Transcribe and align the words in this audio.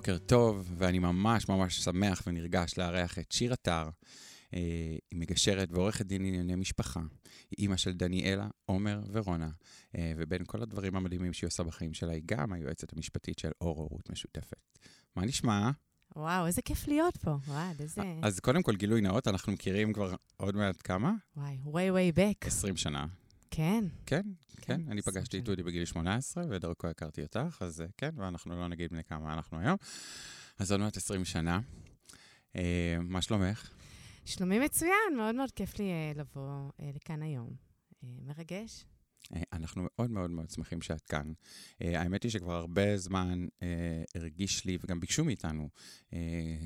בוקר 0.00 0.18
טוב, 0.18 0.72
ואני 0.76 0.98
ממש 0.98 1.48
ממש 1.48 1.80
שמח 1.80 2.22
ונרגש 2.26 2.78
לארח 2.78 3.18
את 3.18 3.32
שיר 3.32 3.52
אתר. 3.52 3.88
אה, 4.54 4.60
היא 5.10 5.20
מגשרת 5.20 5.68
ועורכת 5.72 6.06
דין 6.06 6.22
לענייני 6.22 6.54
משפחה. 6.54 7.00
היא 7.50 7.56
אימא 7.58 7.76
של 7.76 7.92
דניאלה, 7.92 8.48
עומר 8.64 9.00
ורונה, 9.12 9.48
אה, 9.96 10.12
ובין 10.16 10.42
כל 10.46 10.62
הדברים 10.62 10.96
המדהימים 10.96 11.32
שהיא 11.32 11.48
עושה 11.48 11.62
בחיים 11.62 11.94
שלה, 11.94 12.12
היא 12.12 12.22
גם 12.26 12.52
היועצת 12.52 12.92
המשפטית 12.92 13.38
של 13.38 13.50
אור 13.60 13.78
הורות 13.78 14.10
משותפת. 14.10 14.78
מה 15.16 15.24
נשמע? 15.24 15.70
וואו, 16.16 16.46
איזה 16.46 16.62
כיף 16.62 16.88
להיות 16.88 17.16
פה. 17.16 17.36
וואו, 17.46 17.70
איזה... 17.80 18.02
אז 18.22 18.40
קודם 18.40 18.62
כל, 18.62 18.76
גילוי 18.76 19.00
נאות, 19.00 19.28
אנחנו 19.28 19.52
מכירים 19.52 19.92
כבר 19.92 20.14
עוד 20.36 20.56
מעט 20.56 20.76
כמה? 20.84 21.12
וואי, 21.36 21.58
way 21.64 22.14
way 22.14 22.18
back. 22.18 22.46
20 22.46 22.76
שנה. 22.76 23.06
כן. 23.50 23.84
כן, 24.06 24.22
כן. 24.56 24.76
כן, 24.76 24.90
אני 24.90 25.02
פגשתי 25.02 25.38
את. 25.38 25.44
דודי 25.44 25.62
בגיל 25.62 25.84
18, 25.84 26.44
ודרכו 26.50 26.86
הכרתי 26.86 27.22
אותך, 27.22 27.58
אז 27.60 27.80
אה, 27.80 27.86
כן, 27.96 28.10
ואנחנו 28.16 28.56
לא 28.56 28.68
נגיד 28.68 28.90
בני 28.90 29.04
כמה 29.04 29.32
אנחנו 29.32 29.58
היום. 29.58 29.76
אז 30.58 30.72
עוד 30.72 30.80
מעט 30.80 30.96
20 30.96 31.24
שנה. 31.24 31.60
אה, 32.56 32.96
מה 33.00 33.22
שלומך? 33.22 33.70
שלומי 34.24 34.58
מצוין, 34.58 35.16
מאוד 35.16 35.34
מאוד 35.34 35.50
כיף 35.50 35.78
לי 35.78 35.90
אה, 35.90 36.12
לבוא 36.14 36.70
לכאן 36.96 37.22
היום. 37.22 37.50
מרגש? 38.02 38.84
אה, 39.34 39.42
אנחנו 39.52 39.82
מאוד 39.82 40.10
מאוד 40.10 40.30
מאוד 40.30 40.50
שמחים 40.50 40.82
שאת 40.82 41.06
כאן. 41.06 41.32
אה, 41.82 42.00
האמת 42.00 42.22
היא 42.22 42.30
שכבר 42.30 42.52
הרבה 42.52 42.96
זמן 42.96 43.46
אה, 43.62 44.02
הרגיש 44.14 44.64
לי, 44.64 44.78
וגם 44.84 45.00
ביקשו 45.00 45.24
מאיתנו, 45.24 45.68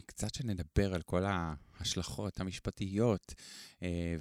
קצת 0.07 0.35
שנדבר 0.35 0.95
על 0.95 1.03
כל 1.03 1.25
ההשלכות 1.25 2.41
המשפטיות 2.41 3.35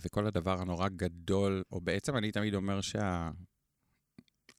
וכל 0.02 0.28
הדבר 0.28 0.62
הנורא 0.62 0.88
גדול, 0.90 1.64
או 1.72 1.82
בעצם 1.82 2.18
אני 2.18 2.32
תמיד 2.32 2.56
אומר 2.56 2.82
שה... 2.82 3.32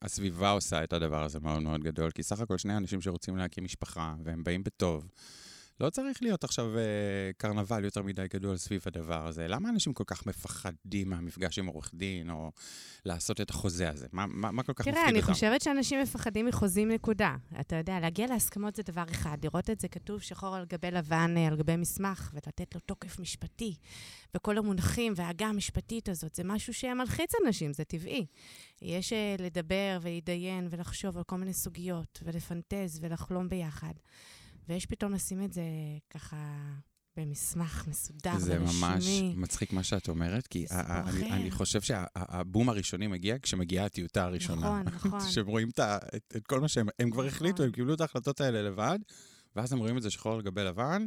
הסביבה 0.03 0.51
עושה 0.51 0.85
את 0.85 0.93
הדבר 0.93 1.25
הזה 1.25 1.41
מאוד 1.41 1.63
מאוד 1.63 1.83
גדול, 1.85 2.11
כי 2.11 2.23
סך 2.23 2.41
הכל 2.41 2.59
שני 2.59 2.77
אנשים 2.77 3.01
שרוצים 3.01 3.37
להקים 3.37 3.65
משפחה, 3.65 4.15
והם 4.25 4.45
באים 4.45 4.65
בטוב. 4.65 5.09
לא 5.81 5.91
צריך 5.91 6.23
להיות 6.23 6.45
עכשיו 6.45 6.79
אה, 6.79 6.83
קרנבל 7.37 7.85
יותר 7.85 8.03
מדי 8.03 8.27
גדול 8.35 8.57
סביב 8.57 8.83
הדבר 8.87 9.27
הזה. 9.27 9.49
למה 9.49 9.69
אנשים 9.69 9.93
כל 9.93 10.05
כך 10.07 10.27
מפחדים 10.27 11.11
מהמפגש 11.11 11.59
עם 11.59 11.67
עורך 11.67 11.91
דין, 11.95 12.31
או 12.31 12.53
לעשות 13.05 13.41
את 13.41 13.51
החוזה 13.51 13.91
הזה? 13.91 14.07
מה, 14.13 14.27
מה, 14.27 14.51
מה 14.51 14.63
כל 14.63 14.73
כך 14.73 14.81
מפחיד 14.81 14.95
תראה, 14.95 15.05
אותם? 15.05 15.15
אני 15.15 15.23
חושבת 15.23 15.61
שאנשים 15.61 16.03
מפחדים 16.03 16.47
מחוזים 16.47 16.91
נקודה. 16.91 17.37
אתה 17.61 17.77
יודע, 17.77 18.01
להגיע 18.01 18.27
להסכמות 18.27 18.77
זה 18.77 18.83
דבר 18.83 19.05
אחד, 19.11 19.39
לראות 19.43 19.71
את 19.71 19.81
זה 19.81 19.89
כתוב 19.89 20.21
שחור 20.21 20.57
על 20.57 20.65
גבי 20.65 20.91
לבן, 20.91 21.35
אה, 21.37 21.47
על 21.47 21.57
גבי 21.57 21.77
מסמך, 21.77 22.31
ולתת 22.35 22.75
לו 22.75 22.81
תוקף 22.81 23.21
משפטי, 23.21 23.75
וכל 24.37 24.59
המונחים 24.59 25.13
וההגה 25.17 25.47
המשפטית 25.47 26.09
הזאת, 26.09 26.35
זה 26.35 26.45
משהו 26.45 26.75
שמלחיץ 26.75 27.33
אנשים, 27.47 27.73
זה 27.73 27.85
טבעי. 27.85 28.27
יש 28.83 29.13
אה, 29.13 29.37
לדבר 29.39 29.99
ולהתדיין 30.03 30.69
ולחשוב 30.71 31.17
על 31.17 31.25
כל 31.25 31.37
מיני 31.37 31.53
סוגיות, 31.53 32.23
ולפנטז 32.25 32.99
ולחלום 33.03 33.49
ביחד. 33.49 33.93
ויש 34.69 34.87
פתאום 34.87 35.13
לשים 35.13 35.43
את 35.43 35.53
זה 35.53 35.63
ככה 36.11 36.37
במסמך 37.17 37.85
מסודר 37.89 38.39
זה 38.39 38.61
ורשמי. 38.61 38.81
ממש 38.81 39.05
מצחיק 39.37 39.73
מה 39.73 39.83
שאת 39.83 40.09
אומרת, 40.09 40.47
כי 40.47 40.67
זה 40.69 40.81
אני, 41.33 41.51
חושב 41.51 41.81
שהבום 41.81 42.69
הראשוני 42.69 43.07
מגיע 43.07 43.37
כשמגיעה 43.43 43.87
הטיוטה 43.87 44.25
הראשונה. 44.25 44.81
נכון, 44.81 45.11
נכון. 45.11 45.21
שהם 45.33 45.47
רואים 45.47 45.69
את, 45.69 45.79
ה- 45.79 45.99
את, 46.17 46.35
את 46.37 46.47
כל 46.47 46.61
מה 46.61 46.69
שהם, 46.69 46.87
הם 46.99 47.11
כבר 47.11 47.25
החליטו, 47.27 47.55
נכון. 47.55 47.67
הם 47.67 47.73
קיבלו 47.73 47.95
את 47.95 48.01
ההחלטות 48.01 48.41
האלה 48.41 48.63
לבד, 48.63 48.99
ואז 49.57 49.73
הם 49.73 49.79
רואים 49.79 49.97
את 49.97 50.03
זה 50.03 50.11
שחור 50.11 50.35
על 50.35 50.43
גבי 50.43 50.65
לבן, 50.65 51.07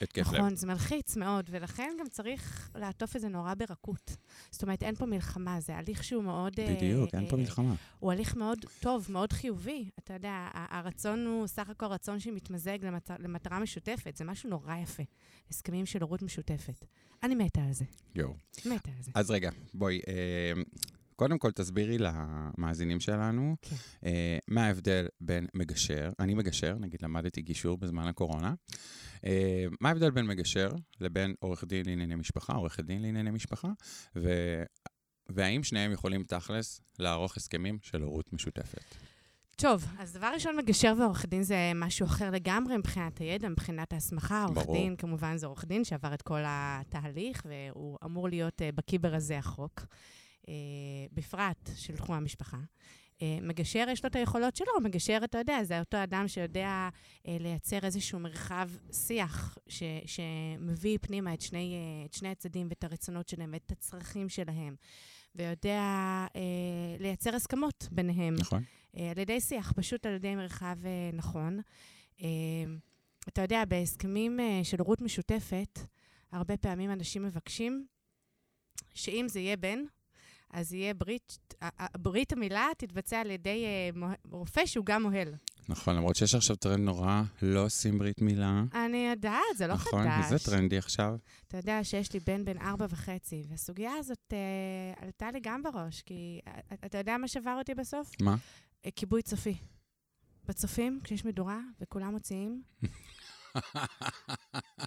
התקף 0.00 0.26
לב. 0.26 0.34
נכון, 0.34 0.56
זה 0.56 0.66
מלחיץ 0.66 1.16
מאוד, 1.16 1.44
ולכן 1.50 1.96
גם 2.00 2.08
צריך 2.08 2.70
לעטוף 2.74 3.16
את 3.16 3.20
זה 3.20 3.28
נורא 3.28 3.54
ברכות. 3.54 4.16
זאת 4.50 4.62
אומרת, 4.62 4.82
אין 4.82 4.94
פה 4.94 5.06
מלחמה, 5.06 5.60
זה 5.60 5.76
הליך 5.76 6.04
שהוא 6.04 6.24
מאוד... 6.24 6.52
אה, 6.60 6.74
בדיוק, 6.76 7.14
אין 7.14 7.28
פה 7.28 7.36
אה, 7.36 7.40
מלחמה. 7.40 7.74
הוא 7.98 8.12
הליך 8.12 8.36
מאוד 8.36 8.58
טוב, 8.80 9.06
מאוד 9.10 9.32
חיובי. 9.32 9.90
אתה 9.98 10.14
יודע, 10.14 10.48
הרצון 10.52 11.26
הוא 11.26 11.46
סך 11.46 11.70
הכל 11.70 11.86
רצון 11.86 12.20
שמתמזג 12.20 12.78
למט... 12.82 13.10
למטרה 13.18 13.58
משותפת, 13.58 14.16
זה 14.16 14.24
משהו 14.24 14.50
נורא 14.50 14.76
יפה. 14.76 15.02
הסכמים 15.50 15.86
של 15.86 16.02
הורות 16.02 16.22
משותפת. 16.22 16.84
אני 17.22 17.34
מתה 17.34 17.62
על 17.62 17.72
זה, 17.72 17.84
יואו. 18.14 18.34
מתה 18.66 18.90
על 18.96 19.02
זה. 19.02 19.10
אז 19.14 19.30
רגע, 19.30 19.50
בואי, 19.74 20.00
אה, 20.08 20.62
קודם 21.16 21.38
כל 21.38 21.50
תסבירי 21.50 21.98
למאזינים 21.98 23.00
שלנו, 23.00 23.56
כן. 23.62 23.76
אה, 24.04 24.38
מה 24.48 24.66
ההבדל 24.66 25.06
בין 25.20 25.46
מגשר, 25.54 26.10
אני 26.20 26.34
מגשר, 26.34 26.76
נגיד 26.80 27.02
למדתי 27.02 27.42
גישור 27.42 27.76
בזמן 27.76 28.06
הקורונה, 28.06 28.54
אה, 29.24 29.64
מה 29.80 29.88
ההבדל 29.88 30.10
בין 30.10 30.26
מגשר 30.26 30.70
לבין 31.00 31.34
עורך 31.40 31.64
דין 31.64 31.86
לענייני 31.86 32.14
משפחה, 32.14 32.52
עורכת 32.52 32.84
דין 32.84 33.02
לענייני 33.02 33.30
משפחה, 33.30 33.68
ו... 34.16 34.30
והאם 35.28 35.62
שניהם 35.62 35.92
יכולים 35.92 36.22
תכלס 36.22 36.80
לערוך 36.98 37.36
הסכמים 37.36 37.78
של 37.82 38.02
הורות 38.02 38.32
משותפת? 38.32 38.94
טוב, 39.56 39.86
אז 39.98 40.12
דבר 40.12 40.30
ראשון, 40.34 40.56
מגשר 40.56 40.94
ועורך 40.98 41.26
דין 41.26 41.42
זה 41.42 41.72
משהו 41.74 42.06
אחר 42.06 42.30
לגמרי 42.30 42.76
מבחינת 42.76 43.18
הידע, 43.18 43.48
מבחינת 43.48 43.92
ההסמכה. 43.92 44.44
עורך. 44.44 44.66
דין, 44.72 44.96
כמובן, 44.96 45.36
זה 45.36 45.46
עורך 45.46 45.64
דין 45.64 45.84
שעבר 45.84 46.14
את 46.14 46.22
כל 46.22 46.40
התהליך, 46.46 47.46
והוא 47.46 47.98
אמור 48.04 48.28
להיות 48.28 48.60
uh, 48.60 48.76
בקיא 48.76 48.98
ברזי 48.98 49.34
החוק, 49.34 49.80
uh, 49.80 49.84
בפרט 51.12 51.70
של 51.76 51.96
תחום 51.96 52.14
המשפחה. 52.14 52.56
Uh, 52.56 53.18
מגשר, 53.42 53.84
יש 53.88 54.04
לו 54.04 54.08
את 54.08 54.16
היכולות 54.16 54.56
שלו, 54.56 54.80
מגשר, 54.82 55.20
אתה 55.24 55.38
יודע, 55.38 55.64
זה 55.64 55.80
אותו 55.80 56.02
אדם 56.02 56.28
שיודע 56.28 56.88
uh, 56.92 57.28
לייצר 57.40 57.78
איזשהו 57.82 58.18
מרחב 58.18 58.70
שיח 58.92 59.58
ש, 59.68 59.82
שמביא 60.06 60.98
פנימה 61.02 61.34
את 61.34 61.40
שני, 61.40 61.74
uh, 61.74 62.06
את 62.08 62.14
שני 62.14 62.28
הצדדים 62.28 62.66
ואת 62.68 62.84
הרצונות 62.84 63.28
שלהם 63.28 63.50
ואת 63.52 63.70
הצרכים 63.70 64.28
שלהם, 64.28 64.76
ויודע 65.34 66.26
uh, 66.28 66.36
לייצר 67.02 67.34
הסכמות 67.34 67.88
ביניהם. 67.90 68.34
נכון? 68.38 68.62
אה, 68.96 69.10
על 69.10 69.18
ידי 69.18 69.40
שיח, 69.40 69.72
פשוט 69.72 70.06
על 70.06 70.12
ידי 70.12 70.34
מרחב 70.34 70.76
אה, 70.84 71.10
נכון. 71.12 71.60
אה, 72.22 72.28
אתה 73.28 73.42
יודע, 73.42 73.64
בהסכמים 73.64 74.40
אה, 74.40 74.60
של 74.62 74.78
הורות 74.78 75.00
משותפת, 75.02 75.78
הרבה 76.32 76.56
פעמים 76.56 76.90
אנשים 76.92 77.22
מבקשים 77.22 77.86
שאם 78.94 79.26
זה 79.28 79.40
יהיה 79.40 79.56
בן, 79.56 79.78
אז 80.50 80.72
יהיה 80.72 80.94
ברית, 80.94 81.54
ברית 81.98 82.32
המילה 82.32 82.68
תתבצע 82.78 83.20
על 83.20 83.30
ידי 83.30 83.64
אה, 83.64 84.12
רופא 84.30 84.66
שהוא 84.66 84.86
גם 84.86 85.02
מוהל. 85.02 85.34
נכון, 85.68 85.96
למרות 85.96 86.16
שיש 86.16 86.34
עכשיו 86.34 86.56
טרנד 86.56 86.84
נורא, 86.84 87.22
לא 87.42 87.64
עושים 87.64 87.98
ברית 87.98 88.20
מילה. 88.20 88.62
אני 88.74 89.08
יודעת, 89.10 89.42
זה 89.56 89.66
לא 89.66 89.74
נכון, 89.74 90.10
חדש. 90.10 90.30
זה 90.30 90.50
טרנדי 90.50 90.78
עכשיו. 90.78 91.16
אתה 91.48 91.56
יודע 91.56 91.84
שיש 91.84 92.12
לי 92.12 92.20
בן 92.20 92.44
בן 92.44 92.58
ארבע 92.58 92.86
וחצי, 92.90 93.42
והסוגיה 93.48 93.92
הזאת 93.98 94.32
אה, 94.32 95.04
עלתה 95.04 95.30
לי 95.30 95.40
גם 95.42 95.62
בראש, 95.62 96.02
כי 96.02 96.40
אה, 96.46 96.60
אתה 96.84 96.98
יודע 96.98 97.16
מה 97.18 97.28
שבר 97.28 97.54
אותי 97.58 97.74
בסוף? 97.74 98.10
מה? 98.20 98.36
אה, 98.86 98.90
כיבוי 98.96 99.22
צופי. 99.22 99.54
בצופים, 100.48 101.00
כשיש 101.04 101.24
מדורה 101.24 101.60
וכולם 101.80 102.12
מוציאים, 102.12 102.62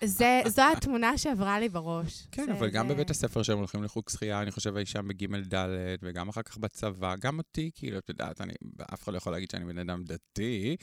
זה, 0.03 0.41
זו 0.47 0.61
התמונה 0.77 1.17
שעברה 1.17 1.59
לי 1.59 1.69
בראש. 1.69 2.27
כן, 2.31 2.45
זה- 2.45 2.53
אבל 2.53 2.69
גם 2.69 2.87
זה- 2.87 2.93
בבית 2.93 3.09
הספר 3.09 3.43
שהם 3.43 3.57
הולכים 3.57 3.83
לחוג 3.83 4.09
שחייה, 4.09 4.41
אני 4.41 4.51
חושב 4.51 4.77
אי 4.77 4.85
שם 4.85 5.07
בג' 5.07 5.53
ד', 5.53 5.67
וגם 6.01 6.29
אחר 6.29 6.41
כך 6.41 6.57
בצבא, 6.57 7.15
גם 7.15 7.37
אותי, 7.37 7.71
כאילו, 7.75 7.97
את 7.97 8.09
יודעת, 8.09 8.41
אני, 8.41 8.53
אף 8.93 9.03
אחד 9.03 9.11
לא 9.13 9.17
יכול 9.17 9.31
להגיד 9.33 9.49
שאני 9.51 9.65
בן 9.65 9.77
אדם 9.77 10.03
דתי, 10.03 10.75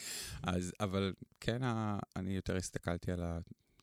אז, 0.43 0.73
אבל 0.81 1.13
כן, 1.41 1.63
ה- 1.63 1.99
אני 2.17 2.37
יותר 2.37 2.57
הסתכלתי 2.57 3.13
על 3.13 3.23
ה... 3.23 3.39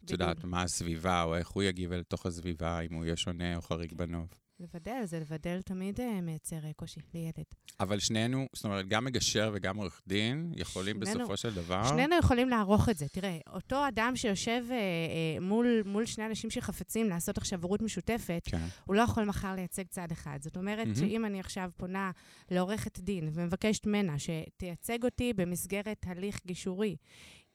את 0.06 0.12
יודעת. 0.12 0.44
מה 0.44 0.62
הסביבה, 0.62 1.24
או 1.24 1.36
איך 1.36 1.50
הוא 1.50 1.64
יגיב 1.64 1.92
אל 1.92 2.04
תוך 2.04 2.26
הסביבה, 2.26 2.80
אם 2.80 2.94
הוא 2.94 3.06
יהיה 3.06 3.16
שונה 3.18 3.56
או 3.56 3.62
חריג 3.62 3.94
בנוף. 3.94 4.30
לבדל, 4.64 5.02
זה 5.06 5.20
לבדל 5.20 5.62
תמיד 5.62 6.02
אה, 6.02 6.22
מייצר 6.22 6.66
אה, 6.66 6.74
קושי 6.76 7.00
לילד. 7.14 7.34
אבל 7.80 8.00
שנינו, 8.00 8.46
זאת 8.54 8.66
אומרת, 8.66 8.88
גם 8.88 9.06
מגשר 9.06 9.52
וגם 9.54 9.78
עורך 9.78 10.02
דין, 10.08 10.52
יכולים 10.56 10.96
שנינו- 11.06 11.20
בסופו 11.20 11.38
של 11.38 11.54
דבר... 11.54 11.84
שנינו 11.90 12.16
יכולים 12.20 12.50
לערוך 12.50 12.90
את 12.90 12.98
זה. 12.98 13.06
תראה, 13.10 13.38
אותו 13.54 13.88
אדם 13.88 14.14
שיושב 14.16 14.64
אה, 14.72 14.76
אה, 14.76 15.40
מול, 15.42 15.82
מול 15.86 16.06
שני 16.06 16.26
אנשים 16.26 16.50
שחפצים 16.50 17.10
לעשות 17.10 17.38
עכשיו 17.38 17.62
הורות 17.64 17.82
משותפת, 17.82 18.42
כן, 18.46 18.66
הוא 18.86 18.96
לא 18.96 19.02
יכול 19.02 19.24
מחר 19.24 19.56
לייצג 19.56 19.84
צד 19.90 20.08
אחד. 20.12 20.38
זאת 20.42 20.58
אומרת 20.58 20.88
מהמם. 20.88 20.96
שאם 20.96 21.26
אני 21.26 21.40
עכשיו 21.40 21.70
פונה 21.78 22.12
לעורכת 22.52 23.00
דין 23.00 23.30
ומבקשת 23.34 23.86
ממנה 23.86 24.16
שתייצג 24.20 25.04
אותי 25.04 25.34
במסגרת 25.34 26.06
הליך 26.08 26.40
גישורי, 26.46 26.96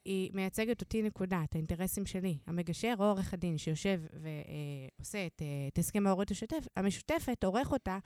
היא 0.08 0.30
מייצגת 0.34 0.80
אותי 0.80 1.02
נקודה, 1.02 1.44
את 1.44 1.54
האינטרסים 1.54 2.06
שלי. 2.06 2.38
המגשר 2.46 2.94
או 2.98 3.04
עורך 3.04 3.34
הדין 3.34 3.58
שיושב 3.58 4.00
ועושה 4.12 5.26
את, 5.26 5.42
אה, 5.42 5.68
את 5.72 5.78
הסכם 5.78 6.06
ההורות 6.06 6.30
השותף, 6.30 6.66
המשותפת, 6.76 7.44
עורך 7.44 7.72
אותה, 7.72 7.98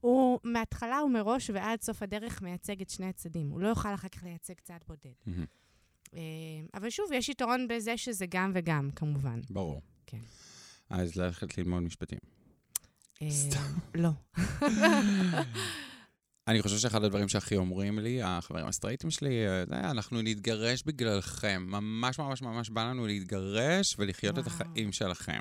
הוא 0.00 0.38
מההתחלה 0.44 1.04
ומראש 1.04 1.50
ועד 1.50 1.82
סוף 1.82 2.02
הדרך 2.02 2.42
מייצג 2.42 2.80
את 2.80 2.90
שני 2.90 3.06
הצדדים. 3.06 3.48
הוא 3.48 3.60
לא 3.60 3.68
יוכל 3.68 3.94
אחר 3.94 4.08
כך 4.08 4.24
לייצג 4.24 4.54
צד 4.62 4.78
בודד. 4.88 5.44
אה, 6.14 6.20
אבל 6.74 6.90
שוב, 6.90 7.12
יש 7.12 7.28
יתרון 7.28 7.68
בזה 7.68 7.96
שזה 7.96 8.26
גם 8.28 8.52
וגם, 8.54 8.90
כמובן. 8.96 9.40
ברור. 9.50 9.82
כן. 10.06 10.20
אז 10.90 11.16
ללכת 11.16 11.58
ללמוד 11.58 11.82
משפטים. 11.82 12.18
אה, 13.22 13.30
סתם. 13.30 13.78
לא. 13.94 14.10
אני 16.50 16.62
חושב 16.62 16.78
שאחד 16.78 17.04
הדברים 17.04 17.28
שהכי 17.28 17.56
אומרים 17.56 17.98
לי, 17.98 18.22
החברים 18.22 18.66
הסטרייטים 18.66 19.10
שלי, 19.10 19.46
אה, 19.46 19.64
זה, 19.68 19.80
אנחנו 19.90 20.22
נתגרש 20.22 20.82
בגללכם. 20.82 21.66
ממש 21.68 22.18
ממש 22.18 22.42
ממש 22.42 22.70
בא 22.70 22.84
לנו 22.84 23.06
להתגרש 23.06 23.96
ולחיות 23.98 24.38
את 24.38 24.44
וואו. 24.46 24.56
החיים 24.56 24.92
שלכם. 24.92 25.38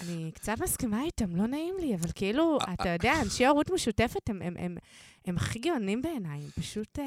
אני 0.00 0.30
קצת 0.34 0.54
מסכימה 0.60 1.02
איתם, 1.04 1.36
לא 1.36 1.46
נעים 1.46 1.74
לי, 1.80 1.94
אבל 1.94 2.08
כאילו, 2.14 2.58
אה, 2.60 2.72
אתה 2.72 2.88
יודע, 2.88 3.12
אנשי 3.22 3.46
הורות 3.46 3.70
משותפת 3.70 4.28
הם, 4.28 4.42
הם, 4.42 4.54
הם, 4.58 4.76
הם 5.24 5.36
הכי 5.36 5.58
גאונים 5.58 6.02
בעיניי, 6.02 6.40
פשוט... 6.60 6.98
אה, 6.98 7.04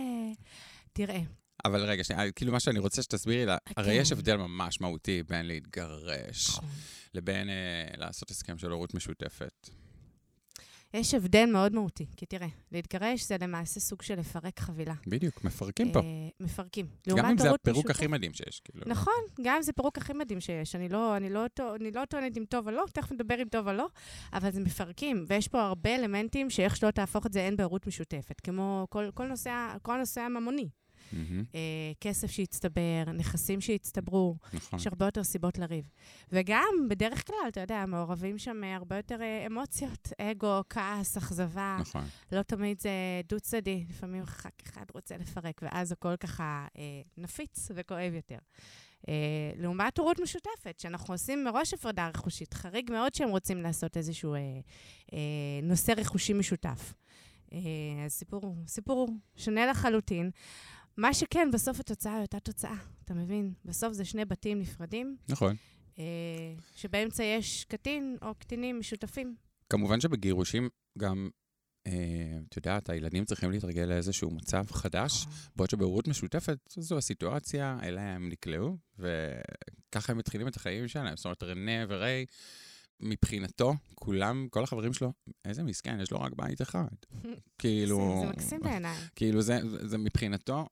תראה, 0.93 1.21
אבל 1.65 1.83
רגע, 1.85 2.03
שנייה, 2.03 2.31
כאילו 2.31 2.51
מה 2.51 2.59
שאני 2.59 2.79
רוצה 2.79 3.03
שתסבירי 3.03 3.45
לה, 3.45 3.57
הרי 3.77 3.93
יש 3.93 4.09
כן. 4.09 4.15
הבדל 4.15 4.35
ממש 4.35 4.81
מהותי 4.81 5.23
בין 5.23 5.47
להתגרש 5.47 6.49
נכון. 6.49 6.69
לבין 7.13 7.49
אה, 7.49 7.87
לעשות 7.97 8.31
הסכם 8.31 8.57
של 8.57 8.71
הורות 8.71 8.93
משותפת. 8.93 9.69
יש 10.93 11.13
הבדל 11.13 11.45
מאוד 11.45 11.73
מהותי, 11.73 12.05
כי 12.17 12.25
תראה, 12.25 12.47
להתגרש 12.71 13.23
זה 13.23 13.37
למעשה 13.41 13.79
סוג 13.79 14.01
של 14.01 14.19
לפרק 14.19 14.59
חבילה. 14.59 14.93
בדיוק, 15.07 15.43
מפרקים 15.43 15.91
פה. 15.91 15.99
אה, 15.99 16.05
מפרקים. 16.39 16.87
גם 17.09 17.25
אם 17.25 17.37
זה 17.37 17.51
הפירוק 17.51 17.89
הכי 17.89 18.07
מדהים 18.07 18.33
שיש, 18.33 18.59
כאילו. 18.59 18.83
נכון, 18.87 19.13
גם 19.41 19.55
אם 19.55 19.61
זה 19.61 19.73
פירוק 19.73 19.97
הכי 19.97 20.13
מדהים 20.13 20.39
שיש. 20.39 20.75
אני 20.75 20.89
לא, 20.89 21.17
אני, 21.17 21.29
לא, 21.29 21.45
אני 21.75 21.91
לא 21.91 22.05
טוענת 22.05 22.37
אם 22.37 22.45
טוב 22.49 22.67
או 22.67 22.71
לא, 22.71 22.85
תכף 22.93 23.11
נדבר 23.11 23.41
אם 23.41 23.47
טוב 23.47 23.67
או 23.67 23.73
לא, 23.73 23.87
אבל 24.33 24.51
זה 24.51 24.59
מפרקים, 24.59 25.25
ויש 25.27 25.47
פה 25.47 25.61
הרבה 25.61 25.95
אלמנטים 25.95 26.49
שאיך 26.49 26.75
שלא 26.75 26.91
תהפוך 26.91 27.25
את 27.25 27.33
זה, 27.33 27.39
אין 27.39 27.57
בהורות 27.57 27.87
משותפת, 27.87 28.41
כמו 28.41 28.87
כל, 28.89 29.09
כל, 29.13 29.27
נושא, 29.27 29.75
כל 29.81 29.93
הנושא 29.93 30.21
הממוני. 30.21 30.69
מהמם, 31.13 31.43
אה, 31.55 31.59
כסף 32.01 32.31
שהצטבר, 32.31 33.03
נכסים 33.13 33.61
שהצטברו, 33.61 34.35
נכון. 34.53 34.79
יש 34.79 34.87
הרבה 34.87 35.05
יותר 35.05 35.23
סיבות 35.23 35.57
לריב. 35.57 35.89
וגם, 36.31 36.73
בדרך 36.89 37.27
כלל, 37.27 37.37
אתה 37.47 37.59
יודע, 37.59 37.85
מעורבים 37.85 38.37
שם 38.37 38.63
אה, 38.63 38.75
הרבה 38.75 38.95
יותר 38.95 39.21
אה, 39.21 39.45
אמוציות, 39.45 40.13
אגו, 40.21 40.61
כעס, 40.69 41.17
אכזבה. 41.17 41.77
נכון. 41.81 42.03
לא 42.31 42.41
תמיד 42.41 42.79
זה 42.79 42.89
דו-צדדי, 43.29 43.85
לפעמים 43.89 44.25
ח"כ 44.25 44.45
אחד 44.65 44.85
רוצה 44.93 45.17
לפרק, 45.17 45.61
ואז 45.61 45.91
הכל 45.91 46.15
ככה 46.15 46.67
אה, 46.77 47.01
נפיץ 47.17 47.71
וכואב 47.75 48.13
יותר. 48.13 48.37
אה, 49.09 49.51
לעומת 49.57 49.97
הורות 49.97 50.19
משותפת, 50.19 50.79
שאנחנו 50.79 51.13
עושים 51.13 51.43
מראש 51.43 51.73
הפרדה 51.73 52.07
רכושית, 52.07 52.53
חריג 52.53 52.91
מאוד 52.91 53.15
שהם 53.15 53.29
רוצים 53.29 53.61
לעשות 53.61 53.97
איזשהו 53.97 54.33
אה, 54.33 54.39
אה, 55.13 55.19
נושא 55.63 55.93
רכושי 55.97 56.33
משותף. 56.33 56.93
אז 58.05 58.11
סיפור, 58.11 58.55
סיפור 58.67 59.09
שונה 59.35 59.65
לחלוטין. 59.65 60.31
מה 60.97 61.13
שכן, 61.13 61.49
בסוף 61.53 61.79
התוצאה 61.79 62.13
היא 62.13 62.21
אותה 62.21 62.39
תוצאה, 62.39 62.75
אתה 63.05 63.13
מבין? 63.13 63.53
בסוף 63.65 63.93
זה 63.93 64.05
שני 64.05 64.25
בתים 64.25 64.59
נפרדים, 64.59 65.17
נכון. 65.29 65.55
אה, 65.99 66.53
שבאמצע 66.75 67.23
יש 67.23 67.65
קטין 67.65 68.17
או 68.21 68.35
קטינים 68.35 68.79
משותפים. 68.79 69.35
כמובן 69.69 69.99
שבגירושים 70.01 70.69
גם, 70.97 71.29
אה, 71.87 71.91
את 72.49 72.55
יודעת, 72.55 72.89
הילדים 72.89 73.25
צריכים 73.25 73.51
להתרגל 73.51 73.83
לאיזשהו 73.83 74.31
מצב 74.31 74.65
חדש, 74.71 75.25
בעוד 75.55 75.69
שבהורות 75.69 76.07
משותפת 76.07 76.57
זו 76.77 76.97
הסיטואציה, 76.97 77.77
אליה 77.83 78.15
הם 78.15 78.29
נקלעו, 78.29 78.77
וככה 78.99 80.11
הם 80.11 80.17
מתחילים 80.17 80.47
את 80.47 80.55
החיים 80.55 80.87
שלהם. 80.87 81.15
זאת 81.15 81.25
אומרת, 81.25 81.43
רנה 81.43 81.85
וריי, 81.87 82.25
מבחינתו, 82.99 83.73
כולם, 83.95 84.47
כל 84.49 84.63
החברים 84.63 84.93
שלו, 84.93 85.13
איזה 85.45 85.63
מסכן, 85.63 85.99
יש 86.01 86.11
לו 86.11 86.21
רק 86.21 86.33
בית 86.35 86.61
אחד. 86.61 86.87
כאילו... 87.59 88.21
זה, 88.21 88.27
זה 88.27 88.33
מקסים 88.33 88.59
בעיניי. 88.61 88.97
כאילו, 89.15 89.41
זה, 89.41 89.59
זה, 89.69 89.87
זה 89.87 89.97
מבחינתו, 89.97 90.67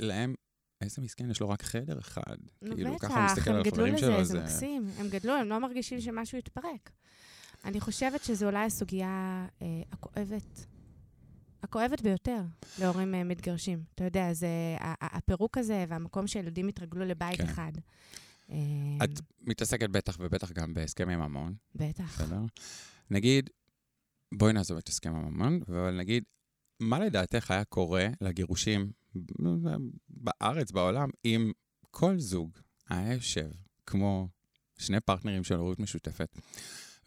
להם, 0.00 0.34
איזה 0.80 1.02
מסכן, 1.02 1.30
יש 1.30 1.40
לו 1.40 1.48
רק 1.48 1.62
חדר 1.62 1.98
אחד. 1.98 2.36
נו 2.62 2.74
כאילו, 2.74 2.94
בטח, 2.94 3.08
ככה 3.08 3.14
הוא 3.14 3.24
מסתכל 3.24 3.50
על 3.50 3.56
הם 3.56 3.62
גדלו 3.62 3.86
החברים 3.86 3.94
לזה, 3.94 4.06
שלו, 4.06 4.24
זה 4.24 4.40
מקסים. 4.40 4.86
הם 4.98 5.08
גדלו, 5.08 5.32
הם 5.32 5.48
לא 5.48 5.58
מרגישים 5.58 6.00
שמשהו 6.00 6.38
יתפרק. 6.38 6.90
אני 7.64 7.80
חושבת 7.80 8.24
שזו 8.24 8.46
אולי 8.46 8.64
הסוגיה 8.64 9.46
אה, 9.62 9.82
הכואבת, 9.92 10.66
הכואבת 11.62 12.00
ביותר 12.00 12.42
להורים 12.78 13.14
אה, 13.14 13.24
מתגרשים. 13.24 13.82
אתה 13.94 14.04
יודע, 14.04 14.32
זה 14.32 14.48
הפירוק 15.00 15.58
הזה 15.58 15.84
והמקום 15.88 16.26
שהילדים 16.26 16.68
התרגלו 16.68 17.04
לבית 17.04 17.38
כן. 17.38 17.44
אחד. 17.44 17.72
אה, 18.50 18.56
את 19.04 19.10
מתעסקת 19.40 19.90
בטח 19.90 20.16
ובטח 20.20 20.52
גם 20.52 20.74
בהסכמי 20.74 21.16
ממון, 21.16 21.54
בטח. 21.74 22.22
בסדר? 22.22 22.40
נגיד, 23.10 23.50
בואי 24.34 24.52
נעזוב 24.52 24.78
את 24.78 24.88
הסכם 24.88 25.14
הממון, 25.14 25.60
אבל 25.68 25.96
נגיד, 25.96 26.24
מה 26.82 26.98
לדעתך 26.98 27.50
היה 27.50 27.64
קורה 27.64 28.08
לגירושים 28.20 28.90
בארץ, 30.08 30.72
בעולם, 30.72 31.08
אם 31.24 31.52
כל 31.90 32.18
זוג 32.18 32.50
היה 32.88 33.12
יושב 33.14 33.48
כמו 33.86 34.28
שני 34.78 35.00
פרטנרים 35.00 35.44
של 35.44 35.54
הורות 35.54 35.78
משותפת, 35.80 36.38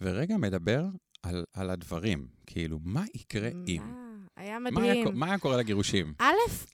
ורגע 0.01 0.37
מדבר 0.37 0.85
על, 1.23 1.43
על 1.53 1.69
הדברים, 1.69 2.27
כאילו, 2.45 2.79
מה 2.83 3.03
יקרה 3.13 3.49
אם? 3.67 3.81
מה? 3.85 4.05
היה 4.37 4.59
מה 4.59 4.69
היה, 4.69 4.79
מדהים. 4.91 5.05
קו- 5.05 5.11
מה 5.13 5.25
היה 5.25 5.37
קורה 5.37 5.57
לגירושים? 5.57 6.13
א', 6.19 6.33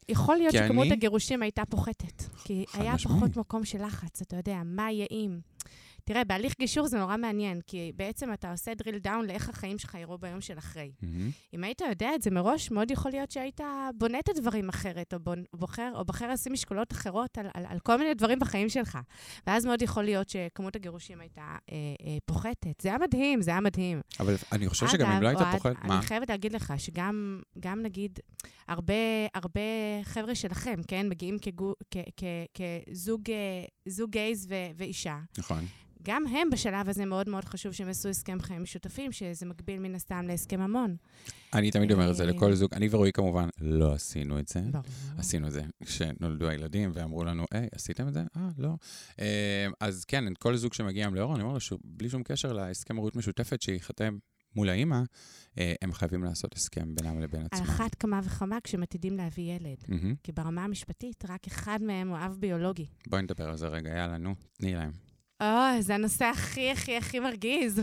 יכול 0.09 0.37
להיות 0.37 0.53
שכמות 0.53 0.85
אני- 0.85 0.93
הגירושים 0.93 1.41
הייתה 1.41 1.63
פוחתת. 1.69 2.23
כי 2.43 2.65
היה 2.73 2.93
משמעית. 2.93 3.17
פחות 3.17 3.37
מקום 3.37 3.65
של 3.65 3.85
לחץ, 3.85 4.21
אתה 4.21 4.35
יודע, 4.35 4.61
מה 4.65 4.91
יהיה 4.91 5.05
אם. 5.11 5.39
תראה, 6.03 6.23
בהליך 6.23 6.53
גישור 6.59 6.87
זה 6.87 6.99
נורא 6.99 7.17
מעניין, 7.17 7.61
כי 7.67 7.91
בעצם 7.95 8.33
אתה 8.33 8.51
עושה 8.51 8.71
drill 8.71 9.05
down 9.07 9.25
לאיך 9.27 9.49
החיים 9.49 9.77
שלך 9.77 9.93
יראו 9.93 10.17
ביום 10.17 10.41
של 10.41 10.57
אחרי. 10.57 10.91
מהמם. 11.01 11.29
אם 11.53 11.63
היית 11.63 11.81
יודע 11.81 12.15
את 12.15 12.21
זה 12.21 12.31
מראש, 12.31 12.71
מאוד 12.71 12.91
יכול 12.91 13.11
להיות 13.11 13.31
שהיית 13.31 13.61
בונה 13.97 14.19
את 14.19 14.29
הדברים 14.29 14.69
אחרת, 14.69 15.13
או 15.13 15.19
בוחר, 15.53 15.91
או 15.95 16.05
בוחר 16.05 16.31
לשים 16.31 16.53
משקולות 16.53 16.91
אחרות 16.91 17.37
על, 17.37 17.47
על, 17.53 17.65
על 17.67 17.79
כל 17.79 17.97
מיני 17.97 18.13
דברים 18.13 18.39
בחיים 18.39 18.69
שלך. 18.69 18.97
ואז 19.47 19.65
מאוד 19.65 19.81
יכול 19.81 20.03
להיות 20.03 20.29
שכמות 20.29 20.75
הגירושים 20.75 21.21
הייתה 21.21 21.41
אה, 21.71 21.77
אה, 22.05 22.17
פוחתת. 22.25 22.81
זה 22.81 22.89
היה 22.89 22.97
מדהים, 22.97 23.41
זה 23.41 23.51
היה 23.51 23.59
מדהים. 23.59 24.01
אבל 24.19 24.35
אני 24.51 24.69
חושב 24.69 24.87
שגם 24.87 25.11
אם 25.11 25.21
לא 25.23 25.27
היית 25.27 25.39
פוחד, 25.51 25.73
מה? 25.83 25.97
אני 25.97 26.05
חייבת 26.05 26.29
להגיד 26.29 26.53
לך 26.53 26.73
שגם, 26.77 27.41
גם 27.59 27.81
נגיד, 27.81 28.19
הרבה, 28.67 28.93
הרבה 29.33 29.61
חבר'ה 30.03 30.35
שלכם, 30.35 30.79
כן, 30.87 31.09
מגיעים 31.09 31.37
כגו, 31.39 31.73
כ, 31.91 31.97
כ, 32.17 32.23
כזוג 32.53 33.21
אה, 34.05 34.05
גייז 34.09 34.47
ו, 34.49 34.55
ואישה, 34.77 35.19
נכון. 35.37 35.65
גם 36.03 36.27
הם 36.27 36.49
בשלב 36.49 36.89
הזה 36.89 37.05
מאוד 37.05 37.29
מאוד 37.29 37.45
חשוב 37.45 37.71
שהם 37.71 37.89
עשו 37.89 38.09
הסכם 38.09 38.37
חיים 38.41 38.63
משותפים, 38.63 39.11
שזה 39.11 39.45
מקביל 39.45 39.79
מן 39.79 39.95
הסתם 39.95 40.25
להסכם 40.27 40.59
ממון. 40.59 40.95
אני 41.53 41.71
תמיד 41.71 41.91
אומר 41.91 42.11
את 42.11 42.15
זה 42.15 42.23
אה, 42.23 42.27
לכל 42.27 42.53
זוג. 42.53 42.73
אני 42.73 42.87
ורועי 42.91 43.11
כמובן 43.11 43.49
לא 43.61 43.93
עשינו 43.93 44.39
את 44.39 44.47
זה. 44.47 44.61
ברור. 44.71 44.83
עשינו 45.17 45.47
את 45.47 45.51
זה 45.51 45.61
כשנולדו 45.85 46.49
הילדים, 46.49 46.91
ואמרו 46.93 47.23
לנו, 47.23 47.45
היי, 47.51 47.67
עשיתם 47.75 48.07
את 48.07 48.13
זה? 48.13 48.23
אה, 48.37 48.49
לא. 48.57 48.75
אה, 49.19 49.67
אז 49.79 50.05
כן, 50.05 50.23
כל 50.39 50.55
זוג 50.55 50.73
שמגיע 50.73 51.05
עם 51.05 51.15
לאור, 51.15 51.35
אני 51.35 51.43
אומר 51.43 51.53
לו, 51.53 51.77
בלי 51.83 52.09
שום 52.09 52.23
קשר 52.23 52.53
להסכם 52.53 52.95
הורות 52.95 53.15
משותפת 53.15 53.61
שייחתם 53.61 54.17
מול 54.55 54.69
האימא, 54.69 55.01
אה, 55.57 55.73
הם 55.81 55.93
חייבים 55.93 56.23
לעשות 56.23 56.55
הסכם 56.55 56.95
בינם 56.95 57.19
לבין 57.19 57.41
על 57.41 57.47
עצמם. 57.51 57.65
אחת 57.65 57.95
כמה 57.95 58.19
וכמה 58.23 58.57
כשהם 58.63 58.83
עתידים 58.83 59.17
להביא 59.17 59.53
ילד. 59.53 59.77
מהמם. 59.87 60.15
כי 60.23 60.31
ברמה 60.31 60.63
המשפטית, 60.63 61.25
רק 61.29 61.47
אחד 61.47 61.79
מהם 61.81 62.09
הוא 62.09 62.17
אב 62.17 62.37
ביולוגי. 62.39 62.85
בואי 63.07 63.21
נדבר 63.21 63.49
על 63.49 63.57
זה 63.57 63.67
רגע, 63.67 63.89
יאללה, 63.89 64.17
נו, 64.17 64.35
תני 64.53 64.75
להם. 64.75 65.10
או, 65.41 65.81
זה 65.81 65.95
הנושא 65.95 66.25
הכי 66.25 66.71
הכי 66.71 66.97
הכי 66.97 67.19
מרגיז. 67.19 67.81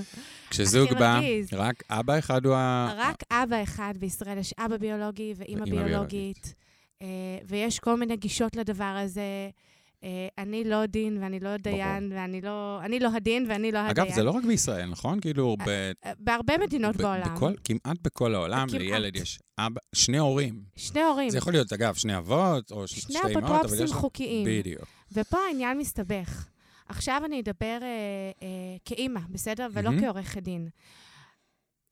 כשזוג 0.51 0.95
בא, 0.95 1.15
מרגיז. 1.21 1.49
רק 1.53 1.83
אבא 1.91 2.19
אחד 2.19 2.47
הוא 2.47 2.55
ה... 2.55 2.93
רק 2.97 3.17
אבא 3.31 3.63
אחד 3.63 3.95
בישראל, 3.99 4.39
יש 4.39 4.55
אבא 4.59 4.77
ביולוגי 4.77 5.35
ואימא 5.37 5.65
ביולוגית, 5.65 6.55
אה, 7.03 7.07
ויש 7.45 7.79
כל 7.79 7.97
מיני 7.97 8.17
גישות 8.17 8.57
לדבר 8.57 8.85
הזה. 9.05 9.51
אה, 10.05 10.29
אני 10.39 10.65
לא 10.65 10.87
דין 10.87 11.19
ואני 11.23 11.41
לא 11.41 11.57
דיין, 11.57 12.13
ואני 12.15 12.41
לא, 12.41 12.81
אני 12.85 13.01
לא 13.01 13.09
הדין 13.15 13.47
ואני 13.49 13.73
לא 13.73 13.79
הדיין. 13.79 13.91
אגב, 13.91 14.15
זה 14.15 14.23
לא 14.23 14.31
רק 14.31 14.45
בישראל, 14.45 14.89
נכון? 14.91 15.21
כאילו, 15.21 15.57
ב... 15.67 15.69
אה, 15.69 16.13
בהרבה 16.19 16.59
מדינות 16.59 16.97
ב- 16.97 17.03
בעולם. 17.03 17.35
בכל, 17.35 17.53
כמעט 17.65 17.97
בכל 18.03 18.35
העולם, 18.35 18.69
כמעט. 18.69 18.81
לילד 18.81 19.17
יש 19.17 19.39
אבא, 19.59 19.81
שני 19.95 20.19
הורים. 20.19 20.63
שני 20.77 21.03
הורים. 21.03 21.31
זה 21.31 21.39
יכול 21.39 21.53
להיות, 21.53 21.73
אגב, 21.73 21.95
שני 21.95 22.17
אבות, 22.17 22.71
או 22.71 22.89
שני 22.89 23.01
שתי 23.01 23.19
אמהות, 23.19 23.45
אבל 23.45 23.55
אפוטרופסים 23.57 23.85
יש... 23.85 23.93
חוקיים. 23.93 24.47
בדיוק. 24.47 24.85
ופה 25.13 25.39
העניין 25.49 25.79
מסתבך. 25.79 26.49
עכשיו 26.89 27.23
אני 27.25 27.41
אדבר 27.41 27.79
אה, 27.83 27.89
אה, 28.43 28.77
כאימא, 28.85 29.21
בסדר? 29.31 29.69
ולא 29.73 29.91
מהמם. 29.91 30.03
כעורכת 30.03 30.43
דין. 30.43 30.69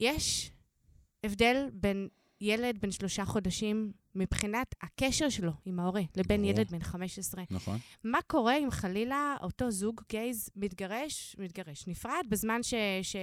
יש 0.01 0.51
הבדל 1.25 1.69
בין 1.73 2.09
ילד 2.41 2.79
בן 2.81 2.91
שלושה 2.91 3.25
חודשים 3.25 3.93
מבחינת 4.15 4.75
הקשר 4.83 5.29
שלו 5.29 5.53
עם 5.65 5.81
ההורה, 5.81 6.03
לבין 6.17 6.41
ברור. 6.41 6.53
ילד 6.53 6.71
בן 6.71 6.83
15. 6.83 7.45
נכון. 7.51 7.79
מה 8.05 8.19
קורה 8.27 8.59
אם 8.59 8.71
חלילה 8.71 9.37
אותו 9.43 9.71
זוג 9.71 10.01
גייז 10.09 10.51
מתגרש, 10.57 11.37
מתגרש, 11.39 11.87
נפרד, 11.87 12.25
בזמן 12.29 12.63
ש... 12.63 12.75
ש 13.03 13.17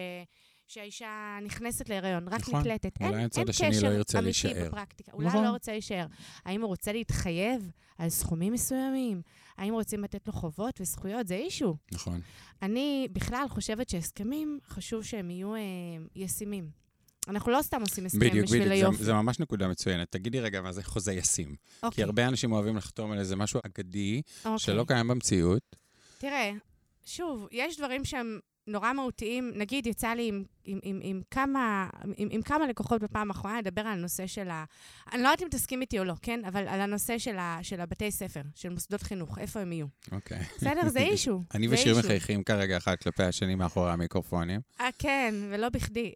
שהאישה 0.68 1.38
נכנסת 1.44 1.90
להיריון, 1.90 2.28
רק 2.28 2.42
נכון. 2.42 2.60
נקלטת. 2.60 3.02
אולי 3.02 3.16
אין, 3.16 3.26
הצד 3.26 3.40
אין 3.40 3.50
השני 3.50 3.82
לא 3.82 3.88
ירצה 3.88 4.20
אמיתי 4.20 4.26
להישאר. 4.26 4.68
בפרקטיקה. 4.68 5.12
אולי 5.12 5.28
נכון. 5.28 5.44
לא 5.44 5.50
רוצה 5.50 5.72
להישאר. 5.72 6.06
האם 6.46 6.62
הוא 6.62 6.68
רוצה 6.68 6.94
להתחייב 6.94 7.72
על 7.98 8.10
סכומים 8.10 8.54
מסוימים? 8.54 9.22
האם 9.58 9.74
רוצים 9.74 10.04
לתת 10.04 10.28
לו 10.28 10.34
חובות 10.34 10.82
וזכויות? 10.82 11.28
זה 11.28 11.36
אישו. 11.36 11.78
נכון. 11.92 12.22
אני 12.62 13.08
בכלל 13.12 13.46
חושבת 13.50 13.90
שהסכמים, 13.90 14.60
חשוב 14.68 15.04
שהם 15.04 15.32
יהיו 15.32 15.56
אה, 15.56 15.62
ישימים. 16.16 16.84
אנחנו 17.28 17.52
לא 17.52 17.62
סתם 17.62 17.82
עושים 17.82 18.06
הסכם 18.06 18.20
בדיוק, 18.20 18.46
בשביל 18.46 18.62
בדיוק. 18.62 18.74
היופי. 18.74 18.98
זה, 18.98 19.04
זה 19.04 19.14
ממש 19.14 19.40
נקודה 19.40 19.68
מצוינת. 19.68 20.12
תגידי 20.12 20.40
רגע, 20.40 20.62
מה 20.62 20.72
זה 20.72 20.84
חוזה 20.84 21.14
ישים? 21.14 21.56
כי 21.56 21.86
אוקיי, 21.86 22.04
הרבה 22.04 22.28
אנשים 22.28 22.52
אוהבים 22.52 22.78
לחתום 22.78 23.12
על 23.12 23.20
איזה 23.20 23.36
משהו 23.36 23.60
אגדי, 23.66 24.22
אוקיי. 24.46 24.60
שלא 24.60 24.86
קיים 24.88 25.08
במציאות. 25.08 25.76
תראה, 26.18 26.52
שוב, 27.06 27.48
יש 27.52 27.78
דברים 27.78 28.06
שהם 28.06 28.40
נורא 28.68 28.94
מהותיים. 28.94 29.52
נגיד, 29.56 29.88
יצא 29.88 30.08
לי 30.08 30.28
עם, 30.28 30.44
עם, 30.66 30.80
עם, 30.84 31.00
עם, 31.04 31.22
כמה, 31.32 31.90
עם, 32.18 32.28
עם 32.32 32.42
כמה 32.42 32.68
לקוחות 32.68 33.02
בפעם 33.02 33.32
האחרונה 33.32 33.60
לדבר 33.60 33.82
על 33.82 33.88
הנושא 33.88 34.28
של 34.28 34.50
ה... 34.50 34.64
אני 35.14 35.24
לא 35.24 35.28
יודעת 35.28 35.42
אם 35.44 35.48
תסכים 35.52 35.82
איתי 35.82 36.00
או 36.00 36.04
לא, 36.04 36.14
כן? 36.22 36.46
אבל 36.46 36.68
על 36.68 36.82
הנושא 36.82 37.18
של, 37.18 37.38
ה, 37.38 37.60
של 37.62 37.82
הבתי 37.82 38.12
ספר, 38.12 38.42
של 38.56 38.70
מוסדות 38.70 39.02
חינוך, 39.02 39.40
איפה 39.40 39.60
הם 39.60 39.72
יהיו. 39.72 39.86
אוקיי. 40.12 40.40
בסדר? 40.58 40.90
זה 40.90 41.00
אישו. 41.00 41.44
אני 41.56 41.68
ושיר. 41.70 42.00
מחייכים 42.00 42.44
כרגע 42.44 42.78
אחד 42.78 42.96
כלפי 42.96 43.24
השני 43.24 43.56
מאחורי 43.56 43.92
המיקרופונים. 43.92 44.60
אה, 44.82 44.90
כן, 45.00 45.36
ולא 45.50 45.70
בכדי. 45.70 46.14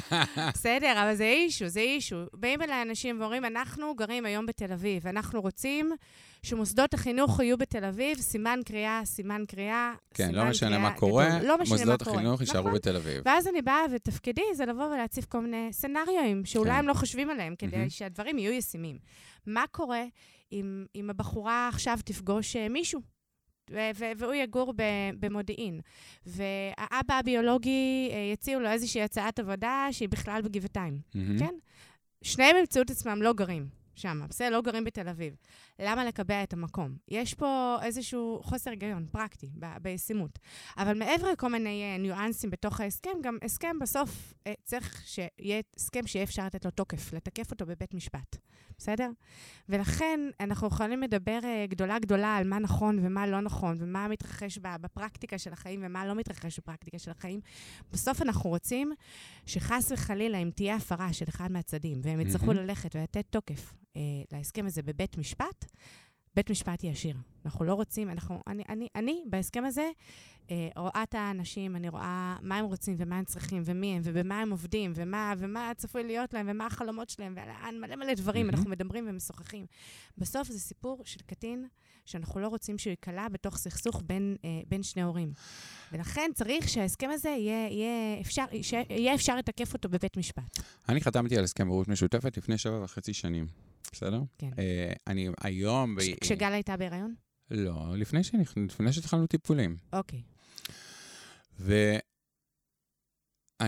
בסדר, 0.54 1.02
אבל 1.02 1.14
זה 1.14 1.24
אישו, 1.24 1.68
זה 1.68 1.80
אישו. 1.80 2.16
באים 2.32 2.62
אליי 2.62 2.82
אנשים 2.82 3.20
ואומרים, 3.20 3.44
אנחנו 3.44 3.94
גרים 3.94 4.26
היום 4.26 4.46
בתל 4.46 4.72
אביב, 4.72 5.06
אנחנו 5.06 5.40
רוצים 5.40 5.92
שמוסדות 6.42 6.94
החינוך 6.94 7.40
יהיו 7.40 7.58
בתל 7.58 7.84
אביב, 7.84 8.18
סימן 8.20 8.60
קריאה, 8.64 9.00
סימן 9.04 9.42
קריאה, 9.48 9.92
כן, 10.14 10.26
סימן 10.26 10.38
לא 10.38 10.50
משנה 10.50 10.68
קריאה 10.68 10.82
מה 10.82 10.94
קורה. 10.94 11.42
לא 11.42 11.58
משנה 11.58 11.87
מוסדות. 11.92 12.14
החינוך 12.14 12.40
יישארו 12.40 12.60
נכון. 12.60 12.74
בתל 12.74 12.96
אביב. 12.96 13.22
ואז 13.24 13.48
אני 13.48 13.62
באה, 13.62 13.80
ותפקידי 13.92 14.42
זה 14.54 14.66
לבוא 14.66 14.84
ולהציף 14.84 15.24
כל 15.24 15.40
מיני 15.40 15.68
סצנריואים, 15.72 16.44
שאולי 16.44 16.70
כן. 16.70 16.76
הם 16.76 16.88
לא 16.88 16.94
חושבים 16.94 17.30
עליהם, 17.30 17.54
כדי. 17.56 17.90
שהדברים 17.90 18.38
יהיו 18.38 18.52
ישימים. 18.52 18.98
מה 19.46 19.64
קורה 19.70 20.04
אם, 20.52 21.10
הבחורה 21.10 21.68
עכשיו 21.68 21.98
תפגוש 22.04 22.56
אה, 22.56 22.68
מישהו? 22.68 23.00
והוא 24.16 24.34
יגור 24.34 24.74
במודיעין, 25.20 25.80
והאבא 26.26 27.14
הביולוגי, 27.14 28.10
אה, 28.12 28.30
יציעו 28.32 28.60
לו 28.60 28.68
איזושהי 28.68 29.02
הצעת 29.02 29.38
עבודה 29.38 29.88
שהיא 29.90 30.08
בכלל 30.08 30.42
בגבעתיים, 30.42 31.00
מהמם. 31.14 31.38
כן? 31.38 31.54
שניהם 32.22 32.56
ימצאו 32.56 32.82
את 32.82 32.90
עצמם 32.90 33.22
לא 33.22 33.32
גרים 33.32 33.68
שם, 33.94 34.20
בסדר? 34.28 34.50
לא 34.50 34.60
גרים 34.62 34.84
בתל 34.84 35.08
אביב. 35.08 35.34
למה 35.80 36.04
לקבע 36.04 36.42
את 36.42 36.52
המקום? 36.52 36.96
יש 37.08 37.34
פה 37.34 37.76
איזשהו 37.82 38.40
חוסר 38.44 38.70
היגיון 38.70 39.06
פרקטי 39.10 39.50
בישימות. 39.82 40.38
אבל 40.78 40.98
מעבר 40.98 41.32
לכל 41.32 41.48
מיני 41.48 41.82
אה, 41.82 41.98
ניואנסים 41.98 42.50
בתוך 42.50 42.80
ההסכם, 42.80 43.10
גם 43.22 43.38
הסכם 43.42 43.76
בסוף 43.80 44.34
אה, 44.46 44.52
צריך 44.64 45.02
שיהיה 45.06 45.60
הסכם 45.76 46.06
שיהיה 46.06 46.22
אפשר 46.22 46.46
לתת 46.46 46.64
לו 46.64 46.70
תוקף, 46.70 47.12
לתקף 47.12 47.50
אותו 47.50 47.66
בבית 47.66 47.94
משפט, 47.94 48.36
בסדר? 48.78 49.10
ולכן 49.68 50.20
אנחנו 50.40 50.66
יכולים 50.66 51.02
לדבר 51.02 51.38
אה, 51.44 51.66
גדולה 51.68 51.98
גדולה 51.98 52.36
על 52.36 52.48
מה 52.48 52.58
נכון 52.58 52.98
ומה 53.02 53.26
לא 53.26 53.40
נכון, 53.40 53.76
ומה 53.80 54.08
מתרחש 54.08 54.58
בפרקטיקה 54.58 55.38
של 55.38 55.52
החיים 55.52 55.80
ומה 55.82 56.06
לא 56.06 56.14
מתרחש 56.14 56.58
בפרקטיקה 56.58 56.98
של 56.98 57.10
החיים. 57.10 57.40
בסוף 57.92 58.22
אנחנו 58.22 58.50
רוצים 58.50 58.92
שחס 59.46 59.92
וחלילה, 59.92 60.38
אם 60.38 60.50
תהיה 60.54 60.76
הפרה 60.76 61.12
של 61.12 61.24
אחד 61.28 61.52
מהצדדים, 61.52 62.00
והם 62.02 62.20
יצטרכו. 62.20 62.52
ללכת 62.52 62.96
ולתת 62.96 63.24
תוקף 63.30 63.74
אה, 63.98 64.02
להסכם 64.32 64.66
הזה 64.66 64.82
בבית 64.82 65.18
משפט, 65.18 65.64
בית 66.34 66.50
משפט 66.50 66.84
ישיר. 66.84 67.16
אנחנו 67.44 67.64
לא 67.64 67.74
רוצים, 67.74 68.10
אנחנו, 68.10 68.40
אני, 68.46 68.62
אני, 68.68 68.88
אני 68.94 69.22
בהסכם 69.26 69.64
הזה 69.64 69.90
אה, 70.50 70.68
רואה 70.76 71.02
את 71.02 71.14
האנשים, 71.14 71.76
אני 71.76 71.88
רואה 71.88 72.36
מה 72.42 72.56
הם 72.56 72.64
רוצים 72.64 72.94
ומה 72.98 73.18
הם 73.18 73.24
צריכים 73.24 73.62
ומי 73.64 73.86
הם 73.86 74.02
ובמה 74.04 74.40
הם 74.40 74.50
עובדים 74.50 74.92
ומה, 74.94 75.34
ומה 75.38 75.72
צפוי 75.76 76.04
להיות 76.04 76.34
להם 76.34 76.46
ומה 76.50 76.66
החלומות 76.66 77.08
שלהם 77.08 77.32
ולאן 77.32 77.80
מלא 77.80 77.96
מלא 77.96 78.14
דברים, 78.14 78.46
מהמם. 78.46 78.56
אנחנו 78.56 78.70
מדברים 78.70 79.04
ומשוחחים. 79.08 79.66
בסוף 80.18 80.48
זה 80.48 80.58
סיפור 80.60 81.02
של 81.04 81.20
קטין 81.26 81.66
שאנחנו 82.04 82.40
לא 82.40 82.48
רוצים 82.48 82.78
שהוא 82.78 82.90
ייקלע 82.90 83.28
בתוך 83.28 83.56
סכסוך 83.56 84.02
בין, 84.06 84.36
אה, 84.44 84.60
בין 84.68 84.82
שני 84.82 85.02
הורים. 85.02 85.32
ולכן 85.92 86.30
צריך 86.34 86.68
שההסכם 86.68 87.10
הזה 87.10 87.28
יהיה, 87.28 87.68
יהיה, 87.68 88.20
אפשר, 88.20 88.44
יהיה 88.90 89.14
אפשר 89.14 89.36
לתקף 89.36 89.74
אותו 89.74 89.88
בבית 89.88 90.16
משפט. 90.16 90.58
אני 90.88 91.00
חתמתי 91.00 91.38
על 91.38 91.44
הסכם 91.44 91.68
הורות 91.68 91.88
משותפת 91.88 92.36
לפני 92.36 92.58
שבע 92.58 92.84
וחצי 92.84 93.12
שנים, 93.12 93.46
בסדר? 93.98 94.20
כן. 94.38 94.50
אה, 94.58 94.92
אני 95.06 95.28
היום... 95.40 95.94
ב- 95.96 96.00
כש- 96.00 96.08
כשגל 96.20 96.52
הייתה 96.52 96.76
בהיריון? 96.76 97.14
לא, 97.50 97.94
לפני 97.96 98.20
שנכ- 98.20 98.52
לפני 98.56 98.92
שהתחלנו 98.92 99.26
טיפולים. 99.26 99.76
אוקיי. 99.92 100.22
ואני 101.60 101.78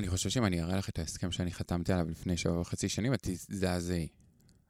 חושב 0.09 0.31
שאם 0.31 0.45
אני 0.45 0.63
אראה 0.63 0.77
לך 0.77 0.89
את 0.89 0.99
ההסכם 0.99 1.33
שאני 1.33 1.53
חתמתי 1.53 1.93
עליו 1.93 2.09
לפני 2.11 2.37
שבע 2.37 2.61
וחצי 2.61 2.89
שנים, 2.89 3.15
את 3.15 3.19
תזדעזעי. 3.23 4.09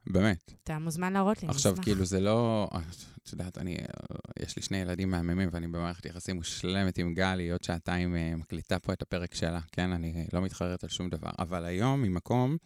באמת. 0.07 0.53
אתה 0.65 0.79
מוזמן 0.79 1.13
להראות 1.13 1.43
לי, 1.43 1.49
אני 1.49 1.57
עכשיו, 1.57 1.73
אשמח. 1.73 1.85
כאילו, 1.85 2.05
זה 2.05 2.21
לא... 2.21 2.69
את 3.23 3.33
יודעת, 3.33 3.59
אני... 3.59 3.77
יש 4.43 4.57
לי 4.57 4.63
שני 4.63 4.77
ילדים 4.79 5.11
מהממים, 5.11 5.49
ואני 5.53 5.67
במערכת 5.67 6.07
יחסים 6.07 6.37
מושלמת 6.37 6.99
עם 6.99 7.15
גל, 7.15 7.39
היא 7.39 7.53
עוד 7.53 7.63
שעתיים 7.65 8.17
אה, 8.17 8.37
מקליטה 8.37 8.79
פה 8.79 8.93
את 8.93 9.03
הפרק 9.03 9.35
שלה, 9.35 9.61
כן? 9.73 9.93
אני 9.93 10.27
לא 10.33 10.43
מתחרט 10.43 10.85
על 10.85 10.91
שום 10.91 11.09
דבר. 11.11 11.31
אבל 11.39 11.65
היום, 11.65 12.03
ממקום, 12.03 12.57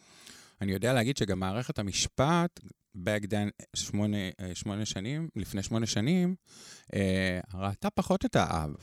אני 0.61 0.71
יודע 0.71 0.93
להגיד 0.93 1.17
שגם 1.17 1.39
מערכת 1.39 1.79
המשפט, 1.79 2.59
back 2.95 3.25
then, 3.25 3.65
שמונה, 3.75 4.17
אה, 4.39 4.55
שמונה 4.55 4.85
שנים, 4.85 5.29
לפני 5.35 5.63
שמונה 5.63 5.85
שנים, 5.85 6.35
אה, 6.93 7.39
ראתה 7.53 7.89
פחות 7.89 8.25
את 8.25 8.35
האב. 8.35 8.75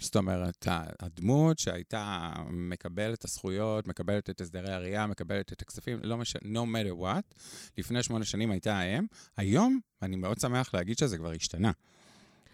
זאת 0.00 0.16
אומרת, 0.16 0.66
הדמות 1.00 1.58
שהייתה 1.58 2.32
מקבלת 2.50 3.24
הזכויות, 3.24 3.86
מקבלת 3.86 4.30
את 4.30 4.40
הסדרי 4.40 4.72
הראייה, 4.72 5.06
מקבלת 5.06 5.52
את 5.52 5.62
הכספים, 5.62 5.98
לא 6.02 6.16
משנה, 6.16 6.40
no 6.42 6.64
matter 6.64 7.02
what, 7.02 7.34
לפני 7.78 8.02
שמונה 8.02 8.24
שנים 8.24 8.50
הייתה 8.50 8.78
האם. 8.78 9.06
היום, 9.36 9.80
אני 10.02 10.16
מאוד 10.16 10.40
שמח 10.40 10.74
להגיד 10.74 10.98
שזה 10.98 11.18
כבר 11.18 11.30
השתנה, 11.30 11.70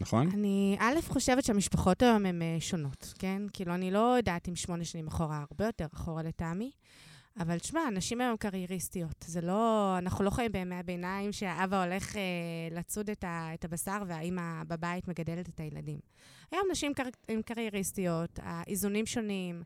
נכון? 0.01 0.31
אני 0.31 0.77
א', 0.81 0.97
חושבת 1.09 1.45
שהמשפחות 1.45 2.03
היום 2.03 2.27
הן 2.27 2.43
אה, 2.43 2.57
שונות, 2.61 3.15
כן? 3.19 3.43
כאילו, 3.53 3.75
אני 3.75 3.91
לא 3.91 4.15
יודעת 4.17 4.49
אם 4.49 4.57
שמונה 4.57 4.85
שנים 4.85 5.07
אחורה, 5.07 5.45
הרבה 5.51 5.67
יותר 5.67 5.87
אחורה 5.95 6.23
לטעמי. 6.23 6.71
אבל 7.38 7.59
תשמע, 7.59 7.81
נשים 7.93 8.21
היום 8.21 8.37
קרייריסטיות. 8.37 9.25
זה 9.26 9.40
לא... 9.40 9.95
אנחנו 9.99 10.25
לא 10.25 10.31
חיים 10.31 10.52
בימי 10.52 10.75
הביניים 10.75 11.33
שהאבא 11.33 11.85
הולך 11.85 12.16
אה, 12.16 12.23
לצוד 12.71 13.11
את, 13.11 13.25
ה, 13.25 13.50
את 13.55 13.64
הבשר 13.64 14.02
והאימא 14.07 14.62
בבית 14.69 15.09
מגדלת 15.09 15.49
את 15.49 15.61
הילדים. 15.61 15.99
היום 16.52 16.62
נשים 16.71 16.95
קר, 16.95 17.02
הן 17.28 17.43
קרייריסטיות, 17.43 18.38
האיזונים 18.43 19.07
שונים, 19.07 19.62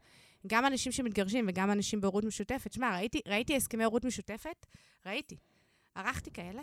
גם 0.47 0.67
אנשים 0.67 0.93
שמתגרשים 0.93 1.45
וגם 1.49 1.71
אנשים 1.71 2.01
בהורות 2.01 2.25
משותפת. 2.25 2.73
שמע, 2.73 2.97
ראיתי, 2.97 3.21
ראיתי 3.29 3.57
הסכמי 3.57 3.85
הורות 3.85 4.05
משותפת, 4.05 4.67
ראיתי. 5.07 5.37
ערכתי 5.95 6.31
כאלה, 6.31 6.63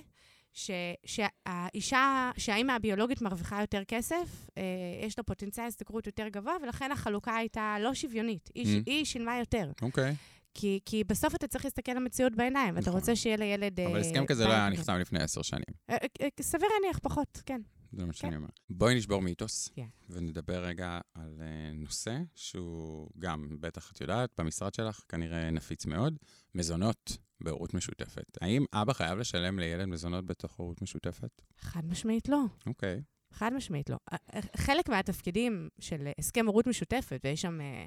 ש, 0.53 0.71
שהאישה, 1.05 2.31
שהאימא 2.37 2.71
הביולוגית 2.71 3.21
מרוויחה 3.21 3.61
יותר 3.61 3.83
כסף, 3.83 4.47
אה, 4.57 4.63
יש 5.05 5.17
לה 5.17 5.23
פוטנציאל 5.23 5.65
השתכרות 5.65 6.05
יותר 6.07 6.27
גבוה, 6.27 6.53
ולכן 6.63 6.91
החלוקה 6.91 7.35
הייתה 7.35 7.75
לא 7.79 7.93
שוויונית. 7.93 8.49
היא, 8.55 8.79
Mm. 8.79 8.83
היא 8.85 9.05
שילמה 9.05 9.39
יותר. 9.39 9.71
אוקיי. 9.81 10.15
כי, 10.57 10.79
כי 10.85 11.03
בסוף 11.03 11.35
אתה 11.35 11.47
צריך 11.47 11.65
להסתכל 11.65 11.91
למציאות 11.91 12.35
בעיניים, 12.35 12.75
ואתה 12.75 12.89
נכון. 12.89 12.99
רוצה 12.99 13.15
שיהיה 13.15 13.37
לילד... 13.37 13.79
אבל 13.79 13.95
אה, 13.95 14.01
הסכם 14.01 14.25
כזה 14.25 14.45
לא 14.45 14.51
היה 14.51 14.69
נחתם 14.69 14.99
לפני 14.99 15.19
עשר 15.19 15.41
שנים. 15.41 15.63
אה, 15.89 15.97
אה, 16.21 16.27
סביר 16.41 16.69
להניח 16.73 16.99
פחות, 16.99 17.41
כן. 17.45 17.61
זה 17.91 18.05
מה 18.05 18.13
שאני 18.13 18.31
כן. 18.31 18.37
אומר. 18.37 18.47
בואי 18.69 18.95
נשבור 18.95 19.21
מיתוס, 19.21 19.69
כן. 19.75 19.87
ונדבר 20.09 20.65
רגע 20.65 20.99
על 21.13 21.41
נושא 21.73 22.17
שהוא 22.35 23.09
גם, 23.19 23.57
בטח 23.59 23.91
את 23.91 24.01
יודעת, 24.01 24.29
במשרד 24.37 24.73
שלך 24.73 25.01
כנראה 25.09 25.51
נפיץ 25.51 25.85
מאוד, 25.85 26.19
מזונות 26.55 27.17
בהורות 27.41 27.73
משותפת. 27.73 28.37
האם 28.41 28.65
אבא 28.73 28.93
חייב 28.93 29.19
לשלם 29.19 29.59
לילד 29.59 29.85
מזונות 29.85 30.25
בתוך 30.25 30.55
הורות 30.55 30.81
משותפת? 30.81 31.41
חד 31.59 31.85
משמעית 31.85 32.29
לא. 32.29 32.43
אוקיי. 32.65 33.01
חד 33.37 33.53
משמעית 33.53 33.89
לא. 33.89 33.97
אה, 34.13 34.17
אה, 34.35 34.39
חלק 34.57 34.89
מהתפקידים 34.89 35.69
של 35.79 36.07
הסכם 36.19 36.45
הורות 36.45 36.67
משותפת, 36.67 37.19
ויש 37.23 37.41
שם 37.41 37.61
אה, 37.61 37.85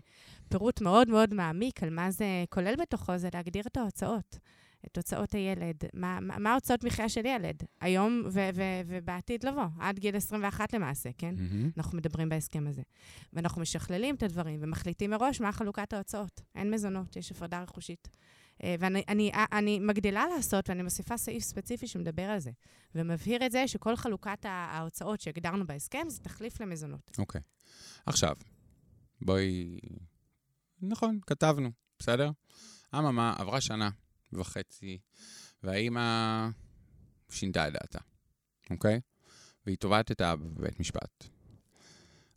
פירוט 0.48 0.80
מאוד 0.80 1.10
מאוד 1.10 1.34
מעמיק 1.34 1.82
על 1.82 1.90
מה 1.90 2.10
זה 2.10 2.44
כולל 2.50 2.76
בתוכו, 2.76 3.18
זה 3.18 3.28
להגדיר 3.34 3.62
את 3.66 3.76
ההוצאות. 3.76 4.38
את 4.86 4.96
הוצאות 4.96 5.32
הילד, 5.32 5.76
מה, 5.94 6.18
מה, 6.20 6.50
ההוצאות 6.50 6.84
מחיה 6.84 7.08
של 7.08 7.26
ילד, 7.26 7.62
היום 7.80 8.22
ו- 8.26 8.50
ו- 8.54 8.80
ובעתיד 8.86 9.44
לבוא, 9.44 9.64
עד 9.80 9.98
גיל 9.98 10.16
21 10.16 10.74
למעשה, 10.74 11.10
כן? 11.18 11.34
מהמם. 11.36 11.70
אנחנו 11.76 11.98
מדברים 11.98 12.28
בהסכם 12.28 12.66
הזה. 12.66 12.82
ואנחנו 13.32 13.62
משכללים 13.62 14.14
את 14.14 14.22
הדברים 14.22 14.58
ומחליטים 14.62 15.10
מראש 15.10 15.40
מה 15.40 15.52
חלוקת 15.52 15.92
ההוצאות. 15.92 16.40
אין 16.54 16.70
מזונות, 16.70 17.16
יש 17.16 17.30
הפרדה 17.30 17.62
רכושית. 17.62 18.08
אה, 18.64 18.74
ואני 18.78 19.02
אני, 19.08 19.30
אה, 19.34 19.44
אני 19.52 19.78
מגדילה 19.78 20.26
לעשות, 20.36 20.68
ואני 20.68 20.82
מוסיפה 20.82 21.16
סעיף 21.16 21.42
ספציפי 21.42 21.86
שמדבר 21.86 22.22
על 22.22 22.38
זה, 22.38 22.50
ומבהיר 22.94 23.46
את 23.46 23.52
זה 23.52 23.68
שכל 23.68 23.96
חלוקת 23.96 24.38
ההוצאות 24.44 25.20
שהגדרנו 25.20 25.66
בהסכם 25.66 26.06
זה 26.08 26.20
תחליף 26.20 26.60
למזונות. 26.60 27.10
אוקיי. 27.18 27.40
עכשיו, 28.06 28.36
בואי... 29.20 29.78
נכון, 30.82 31.18
כתבנו, 31.26 31.70
בסדר? 31.98 32.30
אממה, 32.94 33.34
עברה 33.38 33.60
שנה 33.60 33.90
וחצי, 34.32 34.98
והאימא 35.62 36.48
שינתה 37.30 37.68
את 37.68 37.72
דעתה, 37.72 37.98
אוקיי? 38.70 39.00
והיא 39.66 39.76
תובעת 39.76 40.10
את 40.10 40.20
האבא 40.20 40.44
בבית 40.44 40.80
משפט. 40.80 41.24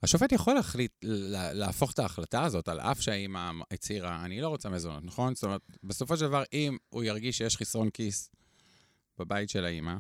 השופט 0.04 0.32
יכול 0.32 0.54
להחליט, 0.54 0.92
לה- 1.04 1.54
להפוך 1.54 1.92
את 1.92 2.00
ההחלטה 2.00 2.44
הזאת, 2.44 2.68
על 2.68 2.80
אף 2.80 3.02
שהאימא 3.02 3.52
הצהירה, 3.72 4.26
אני 4.26 4.42
לא 4.42 4.48
רוצה 4.50 4.70
מזונות, 4.70 5.04
נכון? 5.04 5.36
זאת 5.36 5.44
אומרת, 5.44 5.62
בסופו 5.84 6.18
של 6.18 6.26
דבר, 6.26 6.44
אם 6.54 6.78
הוא 6.90 7.04
ירגיש 7.04 7.38
שיש 7.38 7.58
חסרון 7.58 7.90
כיס 7.90 8.30
בבית 9.20 9.50
של 9.50 9.66
האימא, 9.66 9.94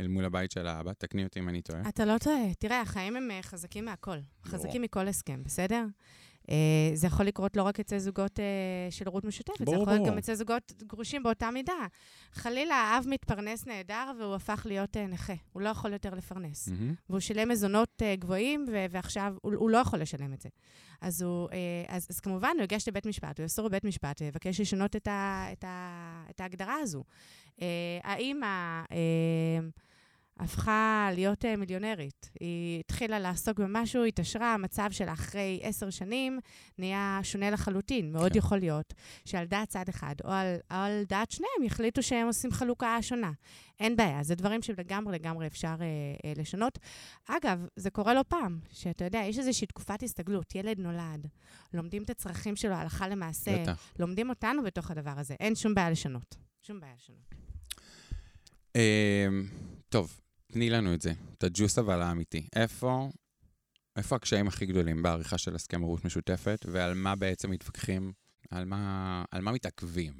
אל 0.00 0.06
מול 0.08 0.24
הבית 0.24 0.50
של 0.52 0.66
האבא, 0.66 0.92
תקני 0.92 1.24
אותי 1.24 1.40
אם 1.40 1.48
אני 1.48 1.62
טועה. 1.62 1.88
אתה 1.88 2.04
לא 2.04 2.18
טועה. 2.18 2.54
תראה, 2.58 2.80
החיים 2.80 3.16
הם 3.16 3.30
אה, 3.30 3.42
חזקים 3.42 3.84
מהכל. 3.84 4.16
חזקים 4.46 4.82
מכל 4.82 5.08
הסכם, 5.08 5.42
בסדר? 5.44 5.84
אה, 6.50 6.56
זה 6.94 7.06
יכול 7.06 7.26
לקרות 7.26 7.56
לא 7.56 7.62
רק 7.62 7.80
אצל 7.80 7.98
זוגות 7.98 8.40
אה, 8.40 8.44
של 8.90 9.06
הורות 9.06 9.24
משותפת, 9.24 9.60
ברור, 9.60 9.76
זה 9.76 9.82
יכול 9.82 9.92
להיות. 9.94 10.06
גם 10.06 10.18
אצל 10.18 10.34
זוגות 10.34 10.72
גרושים 10.86 11.22
באותה 11.22 11.50
מידה. 11.50 11.86
חלילה, 12.32 12.74
האב 12.74 13.04
מתפרנס 13.08 13.66
נהדר 13.66 14.10
והוא 14.18 14.34
הפך 14.34 14.62
להיות 14.68 14.96
אה, 14.96 15.06
נכה. 15.06 15.32
הוא 15.52 15.62
לא 15.62 15.68
יכול 15.68 15.92
יותר 15.92 16.14
לפרנס. 16.14 16.68
מהמם. 16.68 16.94
והוא 17.10 17.20
שילם 17.20 17.48
מזונות 17.48 18.02
גבוהים, 18.18 18.66
ועכשיו 18.90 19.34
הוא, 19.42 19.52
הוא 19.54 19.70
לא 19.70 19.78
יכול 19.78 19.98
לשלם 19.98 20.32
את 20.32 20.40
זה. 20.40 20.48
אז, 21.00 21.22
הוא, 21.22 21.48
אז, 21.88 22.06
אז 22.10 22.20
כמובן, 22.20 22.50
הוא 22.54 22.60
ייגש 22.60 22.88
לבית 22.88 23.06
משפט, 23.06 23.38
הוא 23.38 23.44
יסור 23.46 23.68
בבית 23.68 23.84
משפט 23.84 24.22
ויבקש 24.22 24.60
לשנות 24.60 24.96
את, 24.96 25.08
ה- 25.08 25.46
את, 25.52 25.64
ה- 25.64 26.24
את 26.30 26.40
ההגדרה 26.40 26.74
הזו. 26.82 27.04
Uh, 27.56 27.62
האימא 28.02 28.82
uh, 28.84 28.92
הפכה 30.40 31.10
להיות 31.14 31.44
uh, 31.44 31.56
מיליונרית. 31.56 32.30
היא 32.40 32.80
התחילה 32.80 33.18
לעסוק 33.18 33.58
במשהו, 33.58 34.04
התעשרה, 34.04 34.54
המצב 34.54 34.88
שלה 34.90 35.12
אחרי 35.12 35.60
עשר 35.62 35.90
שנים 35.90 36.38
נהיה 36.78 37.20
שונה 37.22 37.50
לחלוטין. 37.50 38.12
מאוד 38.12 38.32
כן. 38.32 38.38
יכול 38.38 38.58
להיות 38.58 38.94
שעל 39.24 39.46
דעת 39.46 39.68
צד 39.68 39.88
אחד, 39.88 40.14
או 40.24 40.30
על, 40.30 40.56
או 40.70 40.76
על 40.76 41.02
דעת 41.08 41.30
שניהם, 41.30 41.64
יחליטו 41.64 42.02
שהם 42.02 42.26
עושים 42.26 42.50
חלוקה 42.50 43.02
שונה. 43.02 43.32
אין 43.80 43.96
בעיה, 43.96 44.22
זה 44.22 44.34
דברים 44.34 44.62
שלגמרי 44.62 45.18
לגמרי 45.18 45.46
אפשר 45.46 45.74
אה, 45.80 45.86
אה, 46.24 46.32
לשנות. 46.36 46.78
אגב, 47.28 47.66
זה 47.76 47.90
קורה 47.90 48.14
לא 48.14 48.24
פעם, 48.28 48.58
שאתה 48.72 49.04
יודע, 49.04 49.18
יש 49.18 49.38
איזושהי 49.38 49.66
תקופת 49.66 50.02
הסתגלות, 50.02 50.54
ילד 50.54 50.78
נולד, 50.78 51.26
לומדים 51.74 52.02
את 52.02 52.10
הצרכים 52.10 52.56
שלו 52.56 52.74
הלכה 52.74 53.08
למעשה, 53.08 53.62
בטח. 53.62 53.92
לומדים 53.98 54.28
אותנו 54.30 54.62
בתוך 54.62 54.90
הדבר 54.90 55.14
הזה, 55.16 55.34
אין 55.40 55.54
שום 55.54 55.74
בעיה 55.74 55.90
לשנות. 55.90 56.36
שום 56.62 56.80
בעיה 56.80 56.92
לשנות. 56.96 57.34
אמ, 58.74 58.80
טוב, 59.88 60.20
תני 60.50 60.70
לנו 60.70 60.94
את 60.94 61.00
זה, 61.00 61.12
את 61.38 61.44
הג'וס 61.44 61.78
אבל 61.78 62.02
האמיתי. 62.02 62.46
איפה, 62.56 63.10
איפה 63.96 64.16
הקשיים 64.16 64.48
הכי 64.48 64.66
גדולים 64.66 65.02
בעריכה 65.02 65.38
של 65.38 65.54
הסכם 65.54 65.80
הורות 65.80 66.04
משותפת, 66.04 66.66
ועל 66.68 66.94
מה 66.94 67.16
בעצם 67.16 67.50
מתווכחים, 67.50 68.12
על 68.50 68.64
מה, 68.64 69.24
על 69.30 69.42
מה 69.42 69.52
מתעכבים? 69.52 70.12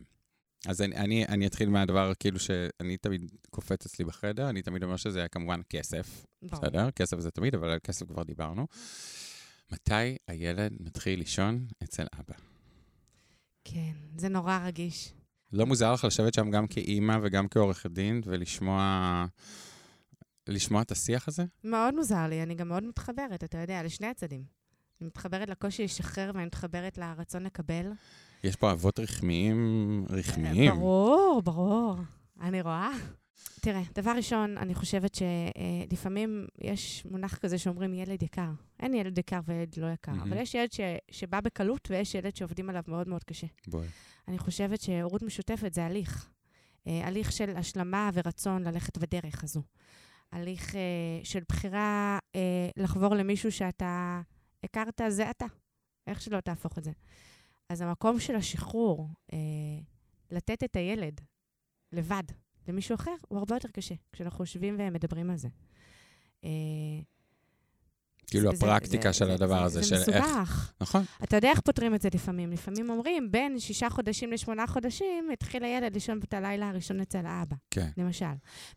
אז 0.67 0.83
אני, 0.83 0.97
אני, 0.97 1.27
אני 1.27 1.47
אתחיל 1.47 1.69
מהדבר 1.69 2.13
כאילו 2.15 2.39
שאני 2.39 2.97
תמיד 2.97 3.31
קופץ 3.51 3.87
אצלי 3.87 4.05
בחדר, 4.05 4.49
אני 4.49 4.63
תמיד 4.63 4.83
אומר 4.83 4.97
שזה 4.97 5.27
כמובן 5.33 5.61
כסף, 5.69 6.27
ברור. 6.43 6.63
בסדר? 6.63 6.91
כסף 6.91 7.21
זה 7.21 7.31
תמיד, 7.31 7.55
אבל 7.55 7.69
על 7.69 7.79
כסף 7.85 8.07
כבר 8.07 8.23
דיברנו. 8.23 8.67
מתי 9.73 10.17
הילד 10.29 10.73
מתחיל 10.81 11.19
לישון 11.19 11.67
אצל 11.83 12.07
אבא? 12.15 12.35
כן, 13.65 13.93
זה 14.17 14.29
נורא 14.29 14.59
רגיש. 14.65 15.13
לא 15.53 15.67
מוזר 15.67 15.93
לך 15.93 16.05
לשבת 16.05 16.35
שם 16.35 16.51
גם 16.51 16.67
כאימא 16.67 17.19
וגם 17.23 17.49
כעורכת 17.49 17.91
דין 17.91 18.21
ולשמוע 18.25 19.27
לשמוע 20.51 20.83
את 20.83 20.91
השיח 20.91 21.29
הזה? 21.29 21.45
מאוד 21.65 21.95
מוזר 21.95 22.27
לי, 22.27 22.43
אני 22.43 22.55
גם 22.55 22.69
מאוד 22.69 22.83
מתחברת, 22.85 23.45
אתה 23.45 23.59
יודע, 23.59 23.83
לשני 23.83 24.07
הצדדים. 24.07 24.45
אני 25.01 25.07
מתחברת 25.07 25.49
לקושי 25.49 25.85
לשחרר 25.85 26.31
ואני 26.35 26.47
מתחברת 26.47 26.99
לרצון 26.99 27.43
לקבל. 27.43 27.93
יש 28.45 28.57
פה 28.57 28.73
אבות 28.73 29.01
רחמיים, 29.01 30.05
רחמיים. 30.11 30.73
ברור, 30.73 31.43
ברור. 31.45 31.97
אני 32.41 32.63
רואה. 32.63 32.91
תראה, 33.61 33.83
דבר 33.95 34.11
ראשון, 34.11 34.59
אני 34.59 34.75
חושבת 34.75 35.15
שלפעמים 35.15 36.47
יש 36.61 37.07
מונח 37.11 37.37
כזה 37.39 37.59
שאומרים 37.59 37.95
ילד 37.95 38.23
יקר. 38.23 38.51
אין 38.81 38.95
ילד 38.95 39.19
יקר 39.19 39.41
וילד 39.47 39.77
לא 39.77 39.87
יקר, 39.87 40.13
מהמם. 40.13 40.33
אבל 40.33 40.43
יש 40.43 40.55
ילד 40.55 40.73
ש, 40.73 40.81
שבא 41.11 41.41
בקלות 41.41 41.89
ויש 41.91 42.15
ילד 42.15 42.37
שעובדים 42.37 42.71
עליו 42.71 42.83
מאוד 42.89 43.09
מאוד 43.09 43.25
קשה. 43.25 43.47
בואי. 43.67 43.87
אני 44.29 44.39
חושבת 44.39 44.81
שהורות 44.81 45.23
משותפת 45.23 45.75
זה 45.75 45.85
הליך. 45.85 46.29
אה, 46.87 47.07
הליך 47.07 47.33
של 47.33 47.57
השלמה 47.57 48.11
ורצון 48.15 48.63
ללכת 48.63 48.99
בדרך 48.99 49.45
הזו. 49.45 49.63
הליך 50.33 50.75
אה, 50.75 50.81
של 51.25 51.41
בחירה 51.49 52.19
אה, 52.35 52.69
לחבור 52.77 53.15
למישהו 53.15 53.53
שאתה 53.53 54.21
הכרת, 54.65 55.01
זה 55.09 55.31
אתה. 55.31 55.47
איך 56.07 56.23
שלא 56.23 56.41
תהפוך 56.41 56.79
את 56.79 56.85
זה. 56.85 56.91
אז 57.69 57.81
המקום 57.81 58.21
של 58.21 58.37
השחרור, 58.37 59.09
אה, 59.33 59.39
לתת 60.31 60.65
את 60.65 60.77
הילד 60.77 61.21
לבד 61.93 62.23
למישהו 62.69 62.95
אחר, 62.95 63.15
הוא 63.29 63.39
הרבה 63.39 63.57
יותר 63.57 63.69
קשה, 63.69 63.95
כשאנחנו 64.13 64.43
יושבים 64.45 64.77
ומדברים 64.79 65.31
על 65.31 65.37
זה. 65.37 65.49
אה, 66.45 66.51
כאילו 68.31 68.51
זה- 68.51 68.57
הפרקטיקה 68.57 69.09
זה- 69.09 69.19
של 69.19 69.25
זה- 69.27 69.35
הדבר 69.35 69.59
זה- 69.59 69.65
הזה, 69.65 69.81
זה 69.81 69.87
של 70.05 70.13
איך... 70.13 70.25
מסובך. 70.25 70.73
נכון. 70.81 71.03
אתה 71.25 71.37
יודע 71.37 71.51
איך 71.51 71.61
פותרים 71.61 71.95
את 71.95 72.03
זה 72.03 72.09
לפעמים. 72.15 72.51
לפעמים 72.53 72.91
אומרים, 72.91 73.33
בין 73.33 73.59
שישה 73.59 73.91
חודשים 73.91 74.33
לשמונה 74.33 74.67
חודשים, 74.67 75.29
התחיל 75.33 75.65
הילד 75.65 75.95
לישון 75.95 76.21
את 76.29 76.35
הלילה 76.35 76.69
הראשון 76.69 77.01
אצל 77.01 77.27
האבא, 77.27 77.57
כן. 77.71 77.87
למשל. 77.97 78.25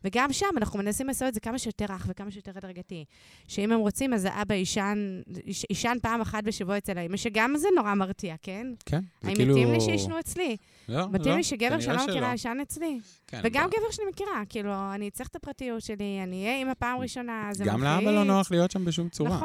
וגם 0.04 0.32
שם 0.32 0.46
אנחנו 0.56 0.78
מנסים 0.78 1.06
לעשות 1.06 1.28
את 1.28 1.34
זה 1.34 1.40
כמה 1.40 1.58
שיותר 1.58 1.84
רך 1.88 2.06
וכמה 2.08 2.30
שיותר 2.30 2.52
הדרגתי. 2.56 3.04
שאם 3.48 3.72
הם 3.72 3.78
רוצים, 3.80 4.14
אז 4.14 4.24
האבא 4.30 4.54
יישן, 4.54 5.20
יש- 5.46 5.66
יישן 5.70 5.96
פעם 6.02 6.20
אחת 6.20 6.44
בשבוע 6.44 6.78
אצל 6.78 6.98
האמא, 6.98 7.16
שגם 7.16 7.54
זה 7.56 7.68
נורא 7.76 7.94
מרתיע, 7.94 8.34
כן? 8.42 8.66
כן. 8.86 9.00
זה 9.22 9.28
האם 9.28 9.36
כאילו... 9.36 9.54
מתאים 9.54 9.72
לי 9.72 9.80
שישנו 9.80 10.18
אצלי? 10.20 10.56
לא, 10.88 11.08
מתאים 11.10 11.30
לא, 11.30 11.36
לי 11.36 11.44
שגבר 11.44 11.80
שאני 11.80 11.96
לא 11.96 12.02
מכירה 12.06 12.18
שלא. 12.20 12.26
יישן 12.26 12.58
אצלי? 12.62 12.98
כן, 13.26 13.40
וגם 13.44 13.68
גבר 13.68 13.90
שאני 13.90 14.06
מכירה, 14.12 14.42
כאילו, 14.48 14.72
אני 14.94 15.10
צריך 15.10 15.28
את 15.28 15.36
הפרטיות 15.36 15.82
שלי, 15.82 16.20
אני 16.22 16.44
אהיה 16.46 16.56
אימא 16.58 16.74
פעם 16.78 16.98
ראשונה, 17.00 17.48
זה 17.52 17.64
גם 17.64 17.80
מלחיץ. 17.80 18.04
לאבא 18.04 18.16
לא 18.16 18.24
נוח 18.24 18.50
להיות 18.50 18.70
שם 18.70 18.84
בשום 18.84 19.08
צורה. 19.08 19.38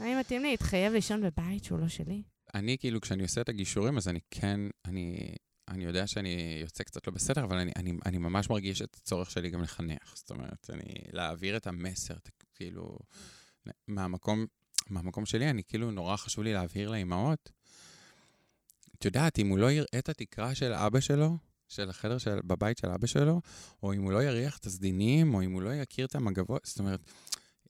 האם 0.00 0.18
מתאים 0.20 0.42
להתחייב 0.42 0.92
לישון 0.92 1.22
בבית 1.22 1.64
שהוא 1.64 1.78
לא 1.78 1.88
שלי? 1.88 2.22
אני 2.54 2.78
כאילו, 2.78 3.00
כשאני 3.00 3.22
עושה 3.22 3.40
את 3.40 3.48
הגישורים, 3.48 3.96
אז 3.96 4.08
אני 4.08 4.20
כן, 4.30 4.60
אני, 4.84 5.34
אני 5.68 5.84
יודע 5.84 6.06
שאני 6.06 6.58
יוצא 6.62 6.84
קצת 6.84 7.06
לא 7.06 7.12
בסדר, 7.12 7.44
אבל 7.44 7.56
אני, 7.58 7.72
אני, 7.76 7.92
אני 8.06 8.18
ממש 8.18 8.50
מרגיש 8.50 8.82
את 8.82 8.96
הצורך 9.00 9.30
שלי 9.30 9.50
גם 9.50 9.62
לחנך. 9.62 10.12
זאת 10.16 10.30
אומרת, 10.30 10.70
אני, 10.72 10.82
להעביר 11.12 11.56
את 11.56 11.66
המסר, 11.66 12.14
את- 12.14 12.30
כאילו, 12.54 12.98
מהמקום, 13.88 14.46
מהמקום 14.90 15.26
שלי, 15.26 15.50
אני 15.50 15.62
כאילו, 15.64 15.90
נורא 15.90 16.16
חשוב 16.16 16.44
לי 16.44 16.52
להבהיר 16.52 16.90
לאימהות. 16.90 17.50
את 18.98 19.04
יודעת, 19.04 19.38
אם 19.38 19.48
הוא 19.48 19.58
לא 19.58 19.70
יראה 19.70 19.98
את 19.98 20.08
התקרה 20.08 20.54
של 20.54 20.72
אבא 20.72 21.00
שלו, 21.00 21.38
של 21.68 21.90
החדר 21.90 22.18
של, 22.18 22.38
בבית 22.44 22.78
של 22.78 22.88
אבא 22.90 23.06
שלו, 23.06 23.40
או 23.82 23.92
אם 23.92 24.02
הוא 24.02 24.12
לא 24.12 24.22
יריח 24.22 24.58
את 24.58 24.66
הסדינים, 24.66 25.34
או 25.34 25.42
אם 25.42 25.52
הוא 25.52 25.62
לא 25.62 25.74
יכיר 25.74 26.06
את 26.06 26.14
המגבות, 26.14 26.64
זאת 26.64 26.78
אומרת, 26.78 27.00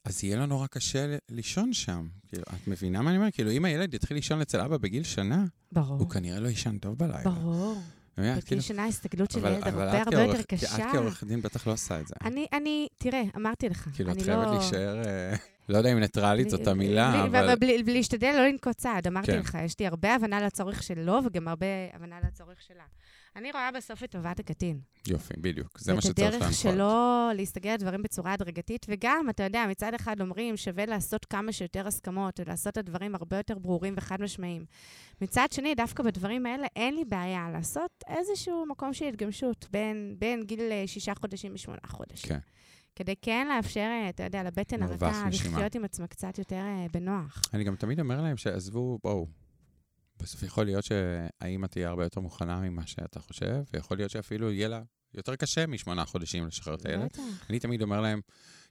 אז 0.04 0.24
יהיה 0.24 0.36
לו 0.36 0.46
נורא 0.46 0.66
קשה 0.66 1.16
לישון 1.30 1.72
שם. 1.72 2.06
כאילו, 2.28 2.42
את 2.42 2.68
מבינה 2.68 3.02
מה 3.02 3.10
אני 3.10 3.18
אומר? 3.18 3.30
כאילו, 3.32 3.50
אם 3.50 3.64
הילד 3.64 3.94
יתחיל 3.94 4.16
לישון 4.16 4.40
אצל 4.40 4.60
אבא 4.60 4.76
בגיל 4.76 5.02
שנה, 5.02 5.44
ברור. 5.72 5.98
הוא 5.98 6.10
כנראה 6.10 6.40
לא 6.40 6.48
יישן 6.48 6.78
טוב 6.78 6.98
בלילה. 6.98 7.22
ברור. 7.22 7.82
בגיל 8.18 8.40
כאילו, 8.40 8.62
שנה 8.62 8.82
ההסתגלות 8.84 9.30
של 9.30 9.38
אבל- 9.38 9.52
ילד 9.52 9.62
אבל 9.66 9.82
הרבה 9.88 9.98
הרבה 9.98 10.10
כעורך- 10.16 10.28
יותר 10.38 10.42
קשה. 10.42 10.76
את 10.88 10.92
כעורכת 10.92 11.26
דין 11.26 11.40
בטח 11.42 11.66
לא 11.66 11.72
עושה 11.72 12.00
את 12.00 12.06
זה. 12.06 12.14
אני, 12.24 12.46
אני, 12.52 12.86
תראה, 12.98 13.22
אמרתי 13.36 13.68
לך, 13.68 13.88
כאילו, 13.94 14.12
את 14.12 14.22
חייבת 14.22 14.46
לא... 14.46 14.54
להישאר, 14.54 15.02
אה, 15.06 15.36
לא 15.68 15.78
יודע 15.78 15.92
אם 15.92 15.98
ניטרלית 15.98 16.50
זאת 16.50 16.66
המילה, 16.66 17.24
אבל... 17.24 17.54
להשתדל 17.86 18.32
לא 18.36 18.46
לנקוט 18.46 18.76
צעד, 18.76 19.06
אמרתי 19.06 19.26
כן. 19.32 19.38
לך, 19.38 19.58
יש 19.64 19.74
לי 19.80 19.86
הרבה 19.86 20.14
הבנה 20.14 20.46
לצורך 20.46 20.82
שלו 20.82 21.18
וגם 21.24 21.48
הרבה 21.48 21.66
הבנה 21.94 22.16
לצורך 22.26 22.58
שלה. 22.68 22.84
אני 23.36 23.52
רואה 23.52 23.70
בסוף 23.72 24.04
את 24.04 24.10
טובת 24.10 24.40
הקטין. 24.40 24.80
יופי, 25.08 25.34
בדיוק. 25.38 25.78
זה 25.78 25.92
מה 25.92 25.96
ואת 25.96 26.04
שצריך 26.04 26.28
הדרך 26.28 26.40
להנחות. 26.40 26.60
שלו 26.60 27.28
להסתגל 27.34 27.70
על 27.70 27.76
דברים 27.76 28.02
בצורה 28.02 28.32
הדרגתית, 28.32 28.86
וגם, 28.88 29.26
אתה 29.30 29.42
יודע, 29.42 29.66
מצד 29.68 29.94
אחד 29.94 30.20
אומרים, 30.20 30.56
שווה 30.56 30.86
לעשות 30.86 31.24
כמה 31.24 31.52
שיותר 31.52 31.86
הסכמות, 31.86 32.40
ולעשות 32.40 32.72
את 32.72 32.78
הדברים 32.78 33.14
הרבה 33.14 33.36
יותר 33.36 33.58
ברורים 33.58 33.94
וחד 33.96 34.22
משמעיים. 34.22 34.64
מצד 35.20 35.46
שני, 35.50 35.74
דווקא 35.74 36.02
בדברים 36.02 36.46
האלה 36.46 36.66
אין 36.76 36.94
לי 36.94 37.04
בעיה 37.04 37.50
לעשות 37.52 38.04
איזשהו 38.08 38.66
מקום 38.66 38.92
של 38.92 39.04
התגמשות 39.04 39.66
בין, 39.70 40.16
בין 40.18 40.42
גיל 40.44 40.72
אה, 40.72 40.84
שישה 40.86 41.14
חודשים 41.14 41.54
לשמונה 41.54 41.80
חודשים. 41.86 42.28
כן. 42.28 42.38
כדי 42.96 43.14
כן 43.22 43.46
לאפשר, 43.56 43.80
אה, 43.80 44.08
אתה 44.08 44.22
יודע, 44.22 44.42
לבטן 44.42 44.82
הרכה. 44.82 45.24
לחיות 45.32 45.74
עם 45.74 45.84
עצמה 45.84 46.06
קצת 46.06 46.38
יותר 46.38 46.56
אה, 46.56 46.86
בנוח. 46.92 47.42
אני 47.54 47.64
גם 47.64 47.76
תמיד 47.76 48.00
אומר 48.00 48.22
להם 48.22 48.36
שעזבו, 48.36 48.98
בואו, 49.02 49.26
בסוף 50.22 50.42
יכול 50.42 50.64
להיות 50.66 50.84
שהאימא 50.84 51.66
תהיה 51.66 51.88
הרבה 51.88 52.04
יותר 52.04 52.20
מוכנה 52.20 52.60
ממה 52.60 52.86
שאתה 52.86 53.20
חושב, 53.20 53.62
ויכול 53.72 53.96
להיות 53.96 54.10
שאפילו 54.10 54.52
יהיה 54.52 54.68
לה 54.68 54.82
יותר 55.14 55.36
קשה 55.36 55.66
משמונה 55.66 56.04
חודשים 56.04 56.46
לשחרר 56.46 56.74
את 56.74 56.86
הילד. 56.86 57.04
בטח. 57.04 57.22
אני 57.50 57.58
תמיד 57.58 57.82
אומר 57.82 58.00
להם, 58.00 58.20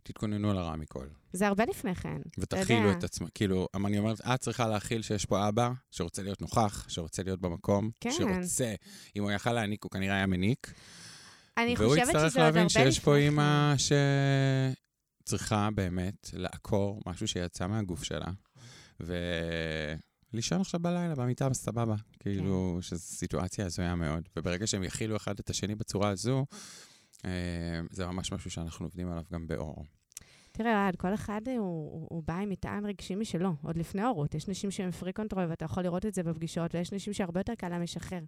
תתכוננו 0.04 0.54
לרע 0.54 0.76
מכל. 0.76 1.08
זה 1.34 1.48
הרבה 1.48 1.66
לפני 1.66 1.96
כן. 1.96 2.18
ותכילו. 2.38 2.92
את 2.92 3.04
עצמם. 3.04 3.28
כאילו, 3.36 3.68
אני 3.86 4.00
אומרת, 4.00 4.22
את 4.22 4.40
צריכה 4.40 4.68
להכיל 4.68 5.02
שיש 5.02 5.26
פה 5.26 5.48
אבא 5.48 5.72
שרוצה 5.92 6.24
להיות 6.24 6.42
נוכח, 6.42 6.90
שרוצה 6.90 7.24
להיות 7.24 7.42
במקום, 7.42 7.92
כן. 8.00 8.12
שרוצה, 8.12 8.74
אם 9.16 9.24
הוא 9.24 9.32
יכל 9.32 9.54
להעניק, 9.54 9.84
הוא 9.84 9.92
כנראה 9.92 10.16
היה 10.16 10.26
מניק. 10.26 10.74
אני 11.58 11.76
והוא 11.78 11.90
חושבת 11.90 12.08
יצטרך 12.08 12.30
שזה 12.30 12.40
עוד 12.40 12.46
הרבה 12.46 12.46
להבין 12.46 12.66
לפני 12.66 12.84
כן. 12.84 12.92
שיש 12.92 13.00
פה 13.00 13.16
אימא 13.16 13.74
שצריכה 15.24 15.70
באמת 15.76 16.30
לעקור 16.34 17.02
משהו 17.06 17.28
שיצא 17.28 17.68
מהגוף 17.68 18.04
שלה, 18.04 18.32
ולישון 20.34 20.62
עכשיו 20.62 20.80
בלילה 20.80 21.16
במיטה 21.16 21.50
בסבבה. 21.50 21.96
כאילו, 22.20 22.74
כן. 22.76 22.82
שזו 22.82 23.02
סיטואציה 23.02 23.66
הזויה 23.66 23.96
מאוד. 23.96 24.30
וברגע 24.36 24.68
שהם 24.68 24.84
יכילו 24.84 25.16
אחד 25.16 25.40
את 25.40 25.50
השני 25.50 25.76
בצורה 25.76 26.10
הזו, 26.10 26.46
אה, 27.26 27.82
זה 27.92 28.06
ממש 28.06 28.32
משהו 28.32 28.52
שאנחנו 28.52 28.86
עובדים 28.86 29.12
עליו 29.12 29.24
גם 29.34 29.48
באור. 29.48 29.86
תראה, 30.52 30.84
אוהד, 30.84 30.96
כל 30.96 31.14
אחד 31.14 31.42
אה, 31.48 31.58
הוא, 31.58 31.92
הוא, 31.92 32.08
הוא 32.10 32.24
בא 32.28 32.38
עם 32.38 32.50
מטען 32.50 32.86
רגשי 32.86 33.16
משלו, 33.16 33.54
עוד 33.62 33.78
לפני 33.78 34.02
הורות. 34.02 34.36
יש 34.36 34.48
נשים 34.48 34.72
שהם 34.72 34.92
freak 34.92 35.14
control, 35.14 35.46
ואתה 35.50 35.66
יכול 35.66 35.84
לראות 35.84 36.06
את 36.06 36.14
זה 36.14 36.24
בפגישות, 36.24 36.76
ויש 36.76 36.94
נשים 36.94 37.14
שהרבה 37.14 37.40
יותר 37.40 37.56
קל 37.56 37.70
להם 37.70 37.82
לשחרר. 37.82 38.22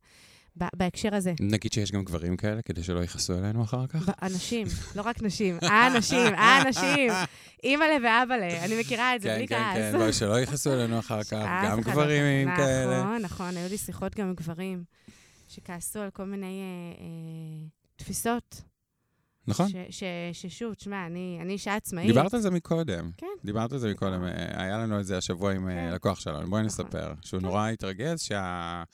בהקשר 0.56 1.16
הזה. 1.16 1.34
נגיד 1.40 1.74
שיש 1.74 1.92
גם 1.92 2.04
גברים 2.04 2.38
כאלה, 2.38 2.62
כדי 2.62 2.84
שלא 2.84 3.04
יכעסו 3.04 3.38
אלינו 3.38 3.64
אחר 3.64 3.88
כך? 3.88 4.10
אנשים, 4.22 4.68
לא 4.96 5.02
רק 5.02 5.22
נשים, 5.22 5.58
האנשים, 5.62 6.34
האנשים, 6.38 7.12
אימא'לה 7.64 7.96
ואבא'לה, 8.04 8.66
אני 8.66 8.80
מכירה 8.80 9.16
את 9.16 9.22
זה 9.22 9.28
כן, 9.28 9.36
בלי 9.38 9.48
כן, 9.48 9.56
כעס. 9.74 9.78
כן, 9.94 10.00
לא, 10.00 10.12
שלא 10.12 10.40
יכעסו 10.42 10.74
אלינו 10.74 11.00
אחר 11.00 11.24
כך, 11.32 11.46
גם 11.66 11.78
לא- 11.78 11.84
גברים 11.84 12.48
כאלה. 12.56 13.00
נכון, 13.04 13.22
נכון, 13.22 13.58
היו 13.58 13.70
לי 13.70 13.78
שיחות 13.78 14.16
גם 14.16 14.28
עם 14.28 14.34
גברים 14.36 14.84
שכעסו 15.48 16.00
על 16.00 16.10
כל 16.10 16.26
מיני 16.26 16.62
אה, 16.62 17.02
אה, 17.04 17.68
תפיסות. 17.96 18.62
נכון. 19.48 19.68
ש- 19.70 19.76
ש- 19.90 20.04
ששוב, 20.34 20.74
תשמע, 20.74 21.06
אני 21.06 21.38
אני 21.42 21.54
אישה 21.54 21.76
עצמאית. 21.76 22.08
דיברת 22.08 22.34
על 22.34 22.40
זה 22.40 22.52
מקודם. 22.52 23.12
כן. 23.18 23.28
דיברת 23.46 23.72
על 23.72 23.78
זה 23.78 23.92
מקודם, 23.92 24.24
אה, 24.24 24.30
היה 24.64 24.78
לנו 24.78 25.00
את 25.00 25.06
זה 25.06 25.18
השבוע 25.18 25.54
עם 25.54 25.70
אה, 25.70 25.74
כן. 25.74 25.92
לקוח 25.94 26.20
שלנו. 26.20 26.38
בואי 26.50 26.64
נכון. 26.64 26.66
נספר. 26.66 27.14
שהוא 27.22 27.40
כן. 27.40 27.46
נורא 27.46 27.68
התרגז 27.70 28.22
של 28.22 28.36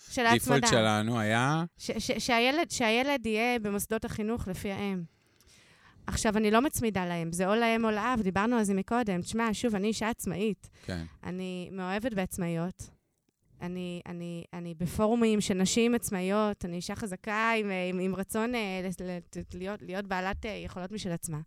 שהדיפולט 0.10 0.64
ההצמדה. 0.64 0.68
שלנו 0.68 1.20
היה... 1.20 1.64
ש- 1.78 1.92
ש- 1.92 2.12
שהילד, 2.12 2.72
שהילד 2.72 3.26
יהיה 3.26 3.60
במוסדות 3.60 4.06
החינוך 4.06 4.48
לפי 4.48 4.72
האם. 4.72 5.04
עכשיו, 6.08 6.38
אני 6.38 6.52
לא 6.52 6.62
מצמידה 6.62 7.06
להם, 7.06 7.32
זה 7.32 7.48
או 7.48 7.56
לאם 7.56 7.86
או 7.86 7.92
לאב, 7.92 8.20
דיברנו 8.24 8.56
על 8.56 8.64
זה 8.64 8.74
מקודם. 8.74 9.22
תשמע, 9.22 9.50
שוב, 9.54 9.76
אני 9.76 9.88
אישה 9.88 10.10
עצמאית. 10.10 10.70
כן. 10.86 11.04
אני 11.24 11.70
מאוהבת 11.72 12.14
בעצמאיות. 12.14 12.90
אני, 13.62 14.02
אני, 14.06 14.44
אני 14.54 14.74
בפורומים 14.74 15.42
של 15.42 15.54
נשים 15.54 15.96
עצמאיות, 15.96 16.66
אני 16.66 16.76
אישה 16.76 16.96
חזקה 16.96 17.52
עם, 17.60 17.72
עם, 17.90 18.00
עם 18.00 18.16
רצון 18.16 18.56
אה, 18.56 18.90
להיות, 19.54 19.82
להיות 19.82 20.08
בעלת 20.08 20.46
אה, 20.46 20.52
יכולות 20.52 20.92
משל 20.92 21.12
עצמה. 21.12 21.40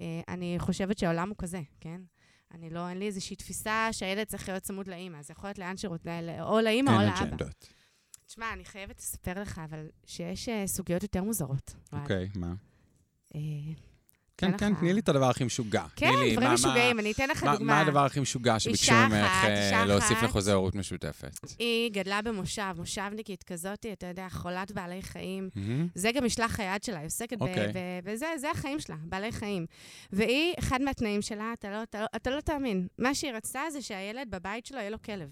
אה, 0.00 0.20
אני 0.28 0.54
חושבת 0.58 0.98
שהעולם 0.98 1.28
הוא 1.28 1.36
כזה, 1.38 1.60
כן? 1.80 2.00
אני 2.54 2.70
לא, 2.70 2.88
אין 2.88 2.98
לי 2.98 3.06
איזושהי 3.06 3.36
תפיסה 3.36 3.88
שהילד 3.92 4.26
צריך 4.26 4.48
להיות 4.48 4.62
צמוד 4.62 4.88
לאימא, 4.88 5.22
זה 5.22 5.32
יכול 5.32 5.48
להיות 5.48 5.58
לאן 5.58 5.76
שרוצה, 5.76 6.20
או 6.40 6.60
לאימא 6.60 6.90
או 6.90 7.00
אין 7.00 7.08
לאבא. 7.08 7.24
אג'נדות. 7.24 7.68
תשמע, 8.26 8.52
אני 8.52 8.64
חייבת 8.64 8.98
לספר 8.98 9.40
לך, 9.40 9.60
אבל 9.64 9.88
שיש 10.06 10.48
אה, 10.48 10.66
סוגיות 10.66 11.02
יותר 11.02 11.22
מוזרות. 11.22 11.74
אוקיי, 11.92 12.28
מה? 12.36 12.54
כן, 14.36 14.48
אתן 14.50 14.58
כן, 14.58 14.72
לך- 14.72 14.78
תני 14.80 14.92
לי 14.92 15.00
את 15.00 15.08
הדבר 15.08 15.30
הכי 15.30 15.44
משוגע. 15.44 15.84
כן, 15.96 16.12
לי, 16.20 16.32
דברים 16.32 16.48
מה- 16.48 16.54
משוגעים, 16.54 16.98
אני 17.00 17.12
אתן 17.12 17.28
לך 17.28 17.44
מה- 17.44 17.52
דוגמה. 17.52 17.74
מה 17.74 17.80
הדבר 17.80 18.04
הכי 18.04 18.20
משוגע 18.20 18.58
שביקשו 18.58 18.92
ממך 18.92 19.12
אה, 19.44 19.84
להוסיף. 19.84 20.22
לחוזה 20.22 20.52
הורות 20.52 20.74
משותפת? 20.74 21.40
היא 21.58 21.90
גדלה 21.92 22.22
במושב, 22.22 22.72
מושבניקית 22.76 23.42
כזאת, 23.42 23.86
אתה 23.92 24.06
יודע, 24.06 24.26
חולת 24.30 24.72
בעלי 24.72 25.02
חיים. 25.02 25.48
זה 25.94 26.12
גם 26.12 26.24
משלח 26.24 26.60
היד 26.60 26.82
שלה, 26.82 26.98
היא 26.98 27.06
עוסקת 27.06 27.38
ב... 27.38 27.42
אוקיי. 27.42 27.72
וזה 28.04 28.26
זה 28.40 28.50
החיים 28.50 28.80
שלה, 28.80 28.96
בעלי 29.04 29.32
חיים. 29.32 29.66
והיא, 30.12 30.54
אחד 30.58 30.82
מהתנאים 30.82 31.22
שלה, 31.22 31.52
אתה 31.52 31.70
לא, 31.70 31.82
אתה, 31.82 32.00
לא, 32.00 32.06
אתה 32.16 32.30
לא 32.30 32.40
תאמין, 32.40 32.86
מה 32.98 33.14
שהיא 33.14 33.32
רצתה 33.32 33.60
זה 33.72 33.82
שהילד 33.82 34.30
בבית 34.30 34.66
שלו 34.66 34.78
יהיה 34.78 34.90
לו 34.90 35.02
כלב. 35.02 35.30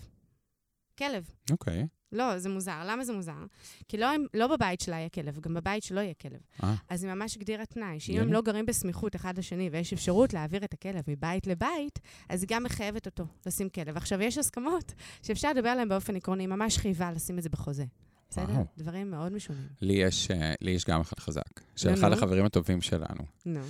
כלב. 0.99 1.25
אוקיי. 1.51 1.87
לא, 2.12 2.38
זה 2.38 2.48
מוזר. 2.48 2.83
למה 2.87 3.05
זה 3.05 3.12
מוזר? 3.12 3.44
כי 3.88 3.96
לא, 3.96 4.09
לא 4.35 4.57
בבית 4.57 4.81
שלה 4.81 4.96
יהיה 4.96 5.09
כלב, 5.09 5.40
גם 5.40 5.55
בבית 5.55 5.83
שלו 5.83 6.01
יהיה 6.01 6.14
כלב. 6.14 6.40
אה. 6.62 6.75
אז 6.88 7.05
היא 7.05 7.12
ממש 7.12 7.37
הגדירה 7.37 7.66
תנאי, 7.66 8.01
שאם. 8.01 8.18
הם 8.20 8.33
לא 8.33 8.42
גרים 8.42 8.66
בסמיכות 8.66 9.16
אחד 9.16 9.38
לשני 9.38 9.68
ויש 9.72 9.92
אפשרות 9.92 10.33
להעביר 10.33 10.64
את 10.64 10.75
הכלב 10.75 11.03
מבית 11.09 11.46
לבית, 11.46 11.98
אז 12.29 12.42
היא 12.42 12.48
גם 12.48 12.62
מחייבת 12.62 13.07
אותו 13.07 13.25
לשים 13.46 13.68
כלב. 13.68 13.96
עכשיו, 13.96 14.22
יש 14.22 14.38
הסכמות 14.38 14.92
שאפשר 15.22 15.53
לדבר 15.53 15.68
עליהן 15.68 15.88
באופן 15.88 16.16
עקרוני, 16.16 16.42
היא 16.42 16.48
ממש 16.48 16.79
חייבה 16.79 17.12
לשים 17.12 17.38
את 17.38 17.42
זה 17.42 17.48
בחוזה. 17.48 17.85
בסדר? 18.31 18.53
וואו. 18.53 18.64
דברים 18.79 19.11
מאוד 19.11 19.33
משונים. 19.33 19.68
לי 19.81 19.92
יש, 19.92 20.31
אה, 20.31 20.55
לי 20.61 20.70
יש 20.70 20.85
גם 20.85 21.01
אחד 21.01 21.18
חזק, 21.18 21.61
של 21.77 21.88
נו, 21.88 21.94
אחד 21.94 22.09
נו. 22.09 22.14
החברים 22.14 22.44
הטובים 22.44 22.81
שלנו. 22.81 23.25
נו, 23.46 23.61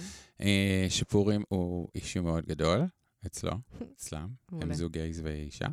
אה, 0.41 0.87
שפורים 0.89 1.43
הוא 1.49 1.89
אישיו 1.95 2.23
מאוד 2.23 2.47
גדול, 2.47 2.81
אצלו, 3.27 3.53
אצלם, 3.97 4.29
הם. 4.53 4.75
זוג 4.75 4.93
גייז 4.93 5.21
ואישה. 5.25 5.67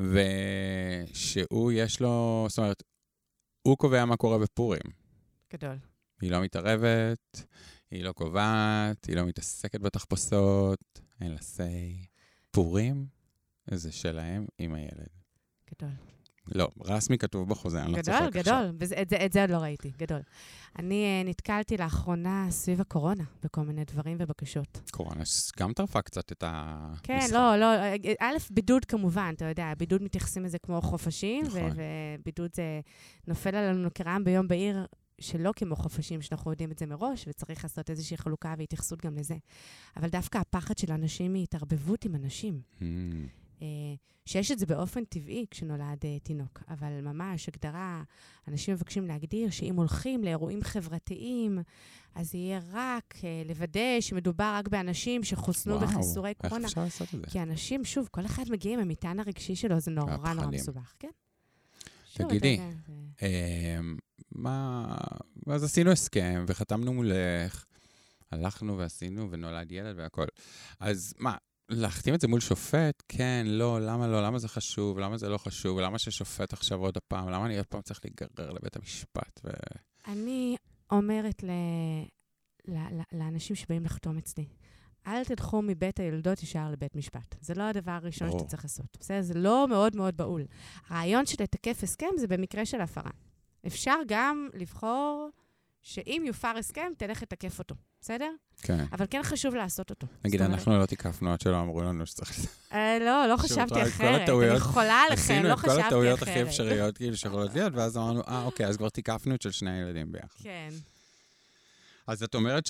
ושהוא, 0.00 1.72
יש 1.72 2.00
לו, 2.00 2.46
זאת 2.48 2.58
אומרת, 2.58 2.82
הוא 3.62 3.78
קובע 3.78 4.04
מה 4.04 4.16
קורה 4.16 4.38
בפורים. 4.38 4.82
גדול. 5.52 5.78
היא 6.20 6.30
לא 6.30 6.42
מתערבת, 6.42 7.46
היא 7.90 8.04
לא 8.04 8.12
קובעת, 8.12 9.04
היא 9.04 9.16
לא 9.16 9.26
מתעסקת 9.26 9.80
בתחפושות, 9.80 11.00
אין 11.20 11.30
לה 11.32 11.38
say. 11.38 12.06
פורים 12.50 13.06
זה 13.70 13.92
שלהם 13.92 14.46
עם 14.58 14.74
הילד. 14.74 15.08
גדול. 15.74 15.90
לא, 16.54 16.68
רסמי 16.84 17.18
כתוב 17.18 17.48
בחוזה, 17.48 17.82
אני 17.82 17.92
לא 17.92 18.02
צוחק 18.02 18.18
גדול, 18.18 18.28
עכשיו. 18.40 18.42
גדול. 18.62 18.76
וזה- 18.80 19.02
את 19.02 19.08
זה- 19.10 19.24
את 19.24 19.32
זה 19.32 19.40
עוד 19.40 19.50
לא 19.50 19.56
ראיתי, 19.56 19.92
גדול. 19.98 20.20
אני 20.78 21.04
אה, 21.04 21.30
נתקלתי 21.30 21.76
לאחרונה 21.76 22.46
סביב 22.50 22.80
הקורונה 22.80 23.24
בכל 23.44 23.62
מיני 23.62 23.84
דברים 23.84 24.16
ובקשות. 24.20 24.80
קורונה 24.90 25.22
גם 25.58 25.72
טרפה 25.72 26.02
קצת 26.02 26.32
את 26.32 26.42
ה... 26.46 26.76
כן, 27.02 27.26
לא, 27.32 27.56
לא, 27.56 27.64
אה, 27.74 27.94
א', 28.20 28.36
בידוד 28.50 28.84
כמובן, 28.84 29.32
אתה 29.36 29.44
יודע, 29.44 29.72
בידוד 29.78 30.02
מתייחסים 30.02 30.44
לזה 30.44 30.58
כמו 30.58 30.80
חופשים, 30.82 31.44
נכון. 31.46 31.60
ובידוד 32.18 32.50
זה 32.54 32.80
נופל 33.26 33.54
עלינו 33.54 33.88
כרעם 33.94 34.24
ביום 34.24 34.48
בהיר. 34.48 34.86
שלא 35.20 35.52
כמו 35.56 35.76
חופשים, 35.76 36.22
שאנחנו 36.22 36.50
יודעים 36.50 36.70
את 36.72 36.78
זה 36.78 36.86
מראש, 36.86 37.24
וצריך 37.28 37.64
לעשות 37.64 37.90
איזושהי 37.90 38.16
חלוקה 38.16 38.54
והתייחסות 38.58 39.04
גם 39.04 39.16
לזה. 39.16 39.34
אבל 39.96 40.08
דווקא 40.08 40.38
הפחד 40.38 40.78
של 40.78 40.92
אנשים 40.92 41.32
מהתערבבות 41.32 42.04
עם 42.04 42.14
אנשים. 42.14 42.60
Hmm, 42.78 42.82
אה, 42.82 42.86
שיש 44.28 44.50
את 44.50 44.58
זה 44.58 44.66
באופן 44.66 45.04
טבעי 45.04 45.46
כשנולד 45.50 46.04
אה, 46.04 46.18
תינוק, 46.22 46.62
אבל 46.68 47.00
ממש 47.00 47.48
הגדרה, 47.48 48.02
אנשים 48.48 48.74
מבקשים 48.74 49.06
להגדיר 49.06 49.50
שאם 49.50 49.76
הולכים 49.76 50.24
לאירועים 50.24 50.62
חברתיים, 50.62 51.58
אז 52.14 52.34
יהיה 52.34 52.60
רק 52.72 53.14
אה, 53.24 53.42
לוודא 53.46 54.00
שמדובר 54.00 54.54
רק 54.58 54.68
באנשים 54.68 55.24
שחוסנו 55.24 55.74
וואו, 55.74 55.86
בחיסורי 55.86 56.28
איך 56.28 56.38
קורונה. 56.38 56.66
אפשר 56.66 56.80
לעשות 56.84 57.14
את 57.14 57.20
זה? 57.20 57.26
כי 57.30 57.42
אנשים, 57.42 57.84
שוב, 57.84 58.08
כל 58.10 58.26
אחד 58.26 58.44
מגיע 58.50 58.74
עם 58.74 58.80
המטען 58.80 59.20
הרגשי 59.20 59.56
שלו, 59.56 59.80
זה 59.80 59.90
נורא 59.90 60.16
נורא 60.16 60.28
והפחדים. 60.28 60.60
מסובך, 60.60 60.94
כן? 60.98 61.10
תגידי, 62.14 62.60
אמ, 63.22 63.96
מה... 64.32 64.96
אז 65.46 65.64
עשינו 65.64 65.90
הסכם 65.90 66.44
וחתמנו 66.48 66.92
מולך, 66.92 67.64
הלכנו 68.30 68.78
ועשינו 68.78 69.30
ונולד 69.30 69.72
ילד 69.72 69.94
והכל. 69.98 70.26
אז 70.80 71.14
מה, 71.18 71.36
להחתים 71.68 72.14
את 72.14 72.20
זה 72.20 72.28
מול 72.28 72.40
שופט? 72.40 73.02
כן, 73.08 73.44
לא, 73.46 73.80
למה 73.80 74.06
לא, 74.06 74.22
למה 74.22 74.38
זה 74.38 74.48
חשוב, 74.48 74.98
למה 74.98 75.16
זה 75.16 75.28
לא 75.28 75.38
חשוב, 75.38 75.80
למה 75.80 75.98
ששופט 75.98 76.52
עכשיו 76.52 76.78
עוד 76.80 76.96
הפעם, 76.96 77.28
למה 77.28 77.46
אני 77.46 77.56
עוד 77.56 77.66
פעם 77.66 77.82
צריך 77.82 78.00
להיגרר 78.04 78.50
לבית 78.50 78.76
המשפט? 78.76 79.40
ו... 79.44 79.50
אני 80.06 80.56
אומרת 80.90 81.42
ל... 81.42 81.50
ל... 82.68 82.76
ל... 82.76 83.02
לאנשים 83.12 83.56
שבאים 83.56 83.84
לחתום 83.84 84.18
אצלי, 84.18 84.46
אל 85.06 85.24
תלכו 85.24 85.62
מבית 85.62 86.00
היולדות 86.00 86.42
ישר 86.42 86.70
לבית 86.70 86.96
משפט. 86.96 87.36
זה 87.40 87.54
לא 87.54 87.62
הדבר 87.62 87.90
הראשון. 87.90 88.30
שאתה 88.30 88.44
צריך 88.44 88.64
לעשות. 88.64 88.96
בסדר? 89.00 89.22
זה 89.22 89.34
לא 89.34 89.66
מאוד 89.68 89.96
מאוד 89.96 90.16
בהול. 90.16 90.44
הרעיון 90.88 91.26
של 91.26 91.42
לתקף 91.42 91.82
הסכם 91.82 92.06
זה 92.16 92.26
במקרה 92.26 92.66
של 92.66 92.80
הפרה. 92.80 93.10
אפשר 93.66 93.96
גם 94.08 94.48
לבחור 94.54 95.28
שאם 95.82 96.22
יופר 96.26 96.52
הסכם, 96.58 96.92
תלך 96.98 97.22
לתקף 97.22 97.58
אותו, 97.58 97.74
בסדר? 98.00 98.30
כן. 98.62 98.84
אבל 98.92 99.06
כן 99.10 99.20
חשוב 99.22 99.54
לעשות 99.54 99.90
אותו. 99.90 100.06
נגיד, 100.24 100.40
אומרת- 100.42 100.54
אנחנו 100.54 100.78
לא 100.78 100.86
תיקפנו 100.86 101.32
עד 101.32 101.40
שלא 101.40 101.60
אמרו 101.60 101.82
לנו 101.82 102.06
שצריך... 102.06 102.32
אה, 102.72 102.98
לא, 103.00 103.26
לא 103.26 103.36
חשבתי 103.36 103.82
אחרת. 103.82 104.28
אני 104.28 104.60
חולה 104.60 104.94
עליכם, 105.06 105.22
עשינו 105.22 105.48
לא 105.48 105.54
את 105.54 105.58
כל 105.58 105.68
חשבתי 105.68 105.82
הטעויות 105.82 106.22
הכי 106.22 106.32
אחרת. 106.32 106.46
אפשריות, 106.46 106.96
כאילו, 106.96 107.16
שיכולות 107.16 107.54
להיות, 107.54 107.72
ואז 107.76 107.96
אמרנו, 107.96 108.22
אה, 108.28 108.44
אוקיי, 108.44 108.66
אז 108.66 108.76
כבר 108.76 108.88
תיקפנו 108.88 109.34
את 109.34 109.42
של 109.42 109.50
שני 109.50 109.70
הילדים 109.70 110.12
ביחד. 110.12 110.42
כן. 110.42 110.68
אז 112.06 112.22
את 112.22 112.34
אומרת 112.34 112.66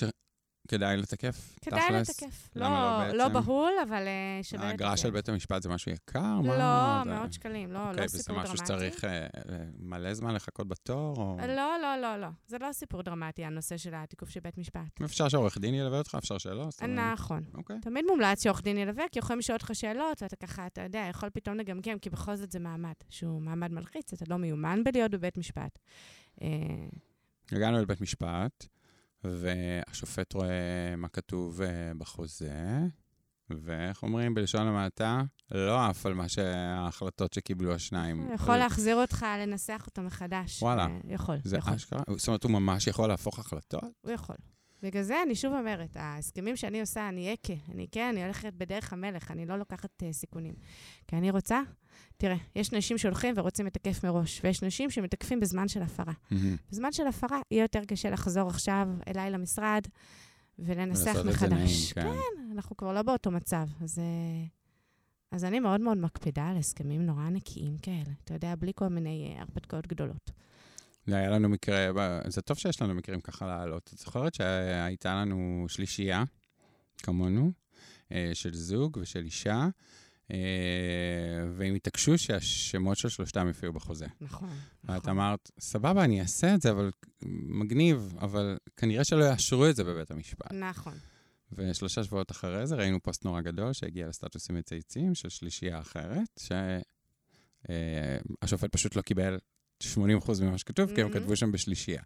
שכדאי 0.69 0.97
לתקף, 0.97 1.55
כדאי 1.61 1.81
תכלס? 1.81 2.09
לתקף. 2.09 2.49
לא 2.55 2.67
לא, 2.67 3.13
לא? 3.13 3.27
בהול, 3.27 3.71
אבל 3.87 4.07
אה, 4.07 4.39
שווה 4.43 4.61
לתקף. 4.61 4.71
האגרה 4.71 4.97
של 4.97 5.11
בית 5.11 5.29
המשפט 5.29 5.61
זה 5.61 5.69
משהו 5.69 5.91
יקר? 5.91 6.39
לא, 6.43 6.57
מה? 6.57 7.03
מאות 7.05 7.33
שקלים, 7.33 7.71
לא, 7.71 7.79
אוקיי, 7.79 7.99
לא 7.99 8.05
וזה 8.05 8.17
סיפור 8.17 8.35
משהו 8.35 8.55
דרמטי. 8.55 8.65
שצריך 8.65 9.05
אה, 9.05 9.21
אה, 9.21 9.27
מלא 9.79 10.13
זמן 10.13 10.33
לחכות 10.33 10.67
בתור? 10.67 11.15
או... 11.17 11.37
לא, 11.47 11.77
לא, 11.81 11.97
לא, 12.01 12.17
לא. 12.17 12.27
זה 12.47 12.57
לא 12.61 12.73
סיפור 12.73 13.01
דרמטי, 13.01 13.45
הנושא 13.45 13.77
של 13.77 13.93
התיקוף 13.93 14.29
של 14.29 14.39
בית 14.39 14.57
משפט. 14.57 15.01
אפשר 15.05 15.29
שעורך 15.29 15.57
דין 15.57 15.73
ילווה 15.73 15.97
אותך, 15.97 16.15
אפשר 16.15 16.37
שלא? 16.37 16.69
אומרת, 16.81 17.13
נכון. 17.13 17.43
אוקיי. 17.53 17.79
תמיד 17.81 18.05
מומלץ 18.09 18.43
שעורך 18.43 18.61
דין 18.63 18.77
ילווה, 18.77 19.03
כי 19.11 19.19
יכולים 19.19 19.39
לשאול 19.39 19.55
אותך 19.55 19.71
שאלות, 19.73 20.21
ואתה 20.21 20.35
ככה, 20.35 20.67
אתה 20.67 20.81
יודע, 20.81 21.05
יכול 21.09 21.29
פתאום 21.29 21.57
לגמגם, 21.57 21.99
כי 21.99 22.09
בכל 22.09 22.35
זאת 22.35 22.51
זה 22.51 22.59
מעמד, 22.59 22.93
שהוא 23.09 23.41
מעמד 23.41 23.71
מלחיץ, 23.71 24.13
אתה 24.13 24.25
לא 24.27 24.37
מיומן 24.37 24.83
בלהיות 24.83 25.11
בבית 25.11 25.37
משפט. 25.37 25.79
אה, 26.41 26.47
הגענו 27.51 27.81
לבית 27.81 28.01
משפט, 28.01 28.67
והשופט 29.23 30.33
רואה 30.33 30.95
מה 30.97 31.07
כתוב 31.07 31.61
אה, 31.61 31.91
בחוזה, 31.97 32.79
ואיך 33.49 34.03
אומרים 34.03 34.33
בלשון 34.33 34.67
המעטה? 34.67 35.21
לא 35.51 35.85
עף 35.85 36.05
על 36.05 36.13
מה 36.13 36.29
שההחלטות 36.29 37.33
שקיבלו 37.33 37.73
השניים. 37.73 38.29
יכול 38.33 38.57
להחזיר 38.57 38.95
אותך, 38.95 39.25
לנסח 39.39 39.83
אותו 39.87 40.01
מחדש. 40.01 40.63
וואלה. 40.63 40.85
אה, 40.85 40.99
יכול, 41.03 41.35
זה 41.43 41.57
יכול. 41.57 41.73
אשכרה? 41.73 42.01
זאת 42.17 42.27
אומרת, 42.27 42.43
הוא 42.43 42.51
ממש 42.51 42.87
יכול 42.87 43.09
להפוך 43.09 43.39
החלטות? 43.39 43.83
הוא 44.01 44.11
יכול. 44.11 44.35
בגלל 44.83 45.03
זה 45.03 45.21
אני 45.25 45.35
שוב 45.35 45.53
אומרת, 45.53 45.97
ההסכמים 45.97 46.55
שאני 46.55 46.81
עושה, 46.81 47.09
אני 47.09 47.33
אקה. 47.33 47.53
אני 47.71 47.87
כן, 47.91 48.09
אני 48.11 48.23
הולכת 48.23 48.53
בדרך 48.53 48.93
המלך, 48.93 49.31
אני 49.31 49.45
לא 49.45 49.55
לוקחת 49.55 50.03
uh, 50.03 50.13
סיכונים. 50.13 50.53
כי 51.07 51.15
אני 51.15 51.31
רוצה, 51.31 51.61
תראה, 52.17 52.35
יש 52.55 52.71
נשים 52.73 52.97
שהולכים 52.97 53.33
ורוצים 53.37 53.65
לתקף 53.65 54.05
מראש, 54.05 54.41
ויש 54.43 54.63
נשים 54.63 54.89
שמתקפים 54.89 55.39
בזמן 55.39 55.67
של 55.67 55.81
הפרה. 55.81 56.13
מהמם. 56.31 56.55
בזמן 56.71 56.91
של 56.91 57.07
הפרה 57.07 57.39
יהיה 57.51 57.61
יותר 57.61 57.85
קשה 57.85 58.09
לחזור 58.09 58.49
עכשיו 58.49 58.87
אליי 59.07 59.31
למשרד 59.31 59.81
ולנסח 60.59 61.15
מחדש. 61.25 61.93
נעים, 61.93 61.93
כן. 61.93 62.01
כן, 62.01 62.51
אנחנו 62.51 62.77
כבר 62.77 62.93
לא 62.93 63.01
באותו 63.01 63.31
מצב. 63.31 63.67
אז, 63.81 63.99
אה, 63.99 64.45
אז 65.31 65.43
אני 65.45 65.59
מאוד 65.59 65.81
מאוד 65.81 65.97
מקפידה 65.97 66.47
על 66.47 66.57
הסכמים 66.57 67.05
נורא 67.05 67.29
נקיים 67.29 67.77
כאלה. 67.77 68.13
אתה 68.23 68.33
יודע, 68.33 68.55
בלי 68.55 68.71
כל 68.75 68.87
מיני 68.87 69.33
אה, 69.35 69.41
הרפתקאות 69.41 69.87
גדולות. 69.87 70.31
היה 71.07 71.29
לנו 71.29 71.49
מקרה, 71.49 71.91
זה 72.27 72.41
טוב 72.41 72.57
שיש 72.57 72.81
לנו 72.81 72.93
מקרים 72.93 73.21
ככה 73.21 73.47
לעלות. 73.47 73.89
את 73.93 73.97
זוכרת 73.97 74.33
שהייתה 74.33 75.15
לנו 75.15 75.65
שלישייה, 75.67 76.23
כמונו, 76.97 77.51
אה, 78.11 78.31
של 78.33 78.53
זוג 78.53 78.97
ושל 79.01 79.23
אישה, 79.25 79.67
אה, 80.31 80.37
והם 81.55 81.75
התעקשו 81.75 82.17
שהשמות 82.17 82.97
של 82.97 83.09
שלושתם 83.09 83.47
יופיעו 83.47 83.73
בחוזה. 83.73 84.07
נכון. 84.21 84.49
ואת 84.83 85.01
נכון. 85.01 85.09
אמרת, 85.09 85.51
סבבה, 85.59 86.03
אני 86.03 86.21
אעשה 86.21 86.55
את 86.55 86.61
זה, 86.61 86.71
אבל 86.71 86.91
מגניב, 87.61 88.13
אבל 88.19 88.57
כנראה 88.77 89.03
שלא 89.03 89.23
יאשרו 89.23 89.69
את 89.69 89.75
זה 89.75 89.83
בבית 89.83 90.11
המשפט. 90.11 90.53
נכון. 90.53 90.93
ושלושה 91.51 92.03
שבועות 92.03 92.31
אחרי 92.31 92.67
זה 92.67 92.75
ראינו 92.75 93.03
פוסט 93.03 93.25
נורא 93.25 93.41
גדול 93.41 93.73
שהגיע 93.73 94.07
לסטטוסים 94.07 94.55
מצייצים 94.55 95.15
של 95.15 95.29
שלישייה 95.29 95.79
אחרת, 95.79 96.41
שהשופט 98.39 98.71
פשוט 98.71 98.95
לא 98.95 99.01
קיבל 99.01 99.37
80% 99.83 99.85
ממה 100.41 100.57
שכתוב, 100.57 100.95
כי 100.95 101.01
הם 101.01 101.09
Mhm. 101.09 101.13
כתבו 101.13 101.35
שם 101.35 101.51
בשלישייה. 101.51 102.01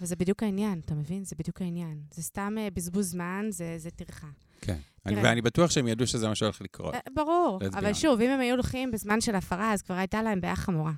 וזה 0.00 0.16
בדיוק 0.16 0.42
העניין, 0.42 0.80
אתה 0.84 0.94
מבין? 0.94 1.24
זה 1.24 1.36
בדיוק 1.38 1.62
העניין. 1.62 2.00
זה 2.14 2.22
סתם 2.22 2.54
אה, 2.58 2.68
בזבוז 2.70 3.10
זמן, 3.10 3.46
זה, 3.50 3.74
זה 3.78 3.90
טרחה. 3.90 4.26
כן. 4.60 4.78
אני. 5.06 5.22
ואני 5.22 5.42
בטוח 5.42 5.70
שהם 5.70 5.88
ידעו 5.88 6.06
שזה 6.06 6.28
מה 6.28 6.34
שהולך 6.34 6.60
לקרות. 6.60 6.94
אה, 6.94 7.00
ברור, 7.14 7.58
אבל. 7.78 7.92
שוב, 7.94 8.20
אם 8.20 8.30
הם 8.30 8.40
היו 8.40 8.54
הולכים 8.54 8.90
בזמן 8.90 9.20
של 9.20 9.34
הפרה, 9.34 9.72
אז 9.72 9.82
כבר 9.82 9.94
הייתה 9.94 10.22
להם 10.22 10.40
בעיה 10.40 10.56
חמורה. 10.56 10.92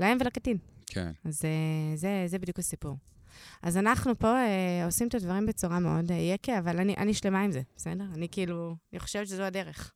להם 0.00 0.18
ולקטין. 0.20 0.56
כן. 0.86 1.10
אז 1.24 1.44
אה, 1.44 1.96
זה, 1.96 2.08
זה 2.26 2.38
בדיוק 2.38 2.58
הסיפור. 2.58 2.96
אז 3.62 3.76
אנחנו 3.76 4.18
פה 4.18 4.28
אה, 4.36 4.84
עושים 4.86 5.08
את 5.08 5.14
הדברים 5.14 5.46
בצורה 5.46 5.78
מאוד 5.78 6.12
אה, 6.12 6.16
יקה, 6.16 6.58
אבל 6.58 6.78
אני, 6.78 6.94
אני 6.96 7.14
שלמה 7.14 7.40
עם 7.40 7.52
זה, 7.52 7.60
בסדר? 7.76 8.04
אני 8.14 8.28
כאילו, 8.30 8.76
אני 8.92 9.00
חושבת 9.00 9.26
שזו 9.26 9.42
הדרך. 9.42 9.92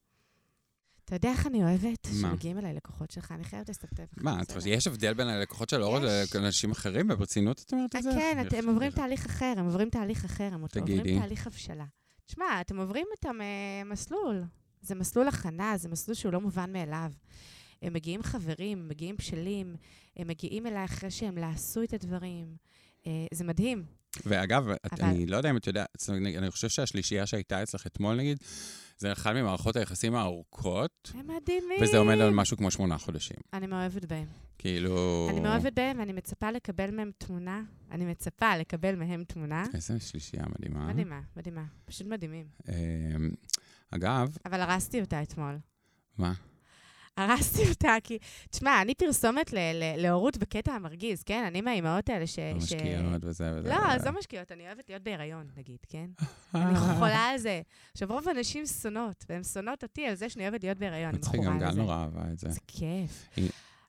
אתה 1.04 1.14
יודע 1.14 1.30
איך 1.30 1.46
אני 1.46 1.62
אוהבת? 1.64 2.08
שמגיעים 2.20 2.58
אליי 2.58 2.74
לקוחות 2.74 3.10
שלך? 3.10 3.32
אני 3.32 3.44
חייבת 3.44 3.68
לספטף 3.68 4.04
לך. 4.16 4.24
מה, 4.24 4.42
את 4.42 4.66
יש 4.66 4.86
הבדל 4.86 5.14
בין 5.14 5.26
הלקוחות 5.28 5.68
של 5.68 5.82
יש. 5.82 6.02
לאנשים 6.34 6.70
אחרים? 6.70 7.08
ברצינות 7.08 7.62
את 7.66 7.72
אומרת 7.72 7.94
אה, 7.94 7.98
את 8.00 8.04
זה? 8.04 8.10
כן, 8.14 8.44
את- 8.46 8.52
הם 8.52 8.68
עוברים 8.68 8.90
תהליך 8.90 9.26
אחר, 9.26 9.54
הם 9.56 9.64
עוברים 9.64 9.90
תהליך 9.90 10.24
אחר, 10.24 10.48
הם. 10.52 10.98
עוברים 10.98 11.20
תהליך 11.20 11.46
הבשלה. 11.46 11.84
תשמע, 12.26 12.44
אתם 12.60 12.78
עוברים 12.78 13.06
איתם 13.12 13.40
אה, 13.40 13.84
מסלול. 13.84 14.42
זה 14.82 14.94
מסלול 14.94 15.28
הכנה, 15.28 15.76
זה 15.76 15.88
מסלול 15.88 16.14
שהוא 16.14 16.32
לא 16.32 16.40
מובן 16.40 16.72
מאליו. 16.72 17.12
הם 17.82 17.92
מגיעים 17.92 18.22
חברים, 18.22 18.78
הם 18.78 18.88
מגיעים 18.88 19.16
בשלים, 19.16 19.76
הם 20.16 20.28
מגיעים 20.28 20.66
אליי 20.66 20.84
אחרי 20.84 21.10
שהם 21.10 21.38
לעשו 21.38 21.82
את 21.82 21.92
הדברים. 21.92 22.56
אה, 23.06 23.10
זה 23.34 23.44
מדהים. 23.44 23.84
ואגב, 24.26 24.68
את- 24.68 24.78
אבל- 24.92 25.04
אני 25.08 25.26
לא 25.26 25.36
יודע 25.36 25.50
אם 25.50 25.56
את 25.56 25.66
יודעת, 25.66 25.88
אני 26.38 26.50
חושב 26.50 26.68
שהשלישייה 26.68 27.26
שהייתה 27.26 27.62
אצלך 27.62 27.86
אתמול, 27.86 28.16
נגיד, 28.16 28.38
זה 28.96 29.12
אחד 29.12 29.32
ממערכות 29.32 29.76
היחסים 29.76 30.14
הארוכות, 30.14 31.12
הם 31.14 31.26
מדהימים. 31.26 31.82
וזה 31.82 31.98
עומד 31.98 32.20
על 32.20 32.30
משהו 32.30 32.56
כמו 32.56 32.70
שמונה 32.70 32.98
חודשים. 32.98 33.36
אני 33.52 33.66
מאוהבת 33.66 34.04
בהם. 34.04 34.26
כאילו... 34.58 35.28
אני 35.30 35.40
מאוהבת 35.40 35.72
בהם, 35.72 35.98
ואני 35.98 36.12
מצפה 36.12 36.50
לקבל 36.50 36.90
מהם 36.90 37.10
תמונה. 37.18 37.62
אני 37.90 38.04
מצפה 38.04 38.56
לקבל 38.56 38.94
מהם 38.94 39.24
תמונה. 39.24 39.64
איזה 39.74 40.00
שלישייה 40.00 40.44
מדהימה. 40.58 40.86
מדהימה, 40.86 41.20
מדהימה. 41.36 41.64
פשוט 41.84 42.06
מדהימים. 42.06 42.46
אמ, 42.68 43.30
אגב, 43.90 44.36
אבל 44.46 44.60
הרסתי 44.60 45.00
אותה 45.00 45.22
אתמול. 45.22 45.58
מה? 46.18 46.32
הרסתי 47.16 47.68
אותה, 47.68 47.96
כי... 48.04 48.18
תשמע, 48.50 48.82
אני 48.82 48.94
פרסומת 48.94 49.54
להורות 49.96 50.36
בקטע 50.36 50.72
המרגיז, 50.72 51.22
כן? 51.22 51.44
אני 51.46 51.60
מהאימהות 51.60 52.08
האלה 52.08 52.26
ש... 52.26 52.38
המשקיעות 52.38 53.24
וזה 53.24 53.52
וזה. 53.56 53.68
לא. 53.68 53.76
אז 53.88 54.06
לא 54.06 54.12
משקיעות, 54.18 54.52
אני 54.52 54.66
אוהבת 54.66 54.88
להיות 54.88 55.02
בהיריון, 55.02 55.46
נגיד, 55.56 55.78
כן? 55.88 56.06
אני 56.54 56.76
חולה 56.76 57.24
על 57.24 57.38
זה. 57.38 57.62
עכשיו, 57.92 58.08
רוב 58.08 58.28
הנשים 58.28 58.66
שונאות, 58.66 59.24
והן 59.28 59.44
שונאות 59.44 59.82
אותי 59.82 60.06
על 60.06 60.14
זה 60.14 60.28
שאני 60.28 60.44
אוהבת 60.48 60.62
להיות 60.64 60.78
בהיריון, 60.78 61.14
מצחיק, 61.14 61.40
גם. 61.44 61.58
גל 61.58 61.70
נורא 61.70 61.94
אהבה 61.94 62.22
את 62.32 62.38
זה. 62.38 62.50
זה 62.50 62.60
כיף. 62.66 63.28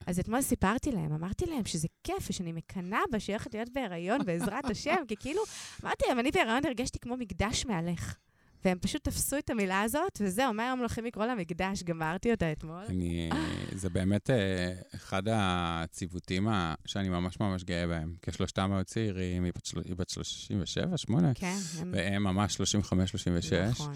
אז 0.08 0.20
אתמול 0.20 0.42
סיפרתי 0.42 0.92
להם, 0.92 1.14
אמרתי 1.14 1.46
להם 1.46 1.66
שזה 1.66 1.88
כיף 2.04 2.30
ושאני 2.30 2.52
מקנאה 2.52 3.00
בה 3.12 3.20
שהיא 3.20 3.34
הולכת 3.34 3.54
להיות 3.54 3.70
בהיריון 3.74 4.26
בעזרת 4.26 4.66
השם, 4.66 4.98
כי 5.08 5.16
כאילו, 5.16 5.42
אמרתי 5.84 6.06
להם, 6.10 6.20
אני 6.20 6.32
בהיריון 6.32 6.66
הרגשתי 6.66 7.00
כמו 7.00 7.18
מקדש 7.18 7.66
מהלך. 7.66 8.16
והם 8.66 8.78
פשוט 8.80 9.04
תפסו 9.04 9.38
את 9.38 9.50
המילה 9.50 9.82
הזאת, 9.82 10.22
וזהו, 10.22 10.54
מהיום 10.54 10.80
הולכים 10.80 11.06
לקרוא 11.06 11.26
לה 11.26 11.36
מקדש, 11.36 11.84
גמרתי 11.84 12.32
אותה 12.32 12.52
אתמול. 12.52 12.84
אני, 12.90 13.30
זה 13.72 13.90
באמת 13.90 14.30
אה, 14.30 14.74
אחד 14.96 15.24
הציוותים 15.32 16.48
שאני 16.86 17.10
ממש 17.10 17.40
ממש 17.40 17.64
גאה 17.64 17.88
בהם. 17.88 18.16
כי 18.22 18.32
שלושתם 18.32 18.70
מאוד 18.70 18.86
צעירים, 18.86 19.44
היא 19.44 19.52
בת 19.56 19.66
של- 19.66 19.82
היא 19.86 19.96
בת 19.96 20.10
37, 20.10 20.98
8, 20.98 21.32
כן, 21.36 21.58
הם... 21.80 21.92
והם 21.96 22.24
ממש 22.24 22.54
35, 22.54 23.12
36. 23.12 23.54
נכון. 23.54 23.94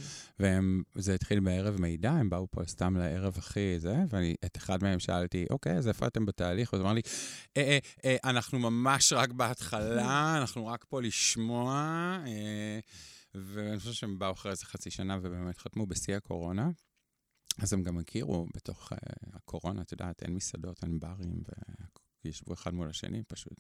וזה 0.95 1.13
התחיל 1.15 1.39
בערב 1.39 1.81
מידע, 1.81 2.11
הם 2.11 2.29
באו 2.29 2.47
פה 2.51 2.61
סתם 2.67 2.97
לערב 2.97 3.35
הכי 3.37 3.79
זה, 3.79 3.95
ואני 4.09 4.35
את 4.45 4.57
אחד 4.57 4.83
מהם 4.83 4.99
שאלתי, 4.99 5.45
אוקיי, 5.49 5.77
אז 5.77 5.87
איפה 5.87 6.07
אתם 6.07 6.25
בתהליך? 6.25 6.73
הוא 6.73 6.81
אמר 6.81 6.93
לי, 6.93 7.01
אה, 7.57 7.61
אה, 7.61 7.77
אה, 8.05 8.29
אנחנו 8.29 8.59
ממש 8.59 9.13
רק 9.13 9.31
בהתחלה, 9.31 10.37
אנחנו 10.37 10.67
רק 10.67 10.85
פה 10.89 11.01
לשמוע, 11.01 11.73
אה, 12.27 12.79
ואני 13.43 13.79
חושב 13.79 13.91
שהם 13.93 14.19
באו 14.19 14.31
אחרי 14.31 14.51
איזה 14.51 14.65
חצי 14.65 14.91
שנה 14.91 15.17
ובאמת 15.21 15.57
חתמו 15.57 15.85
בשיא 15.87 16.15
הקורונה. 16.15 16.69
אז 17.61 17.73
הם 17.73 17.83
גם 17.83 17.97
הכירו 17.97 18.45
בתוך 18.55 18.93
uh, 18.93 18.95
הקורונה, 19.33 19.81
את 19.81 19.91
יודעת, 19.91 20.23
אין 20.23 20.33
מסעדות, 20.33 20.83
אין 20.83 20.99
ברים, 20.99 21.43
וישבו 22.25 22.53
אחד 22.53 22.73
מול 22.73 22.89
השני 22.89 23.23
פשוט, 23.27 23.53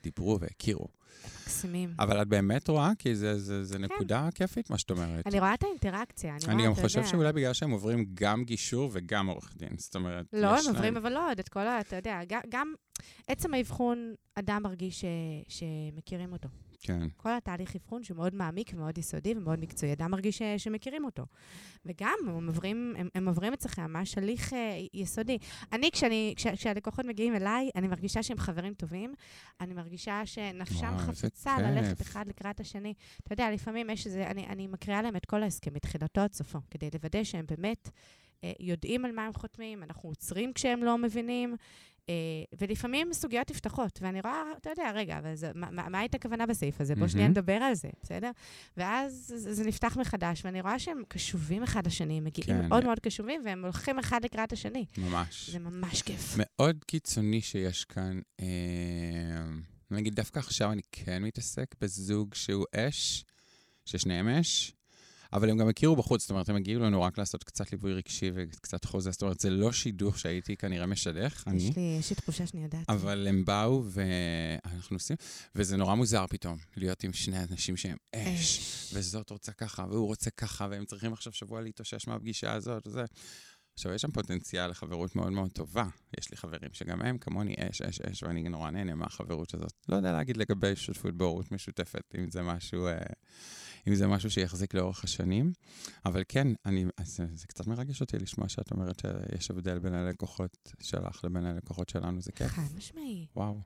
ודיברו 0.00 0.40
והכירו. 0.40 0.88
מקסימים. 1.42 1.94
אבל 1.98 2.22
את 2.22 2.28
באמת 2.28 2.68
רואה? 2.68 2.92
כי 2.98 3.14
זה, 3.16 3.38
זה, 3.38 3.64
זה 3.64 3.78
נקודה 3.78 4.28
כיפית, 4.34 4.70
מה 4.70 4.78
שאת 4.78 4.90
אומרת. 4.90 5.26
אני 5.26 5.38
רואה 5.40 5.54
את 5.54 5.62
האינטראקציה, 5.62 6.30
אני 6.36 6.44
רואה, 6.44 6.54
אני 6.54 6.64
גם 6.66 6.74
חושב 6.74 6.98
יודע. 6.98 7.10
שאולי 7.10 7.32
בגלל 7.32 7.52
שהם 7.52 7.70
עוברים 7.70 8.06
גם 8.14 8.44
גישור 8.44 8.90
וגם 8.92 9.26
עורך 9.26 9.56
דין. 9.56 9.76
זאת 9.78 9.94
אומרת, 9.94 10.26
לא, 10.32 10.58
הם 10.58 10.64
עוברים, 10.68 10.96
אבל 10.96 11.12
לא 11.12 11.32
את 11.32 11.48
כל 11.48 11.66
ה... 11.66 11.80
אתה 11.80 11.96
יודע, 11.96 12.20
גם- 12.28 12.40
גם 12.48 12.74
עצם 13.26 13.54
האבחון, 13.54 14.14
אדם 14.34 14.62
מרגיש 14.62 15.00
ש- 15.00 15.04
שמכירים 15.48 16.32
אותו. 16.32 16.48
כן. 16.80 17.08
כל 17.16 17.36
התהליך 17.36 17.76
אבחון 17.76 18.02
שהוא 18.02 18.16
מאוד 18.16 18.34
מעמיק 18.34 18.70
ומאוד 18.74 18.98
יסודי 18.98 19.34
ומאוד 19.36 19.60
מקצועי, 19.60 19.92
אדם 19.92 20.10
מרגיש 20.10 20.38
ש- 20.38 20.42
שמכירים 20.64 21.04
אותו. 21.04 21.26
וגם, 21.86 22.14
הם 22.28 22.46
עוברים, 22.46 22.94
הם, 22.98 23.08
הם 23.14 23.28
עוברים 23.28 23.52
אצלכם 23.52 23.82
ממש 23.82 24.18
הליך 24.18 24.52
אה, 24.52 24.78
יסודי. 24.94 25.38
אני, 25.72 25.90
כשאני, 25.92 26.34
כש, 26.36 26.46
כשהלקוחות 26.46 27.04
מגיעים 27.04 27.34
אליי, 27.36 27.70
אני 27.76 27.88
מרגישה 27.88 28.22
שהם 28.22 28.38
חברים 28.38 28.74
טובים, 28.74 29.14
אני 29.60 29.74
מרגישה 29.74 30.26
שנפשם 30.26 30.94
וואו, 30.94 30.98
חפצה. 30.98 31.58
ללכת 31.58 32.00
אחד 32.00 32.28
לקראת 32.28 32.60
השני. 32.60 32.94
אתה 33.22 33.32
יודע, 33.32 33.50
לפעמים 33.50 33.90
יש 33.90 34.06
איזה, 34.06 34.26
אני, 34.26 34.46
אני 34.46 34.66
מקריאה 34.66 35.02
להם 35.02 35.16
את 35.16 35.26
כל 35.26 35.42
ההסכם, 35.42 35.74
מתחילתו 35.74 36.20
עד 36.20 36.32
סופו, 36.32 36.58
כדי 36.70 36.88
לוודא 36.94 37.24
שהם 37.24 37.44
באמת 37.48 37.90
אה, 38.44 38.52
יודעים 38.60 39.04
על 39.04 39.12
מה 39.12 39.26
הם 39.26 39.32
חותמים, 39.32 39.82
אנחנו 39.82 40.08
עוצרים 40.08 40.52
כשהם 40.52 40.84
לא 40.84 40.98
מבינים. 40.98 41.56
אה, 42.08 42.14
ולפעמים 42.58 43.12
סוגיות 43.12 43.50
נפתחות, 43.50 43.98
ואני 44.02 44.20
רואה, 44.20 44.42
אתה 44.58 44.70
יודע, 44.70 44.90
רגע, 44.94 45.18
אבל 45.18 45.34
זה, 45.34 45.50
מה, 45.54 45.70
מה, 45.70 45.88
מה 45.88 45.98
הייתה 45.98 46.16
הכוונה 46.16 46.46
בסעיף 46.46 46.80
הזה? 46.80 46.94
בוא 46.94 47.08
שנייה 47.08 47.28
מהמם. 47.28 47.38
נדבר 47.38 47.52
על 47.52 47.74
זה, 47.74 47.88
בסדר? 48.02 48.30
ואז 48.76 49.32
זה, 49.36 49.54
זה 49.54 49.64
נפתח 49.64 49.96
מחדש, 50.00 50.44
ואני 50.44 50.60
רואה 50.60 50.78
שהם 50.78 51.02
קשובים 51.08 51.62
אחד 51.62 51.86
לשני, 51.86 52.18
הם 52.18 52.24
מגיעים 52.24 52.60
כן. 52.60 52.68
מאוד 52.68 52.84
מאוד 52.84 53.00
קשובים, 53.00 53.42
והם 53.44 53.64
הולכים 53.64 53.98
אחד 53.98 54.24
לקראת 54.24 54.52
השני. 54.52 54.84
ממש. 54.98 55.50
זה 55.50 55.58
ממש 55.58 56.02
כיף. 56.02 56.34
מאוד 56.36 56.84
קיצוני 56.86 57.40
שיש 57.40 57.84
כאן. 57.84 58.20
אה, 58.40 58.46
נגיד, 59.90 60.14
דווקא 60.14 60.38
עכשיו 60.38 60.72
אני 60.72 60.82
כן 60.92 61.22
מתעסק 61.22 61.74
בזוג 61.80 62.34
שהוא 62.34 62.64
אש, 62.76 63.24
ששניהם 63.84 64.28
אש, 64.28 64.72
אבל 65.32 65.50
הם 65.50 65.58
גם 65.58 65.68
הכירו 65.68 65.96
בחוץ, 65.96 66.20
זאת 66.20 66.30
אומרת, 66.30 66.48
הם 66.48 66.56
הגיעו 66.56 66.82
לנו 66.82 67.02
רק 67.02 67.18
לעשות 67.18 67.44
קצת 67.44 67.72
ליווי 67.72 67.92
רגשי 67.92 68.30
וקצת 68.34 68.84
חוזה, 68.84 69.10
זאת 69.10 69.22
אומרת, 69.22 69.40
זה 69.40 69.50
לא 69.50 69.72
שידוך 69.72 70.18
שהייתי 70.18 70.56
כנראה 70.56 70.86
משדך, 70.86 71.44
אני. 71.46 71.62
יש 71.62 71.76
לי, 71.76 71.96
יש 71.98 72.10
לי 72.10 72.16
תחושה 72.16 72.46
שאני 72.46 72.62
יודעת. 72.62 72.90
אבל 72.90 73.26
הם 73.28 73.44
באו 73.44 73.84
ואנחנו 73.84 74.96
עושים, 74.96 75.16
וזה 75.54 75.76
נורא 75.76 75.94
מוזר 75.94 76.26
פתאום, 76.26 76.56
להיות 76.76 77.04
עם 77.04 77.12
שני 77.12 77.38
אנשים 77.50 77.76
שהם 77.76 77.96
אש, 78.16 78.60
וזאת 78.92 79.30
רוצה 79.30 79.52
ככה, 79.52 79.86
והוא 79.90 80.06
רוצה 80.06 80.30
ככה, 80.30 80.66
והם 80.70 80.84
צריכים 80.84 81.12
עכשיו 81.12 81.32
שבוע 81.32 81.60
להתאושש 81.60 82.06
מהפגישה 82.06 82.52
הזאת 82.52 82.86
וזה. 82.86 83.04
עכשיו, 83.74 83.92
יש 83.92 84.02
שם 84.02 84.10
פוטנציאל 84.10 84.70
לחברות 84.70 85.16
מאוד 85.16 85.32
מאוד 85.32 85.52
טובה. 85.52 85.84
יש 86.18 86.30
לי 86.30 86.36
חברים 86.36 86.70
שגם 86.72 87.02
הם 87.02 87.18
כמוני 87.18 87.54
אש, 87.58 87.82
אש, 87.82 88.00
אש, 88.00 88.22
ואני 88.22 88.42
נורא 88.42 88.70
נהנה 88.70 88.94
מהחברות 88.94 89.54
הזאת. 89.54 89.72
לא 89.88 89.96
יודע 89.96 90.12
להגיד 90.12 90.36
לגבי 90.36 90.76
שותפות 90.76 91.14
בהורות 91.14 91.52
משותפת, 91.52 92.14
אם 92.18 92.30
זה 92.30 92.42
משהו, 92.42 92.86
אה, 92.86 92.98
אם 93.88 93.94
זה 93.94 94.06
משהו 94.06 94.30
שיחזיק 94.30 94.74
לאורך 94.74 95.04
השנים. 95.04 95.52
אבל 96.04 96.22
כן, 96.28 96.48
אני, 96.66 96.84
זה, 97.02 97.26
זה 97.34 97.46
קצת 97.46 97.66
מרגש 97.66 98.00
אותי 98.00 98.18
לשמוע 98.18 98.48
שאת 98.48 98.70
אומרת 98.70 99.00
שיש 99.00 99.50
הבדל 99.50 99.78
בין 99.78 99.94
הלקוחות 99.94 100.58
שלך 100.82 101.24
לבין 101.24 101.44
הלקוחות 101.44 101.88
שלנו, 101.88 102.20
זה 102.20 102.32
כיף. 102.32 102.48
חד 102.48 102.62
משמעי. 102.76 103.26
וואו. 103.36 103.60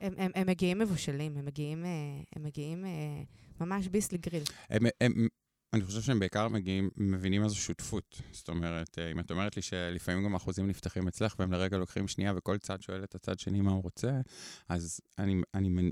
הם, 0.00 0.14
הם, 0.16 0.30
הם 0.34 0.46
מגיעים 0.46 0.78
מבושלים, 0.78 1.36
הם 1.36 1.44
מגיעים, 1.44 1.84
אה, 1.84 1.90
הם 2.36 2.42
מגיעים 2.42 2.84
אה, 2.84 3.22
ממש 3.60 3.88
ביסלי 3.88 4.18
גריל. 4.18 4.42
הם, 4.70 4.82
הם, 5.00 5.28
אני 5.72 5.84
חושב 5.84 6.00
שהם 6.00 6.18
בעיקר 6.18 6.48
מגיעים, 6.48 6.90
מבינים 6.96 7.44
איזו 7.44 7.56
שותפות. 7.56 8.20
זאת 8.32 8.48
אומרת, 8.48 8.98
אה, 8.98 9.12
אם 9.12 9.20
את 9.20 9.30
אומרת 9.30 9.56
לי 9.56 9.62
שלפעמים 9.62 10.24
גם 10.24 10.34
האחוזים 10.34 10.66
נפתחים 10.66 11.08
אצלך, 11.08 11.34
והם 11.38 11.52
לרגע 11.52 11.76
לוקחים 11.78 12.08
שנייה, 12.08 12.32
וכל 12.36 12.58
צד 12.58 12.82
שואל 12.82 13.04
את 13.04 13.14
הצד 13.14 13.38
שני 13.38 13.60
מה 13.60 13.70
הוא 13.70 13.82
רוצה, 13.82 14.20
אז 14.68 15.00
אני, 15.18 15.42
אני 15.54 15.90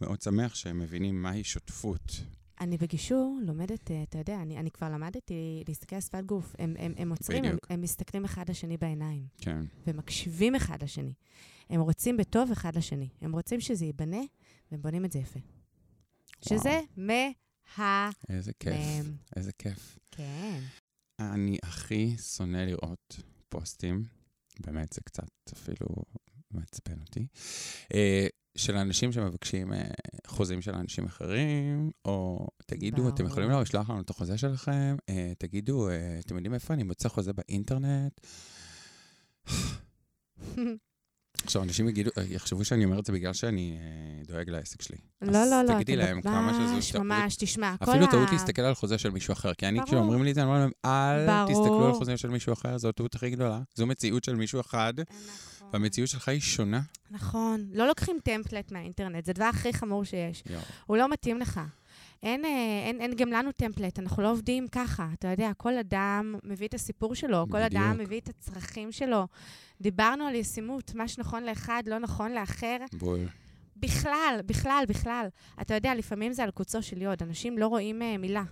מאוד 0.00 0.22
שמח 0.22 0.54
שהם 0.54 0.78
מבינים 0.78 1.22
מהי 1.22 1.44
שותפות. 1.44 2.12
אני 2.60 2.78
בגישור 2.78 3.38
לומדת, 3.42 3.90
אה, 3.90 4.02
אתה 4.02 4.18
יודע, 4.18 4.42
אני, 4.42 4.58
אני 4.58 4.70
כבר 4.70 4.90
למדתי 4.90 5.64
להסתכל 5.68 5.96
על 5.96 6.00
שפת 6.00 6.24
גוף. 6.26 6.54
הם, 6.58 6.74
הם, 6.78 6.94
הם 6.96 7.10
עוצרים, 7.10 7.44
הם. 7.44 7.56
הם 7.70 7.80
מסתכלים 7.80 8.24
אחד 8.24 8.50
לשני 8.50 8.76
בעיניים, 8.76 9.26
כן. 9.38 9.60
ומקשיבים 9.86 10.54
אחד 10.54 10.82
לשני. 10.82 11.14
הם 11.70 11.80
רוצים 11.80 12.16
בטוב 12.16 12.50
אחד 12.50 12.76
לשני. 12.76 13.08
הם 13.20 13.32
רוצים 13.32 13.60
שזה 13.60 13.84
ייבנה, 13.84 14.20
והם 14.70 14.82
בונים 14.82 15.04
את 15.04 15.12
זה 15.12 15.18
יפה. 15.18 15.40
שזה 16.48 16.80
מה... 16.96 18.10
איזה 18.28 18.52
כיף, 18.60 18.72
מהם. 18.72 19.16
איזה 19.36 19.52
כיף. 19.52 19.98
כן. 20.10 20.60
אני 21.20 21.58
הכי 21.62 22.16
שונא 22.18 22.56
לראות 22.56 23.20
פוסטים, 23.48 24.04
באמת 24.60 24.92
זה 24.92 25.00
קצת 25.00 25.28
אפילו 25.52 25.86
מעצבן 26.50 27.00
אותי, 27.00 27.26
אה, 27.94 28.26
של 28.56 28.76
אנשים 28.76 29.12
שמבקשים 29.12 29.72
אה, 29.72 29.82
חוזים 30.26 30.62
של 30.62 30.74
אנשים 30.74 31.04
אחרים, 31.04 31.90
או 32.04 32.46
תגידו, 32.66 32.96
ברור. 32.96 33.08
אתם 33.08 33.26
יכולים 33.26 33.50
לשלוח 33.50 33.90
לנו 33.90 34.00
את 34.00 34.10
החוזה 34.10 34.38
שלכם, 34.38 34.96
אה, 35.08 35.32
תגידו, 35.38 35.88
אה, 35.88 36.18
אתם 36.18 36.34
יודעים 36.34 36.54
איפה 36.54 36.74
אני 36.74 36.82
מוצא 36.82 37.08
חוזה 37.08 37.32
באינטרנט? 37.32 38.20
עכשיו, 41.44 41.62
אנשים 41.62 41.88
יגידו, 41.88 42.10
יחשבו 42.28 42.64
שאני 42.64 42.84
אומר 42.84 42.98
את 42.98 43.06
זה 43.06 43.12
בגלל 43.12 43.32
שאני 43.32 43.78
אה, 43.80 44.22
דואג 44.26 44.50
לעסק 44.50 44.82
שלי. 44.82 44.96
לא, 45.22 45.32
לא, 45.32 45.62
לא. 45.62 45.72
אז 45.72 45.76
תגידי 45.76 45.96
להם 45.96 46.22
כמה 46.22 46.52
שזו 46.52 46.92
טעות. 46.92 47.04
ממש, 47.04 47.36
תשמע, 47.36 47.74
כל 47.76 47.90
אפילו 47.90 48.06
ה... 48.06 48.10
טעות 48.10 48.30
להסתכל 48.32 48.62
על 48.62 48.74
חוזה 48.74 48.98
של 48.98 49.10
מישהו 49.10 49.32
אחר, 49.32 49.54
כי 49.54 49.66
אני. 49.66 49.80
כשאומרים 49.86 50.24
לי 50.24 50.30
את 50.30 50.34
זה, 50.34 50.42
אני 50.42 50.48
אומר 50.48 50.58
להם, 50.58 50.70
אל. 50.84 51.46
תסתכלו 51.46 51.86
על 51.86 51.92
חוזים 51.92 52.16
של 52.16 52.28
מישהו 52.28 52.52
אחר, 52.52 52.78
זו 52.78 52.88
הטעות 52.88 53.14
הכי 53.14 53.30
גדולה. 53.30 53.60
זו 53.74 53.86
מציאות 53.86 54.24
של 54.24 54.34
מישהו 54.34 54.60
אחד, 54.60 54.94
נכון. 55.00 55.16
והמציאות 55.74 56.10
שלך 56.10 56.28
היא 56.28 56.40
שונה. 56.40 56.80
נכון. 57.10 57.66
לא 57.72 57.86
לוקחים 57.86 58.18
טמפלט 58.24 58.72
מהאינטרנט, 58.72 59.24
זה 59.24 59.30
הדבר 59.30 59.44
הכי 59.44 59.72
חמור 59.72 60.04
שיש. 60.04 60.42
יואו. 60.50 60.62
הוא 60.86 60.96
לא 60.96 61.08
מתאים 61.08 61.38
לך. 61.38 61.60
אין, 62.22 62.44
אה, 62.44 62.50
אין, 62.86 63.00
אין 63.00 63.14
גם 63.16 63.30
לנו 63.30 63.52
טמפלט, 63.52 63.98
אנחנו 63.98 64.22
לא 64.22 64.30
עובדים 64.30 64.68
ככה. 64.68 65.08
אתה 65.18 65.28
יודע, 65.28 65.50
כל 65.56 65.78
אדם 65.78 66.34
מביא 66.44 66.68
את 66.68 66.74
הסיפור 66.74 67.14
שלו, 67.14 67.46
כל 67.50 67.58
בדיוק. 67.58 67.82
אדם 67.82 67.98
מביא 67.98 68.20
את 68.20 68.28
הצרכים 68.28 68.92
שלו. 68.92 69.26
דיברנו 69.80 70.26
על 70.26 70.34
ישימות, 70.34 70.94
מה 70.94 71.08
שנכון 71.08 71.44
לאחד 71.44 71.82
לא 71.86 71.98
נכון 71.98 72.32
לאחר. 72.32 72.76
בול. 72.92 73.20
בכלל, 73.76 74.40
בכלל, 74.46 74.84
בכלל. 74.88 75.26
אתה 75.60 75.74
יודע, 75.74 75.94
לפעמים 75.94 76.32
זה 76.32 76.44
על 76.44 76.50
קוצו 76.50 76.82
של 76.82 77.02
יוד. 77.02 77.22
אנשים 77.22 77.58
לא 77.58 77.66
רואים 77.66 78.02
uh, 78.02 78.18
מילה. 78.18 78.42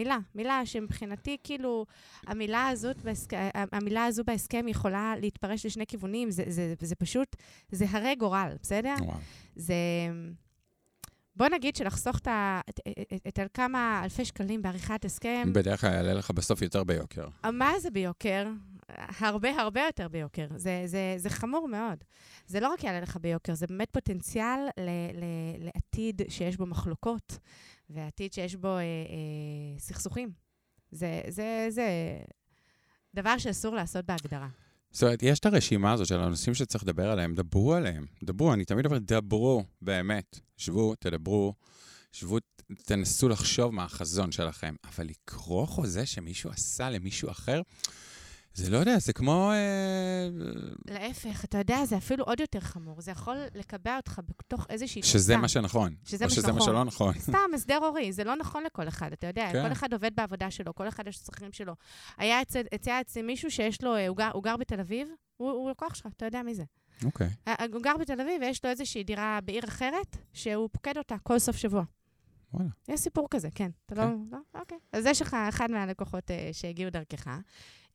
מילה, 0.00 0.18
מילה 0.34 0.66
שמבחינתי, 0.66 1.36
כאילו, 1.44 1.86
המילה 2.26 2.68
הזאת, 2.68 3.02
בהסכ... 3.02 3.32
המילה 3.54 4.04
הזו 4.04 4.24
בהסכם 4.24 4.68
יכולה 4.68 5.14
להתפרש 5.20 5.66
לשני 5.66 5.86
כיוונים. 5.86 6.30
זה, 6.30 6.44
זה, 6.46 6.74
זה 6.80 6.94
פשוט, 6.94 7.36
זה 7.72 7.84
הרי 7.90 8.14
גורל, 8.14 8.52
בסדר? 8.62 8.94
וואו. 9.00 9.18
זה... 9.56 9.74
בוא 11.36 11.48
נגיד 11.48 11.76
שלחסוך 11.76 12.18
את. 12.18 12.28
את, 12.68 12.80
את, 13.26 13.38
את 13.38 13.50
כמה 13.54 14.00
אלפי 14.04 14.24
שקלים 14.24 14.62
בעריכת 14.62 15.04
הסכם, 15.04 15.52
בדרך 15.52 15.80
כלל 15.80 15.92
יעלה 15.92 16.14
לך 16.14 16.30
בסוף 16.30 16.62
יותר 16.62 16.84
ביוקר. 16.84 17.28
מה 17.52 17.72
זה 17.80 17.90
ביוקר? 17.90 18.46
הרבה 19.18 19.60
הרבה 19.60 19.80
יותר 19.80 20.08
ביוקר. 20.08 20.46
זה, 20.56 20.82
זה, 20.86 21.14
זה 21.16 21.30
חמור 21.30 21.68
מאוד. 21.68 22.04
זה 22.46 22.60
לא 22.60 22.72
רק 22.72 22.84
יעלה 22.84 23.00
לך 23.00 23.16
ביוקר, 23.16 23.54
זה 23.54 23.66
באמת 23.66 23.88
פוטנציאל 23.90 24.58
ל, 24.78 24.88
ל, 25.14 25.24
לעתיד 25.58 26.22
שיש 26.28 26.56
בו 26.56 26.66
מחלוקות, 26.66 27.38
ועתיד 27.90 28.32
שיש 28.32 28.56
בו 28.56 28.68
אה, 28.68 28.80
אה, 28.80 29.78
סכסוכים. 29.78 30.30
זה, 30.90 31.20
זה, 31.28 31.66
זה 31.68 31.88
דבר 33.14 33.38
שאסור 33.38 33.74
לעשות 33.74 34.04
בהגדרה. 34.04 34.48
זאת 34.90 35.02
אומרת, 35.02 35.22
יש 35.22 35.38
את 35.38 35.46
הרשימה 35.46 35.92
הזאת 35.92 36.06
של 36.06 36.20
הנושאים 36.20 36.54
שצריך 36.54 36.84
לדבר 36.84 37.10
עליהם, 37.10 37.34
דברו 37.34 37.74
עליהם. 37.74 38.06
דברו, 38.22 38.52
אני 38.52 38.64
תמיד 38.64 38.86
אומר, 38.86 38.98
דברו, 38.98 39.64
באמת. 39.82 40.40
שבו, 40.56 40.94
תדברו, 40.94 41.54
שבו, 42.12 42.38
תנסו 42.84 43.28
לחשוב 43.28 43.74
מה 43.74 43.84
החזון 43.84 44.32
שלכם. 44.32 44.74
אבל 44.84 45.06
לקרוא 45.06 45.66
חוזה 45.66 46.06
שמישהו 46.06 46.50
עשה 46.50 46.90
למישהו 46.90 47.30
אחר, 47.30 47.62
זה 48.54 48.70
לא 48.70 48.76
יודע, 48.76 48.98
זה 48.98 49.12
כמו... 49.12 49.50
אה, 49.52 50.28
להפך, 50.86 51.44
אתה 51.44 51.58
יודע, 51.58 51.84
זה 51.84 51.96
אפילו 51.96 52.24
עוד 52.24 52.40
יותר 52.40 52.60
חמור. 52.60 53.00
זה 53.00 53.10
יכול 53.10 53.36
לקבע 53.54 53.96
אותך 53.96 54.20
בתוך 54.38 54.66
איזושהי 54.70 55.02
שזה. 55.02 55.36
מה 55.36 55.48
שנכון. 55.48 55.94
שזה 56.04 56.24
או 56.24 56.28
מה 56.28 56.34
שזה 56.34 56.52
מה 56.52 56.60
שנכון. 56.60 56.72
שלא 56.72 56.84
נכון. 56.84 57.14
סתם, 57.18 57.50
הסדר 57.54 57.76
הורי, 57.76 58.12
זה 58.12 58.24
לא 58.24 58.36
נכון 58.36 58.64
לכל 58.64 58.88
אחד, 58.88 59.12
אתה 59.12 59.26
יודע, 59.26 59.48
כן. 59.52 59.66
כל 59.66 59.72
אחד 59.72 59.92
עובד 59.92 60.10
בעבודה 60.16 60.50
שלו, 60.50 60.74
כל 60.74 60.88
אחד 60.88 61.06
יש 61.06 61.18
צרכים 61.18 61.52
שלו. 61.52 61.74
היה 62.18 62.42
אצל, 62.42 62.62
אצל, 62.74 62.90
אצל 63.00 63.22
מישהו 63.22 63.50
שיש 63.50 63.82
לו, 63.82 63.96
אה, 63.96 64.08
הוא 64.08 64.16
גר, 64.16 64.30
הוא 64.32 64.42
גר 64.42 64.56
בתל 64.56 64.80
אביב, 64.80 65.08
הוא, 65.36 65.50
הוא 65.50 65.70
לקוח 65.70 65.94
שלך, 65.94 66.06
אתה 66.16 66.24
יודע 66.24 66.42
מי 66.42 66.54
זה. 66.54 66.64
אוקיי. 67.04 67.28
אה, 67.48 67.54
הוא 67.72 67.82
גר 67.82 67.96
בתל 68.00 68.20
אביב 68.20 68.40
ויש 68.40 68.64
לו 68.64 68.70
איזושהי 68.70 69.04
דירה 69.04 69.38
בעיר 69.44 69.64
אחרת, 69.64 70.16
שהוא 70.32 70.68
פוקד 70.72 70.98
אותה 70.98 71.16
כל 71.22 71.38
סוף 71.38 71.56
שבוע. 71.56 71.82
וואלה. 72.54 72.68
יש 72.88 73.00
סיפור 73.00 73.28
כזה, 73.30 73.48
כן. 73.54 73.70
אתה 73.86 73.94
לא... 73.94 74.04
לא? 74.32 74.38
אוקיי. 74.54 74.78
אז 74.92 75.06
יש 75.06 75.22
לך 75.22 75.36
אחד 75.48 75.70
מהלקוחות 75.70 76.30
אה, 76.30 76.48
שהגיעו 76.52 76.90
דרכך. 76.90 77.28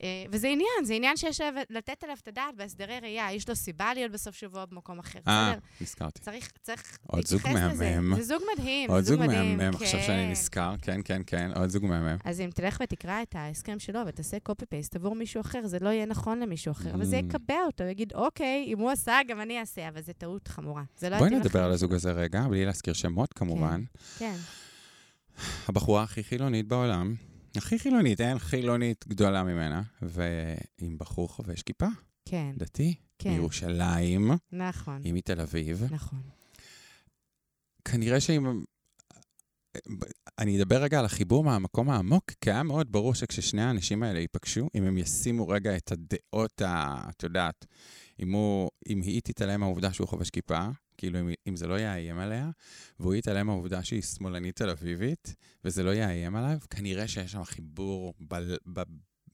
אה, 0.04 0.08
וזה 0.32 0.48
עניין, 0.48 0.84
זה 0.84 0.94
עניין 0.94 1.18
שיש 1.18 1.42
לתת 1.70 2.04
עליו 2.04 2.18
את 2.24 2.28
הדעת 2.28 2.56
בהסדרי 2.56 3.00
ראייה. 3.00 3.34
יש 3.34 3.50
לו 3.50 3.56
סיבה 3.56 3.94
להיות 3.94 4.12
בסוף 4.12 4.36
שבוע 4.36 4.66
במקום 4.66 5.00
אחר, 5.00 5.20
אה? 5.28 5.54
נזכרתי. 5.82 6.20
צריך, 6.22 6.52
צריך 6.62 6.98
עוד 7.08 7.26
זוג 7.28 7.42
להתייחס 7.48 7.74
לזה. 7.74 7.96
מהמם. 7.96 8.16
זה 8.16 8.24
זוג 8.24 8.42
מדהים, 8.54 8.92
עוד 8.92 9.04
זוג 9.04 9.20
זוג. 9.22 9.28
מהמם, 9.28 9.74
עכשיו 9.76 9.90
שאני 9.90 10.06
כן. 10.24 10.32
נזכר, 10.32 10.76
כן, 10.82 11.02
כן, 11.06 11.22
כן, 11.28 11.52
עוד 11.56 11.70
זוג 11.70 11.86
מהמם. 11.86 12.18
אז 12.26 12.42
אם 12.42 12.50
תלך 12.54 12.78
ותקרא 12.84 13.22
את 13.22 13.36
ההסכם 13.36 13.80
שלו 13.80 14.00
ותעשה 14.08 14.38
copy-paste 14.50 14.96
עבור 14.96 15.16
מישהו 15.16 15.42
אחר, 15.42 15.68
זה 15.68 15.80
לא 15.80 15.90
יהיה 15.90 16.06
נכון 16.06 16.40
למישהו 16.40 16.72
אחר, 16.72 16.94
אבל 16.94 17.06
זה 17.06 17.16
Mm. 17.20 17.26
יקבע 17.26 17.58
אותו, 17.66 17.84
יגיד, 17.84 18.14
אוקיי, 18.14 18.66
אם 18.68 18.80
הוא 18.80 18.92
עשה, 18.92 19.20
גם 19.28 19.42
אני 19.42 19.60
אעשה, 19.60 19.90
אבל 19.90 20.02
זו 20.02 20.12
טעות 20.18 20.48
חמורה. 20.48 20.84
זה 20.98 21.10
לא 21.10 21.18
בואי 21.18 21.30
נדבר 21.30 21.64
על 21.64 21.72
הזוג 21.72 21.94
הזה 21.94 22.12
רגע, 22.12 22.42
בלי 22.50 22.66
להזכיר 22.66 22.94
שמות 22.94 23.34
כמובן. 23.34 23.84
כן, 24.20 24.36
הבחורה 25.68 26.04
הכי 26.04 26.24
חילונית 26.24 26.68
בעולם, 26.68 27.16
הכי 27.58 27.80
חילונית, 27.80 28.22
אין 28.22 28.40
חילונית 28.40 29.08
גדולה 29.08 29.44
ממנה, 29.44 29.84
ועם 30.02 30.98
בחור 30.98 31.30
חובש 31.30 31.62
כיפה, 31.62 31.88
כן, 32.26 32.54
דתי, 32.58 32.96
כן, 33.20 33.30
מירושלים, 33.30 34.32
נכון, 34.52 35.02
היא 35.04 35.14
מתל 35.14 35.42
אביב. 35.42 35.84
נכון. 35.92 36.20
כנראה 37.86 38.20
שאם... 38.20 38.64
אני 40.40 40.58
אדבר 40.58 40.84
רגע 40.84 41.00
על 41.00 41.06
החיבור 41.06 41.44
מהמקום 41.44 41.90
העמוק, 41.90 42.32
כי 42.42 42.52
היה 42.52 42.64
מאוד 42.64 42.92
ברור 42.92 43.16
שכששני 43.16 43.62
האנשים 43.62 44.04
האלה 44.04 44.20
ייפגשו, 44.20 44.70
אם 44.76 44.84
הם 44.84 44.98
ישימו 44.98 45.48
רגע 45.48 45.78
את 45.78 45.92
הדעות, 45.92 46.62
ה... 46.62 47.06
את 47.10 47.24
יודעת, 47.24 47.66
אם, 48.20 48.32
הוא, 48.32 48.70
אם 48.90 49.02
היא 49.02 49.22
תתעלם 49.24 49.60
מהעובדה 49.60 49.94
שהוא 49.94 50.08
חובש 50.08 50.30
כיפה, 50.30 50.68
כאילו 50.98 51.20
אם, 51.20 51.30
אם 51.48 51.56
זה 51.56 51.68
לא 51.68 51.80
יאיים 51.80 52.20
עליה, 52.20 52.50
והוא 53.00 53.16
יתעלם 53.16 53.48
מהעובדה 53.48 53.84
שהיא 53.84 54.02
שמאלנית 54.02 54.56
תל 54.56 54.70
אביבית, 54.70 55.36
וזה 55.66 55.84
לא 55.84 55.94
יאיים 55.94 56.36
עליו, 56.36 56.58
כנראה 56.70 57.08
שיש 57.08 57.32
שם 57.32 57.44
חיבור 57.44 58.14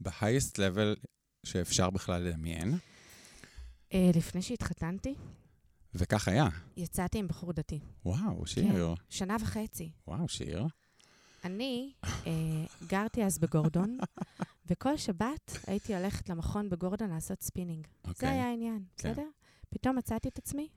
ב-highest 0.02 0.56
level 0.56 1.06
שאפשר 1.44 1.90
בכלל 1.90 2.22
לדמיין, 2.22 2.78
אה, 3.94 4.12
לפני 4.16 4.42
שהתחתנתי, 4.42 5.16
וכך 5.96 6.28
היה. 6.28 6.48
יצאתי 6.78 7.18
עם 7.18 7.28
בחור 7.28 7.54
דתי. 7.54 7.80
וואו, 8.06 8.48
שיר. 8.48 8.96
שנה 9.10 9.38
וחצי. 9.42 9.92
וואו, 10.08 10.30
שיר. 10.30 10.68
אני 11.44 11.94
אה, 12.04 12.32
גרתי 12.88 13.24
אז 13.24 13.40
בגורדון, 13.40 13.98
וכל 14.70 14.98
שבת 14.98 15.58
הייתי 15.68 15.96
הולכת 15.96 16.30
למכון 16.30 16.70
בגורדון 16.70 17.10
לעשות 17.10 17.42
ספינינג. 17.42 17.88
זה 18.04 18.10
אוקיי. 18.10 18.30
היה 18.30 18.50
העניין, 18.50 18.84
כן. 18.98 19.12
בסדר? 19.12 19.28
פתאום 19.70 19.98
מצאתי 19.98 20.30
את 20.30 20.38
עצמי. 20.38 20.68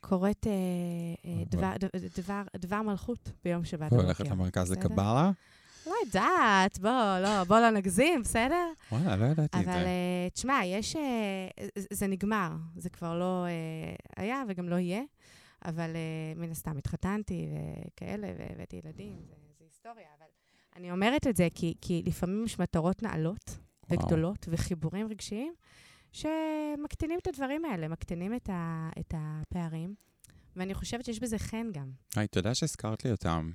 קוראת 0.00 0.46
אה, 0.46 0.52
אה, 0.52 1.30
אוקיי. 1.32 1.44
דבר, 1.44 1.72
ד- 1.80 2.20
דבר, 2.20 2.42
דבר 2.56 2.82
מלכות 2.82 3.30
ביום 3.44 3.64
שבת 3.64 3.92
בבוקר. 3.92 4.24
למרכז 4.30 4.70
בסדר? 4.70 4.80
לקבלה? 4.80 5.30
לא 5.86 5.94
יודעת, 6.06 6.78
בוא, 6.78 6.90
לא, 7.22 7.44
בוא 7.44 7.58
לא 7.58 7.70
נגזים, 7.70 8.22
בסדר? 8.22 8.66
וואלה, 8.92 9.16
לא 9.16 9.24
ידעתי 9.24 9.58
את 9.60 9.64
אבל 9.64 9.72
זה. 9.72 9.78
אה, 9.86 10.28
תשמע, 10.32 10.60
יש... 10.64 10.96
אה, 10.96 11.48
זה- 11.90 12.06
נגמר, 12.06 12.50
זה 12.76 12.90
כבר 12.90 13.18
לא 13.18 13.44
אה, 13.46 13.50
היה 14.16 14.42
וגם 14.48 14.68
לא 14.68 14.76
יהיה, 14.76 15.02
אבל 15.64 15.90
אה, 15.96 16.00
מן 16.40 16.50
הסתם 16.50 16.78
התחתנתי 16.78 17.46
וכאלה, 17.86 18.28
והבאתי 18.38 18.76
ילדים, 18.84 19.16
זה 19.28 19.34
זה 19.58 19.64
היסטוריה, 19.64 20.06
אבל 20.18 20.26
אני 20.76 20.90
אומרת 20.90 21.26
את 21.26 21.36
זה 21.36 21.48
כי, 21.54 21.74
כי 21.80 22.02
לפעמים 22.06 22.44
יש 22.44 22.58
מטרות 22.58 23.02
נעלות. 23.02 23.58
וגדולות 23.90 24.48
וחיבורים 24.50 25.06
רגשיים 25.08 25.52
שמקטינים 26.12 27.18
את 27.22 27.26
הדברים 27.26 27.64
האלה, 27.64 27.88
מקטינים 27.88 28.34
את, 28.34 28.48
ה, 28.52 28.90
את 29.00 29.14
הפערים, 29.16 29.94
ואני 30.56 30.74
חושבת 30.74 31.04
שיש 31.04 31.20
בזה 31.20 31.38
חן 31.38 31.66
גם. 31.72 31.90
היי, 32.16 32.28
תודה 32.28 32.54
שהזכרת 32.54 33.04
לי 33.04 33.10
אותם. 33.10 33.52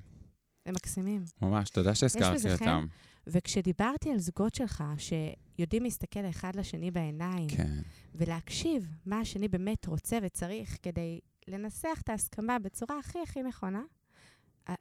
הם 0.66 0.74
מקסימים. 0.74 1.24
ממש, 1.42 1.70
תודה 1.70 1.94
שהזכרת 1.94 2.44
לי 2.44 2.56
חן. 2.56 2.64
אותם. 2.68 2.86
וכשדיברתי 3.26 4.10
על 4.10 4.18
זוגות 4.18 4.54
שלך, 4.54 4.84
שיודעים 4.98 5.82
להסתכל 5.82 6.20
אחד 6.30 6.56
לשני 6.56 6.90
בעיניים, 6.90 7.48
כן. 7.48 7.72
ולהקשיב 8.14 8.86
מה 9.06 9.20
השני 9.20 9.48
באמת 9.48 9.86
רוצה 9.86 10.18
וצריך 10.22 10.76
כדי 10.82 11.20
לנסח 11.48 11.98
את 12.04 12.08
ההסכמה 12.08 12.58
בצורה 12.58 12.98
הכי 12.98 13.18
הכי 13.22 13.42
נכונה, 13.42 13.82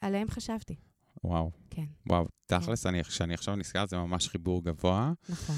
עליהם 0.01 0.29
חשבתי. 0.29 0.75
וואו. 1.23 1.51
כן, 1.69 1.85
וואו, 2.09 2.25
תכלס, 2.45 2.85
אני- 2.85 3.03
כשאני 3.03 3.33
עכשיו 3.33 3.55
נזכר, 3.55 3.85
זה 3.87 3.97
ממש 3.97 4.27
חיבור 4.27 4.63
גבוה. 4.63 5.13
נכון. 5.29 5.55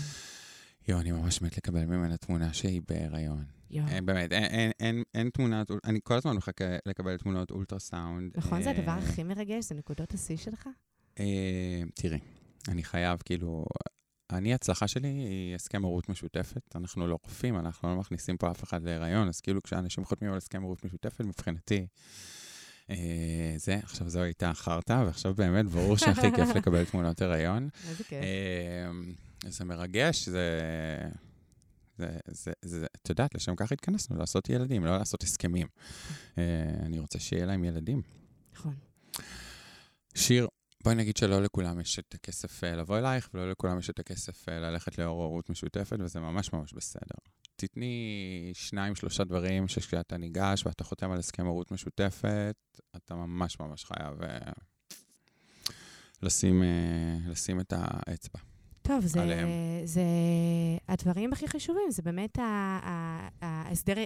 יואו, 0.87 0.99
אני 0.99 1.11
ממש 1.11 1.41
מת 1.41 1.57
לקבל 1.57 1.85
ממנה 1.85 2.17
תמונה 2.17 2.53
שהיא 2.53 2.81
בהיריון. 2.87 3.43
יואו. 3.71 3.87
אין, 3.87 4.05
באמת, 4.05 4.31
אין, 4.31 4.43
אין, 4.43 4.71
אין, 4.79 5.03
אין 5.13 5.29
תמונת, 5.29 5.71
אני 5.83 5.99
כל 6.03 6.13
הזמן 6.13 6.35
מחכה 6.35 6.65
לקבל 6.85 7.17
תמונות 7.17 7.51
אולטרסאונד. 7.51 8.31
נכון, 8.37 8.61
זה 8.61 8.69
הדבר 8.69 8.91
אה, 8.91 8.97
הכי 8.97 9.23
מרגש, 9.23 9.65
זה 9.65 9.75
נקודות 9.75 10.13
השיא 10.13 10.37
שלך? 10.37 10.69
אה, 11.19 11.81
תראי, 11.93 12.19
אני 12.67 12.83
חייב, 12.83 13.19
כאילו, 13.25 13.65
אני, 14.31 14.53
הצלחה 14.53 14.87
שלי 14.87 15.07
היא 15.07 15.55
הסכם 15.55 15.83
הורות 15.83 16.09
משותפת. 16.09 16.75
אנחנו 16.75 17.07
לא 17.07 17.17
רופאים, 17.23 17.59
אנחנו 17.59 17.89
לא 17.89 17.95
מכניסים 17.95 18.37
פה 18.37 18.51
אף 18.51 18.63
אחד 18.63 18.83
להיריון, 18.83 19.27
אז 19.27 19.41
כאילו 19.41 19.63
כשאנשים 19.63 20.05
חותמים 20.05 20.31
על 20.31 20.37
הסכם 20.37 20.63
הורות 20.63 20.85
משותפת, 20.85 21.21
מבחינתי, 21.21 21.87
אה, 22.89 23.53
זה, 23.57 23.75
עכשיו 23.83 24.09
זו 24.09 24.21
הייתה 24.21 24.53
חרטא, 24.53 25.03
ועכשיו 25.05 25.33
באמת 25.33 25.65
ברור 25.65 25.97
שהכי 25.97 26.31
כיף 26.35 26.49
לקבל 26.57 26.85
תמונות 26.85 27.21
הריון. 27.21 27.69
איזה 27.89 28.03
כיף. 28.03 28.19
זה 29.51 29.65
מרגש, 29.65 30.29
זה... 30.29 30.49
זה, 31.97 32.17
זה, 32.27 32.51
זה, 32.61 32.85
את 32.95 33.09
יודעת, 33.09 33.35
לשם 33.35 33.55
כך 33.55 33.71
התכנסנו, 33.71 34.17
לעשות 34.17 34.49
ילדים, 34.49 34.85
לא 34.85 34.97
לעשות 34.97 35.23
הסכמים. 35.23 35.67
אה, 36.37 36.43
אני 36.85 36.99
רוצה 36.99 37.19
שיהיה 37.19 37.45
להם 37.45 37.63
ילדים. 37.63 38.01
נכון. 38.53 38.73
שיר, 40.15 40.47
בואי 40.83 40.95
נגיד 40.95 41.17
שלא 41.17 41.41
לכולם 41.41 41.79
יש 41.79 41.99
את 41.99 42.13
הכסף 42.13 42.63
אה, 42.63 42.75
לבוא 42.75 42.97
אלייך, 42.97 43.29
ולא 43.33 43.51
לכולם 43.51 43.79
יש 43.79 43.89
את 43.89 43.99
הכסף 43.99 44.49
אה, 44.49 44.59
ללכת 44.59 44.97
לאור 44.97 45.23
הורות 45.23 45.49
משותפת, 45.49 45.97
וזה 45.99 46.19
ממש 46.19 46.53
ממש 46.53 46.73
בסדר. 46.73 47.15
תתני 47.55 48.51
שניים, 48.53 48.95
שלושה 48.95 49.23
דברים 49.23 49.67
שכשאתה 49.67 50.17
ניגש 50.17 50.65
ואתה 50.65 50.83
חותם 50.83 51.11
על 51.11 51.19
הסכם 51.19 51.45
הורות 51.45 51.71
משותפת, 51.71 52.55
אתה 52.95 53.15
ממש 53.15 53.59
ממש 53.59 53.85
חייב 53.85 54.19
לשים, 56.21 56.63
לשים 57.27 57.59
את 57.59 57.73
האצבע. 57.75 58.54
טוב, 58.87 59.05
זה, 59.05 59.21
עליהם. 59.21 59.47
זה 59.83 60.01
הדברים 60.87 61.33
הכי 61.33 61.47
חשובים, 61.47 61.91
זה 61.91 62.01
באמת 62.01 62.37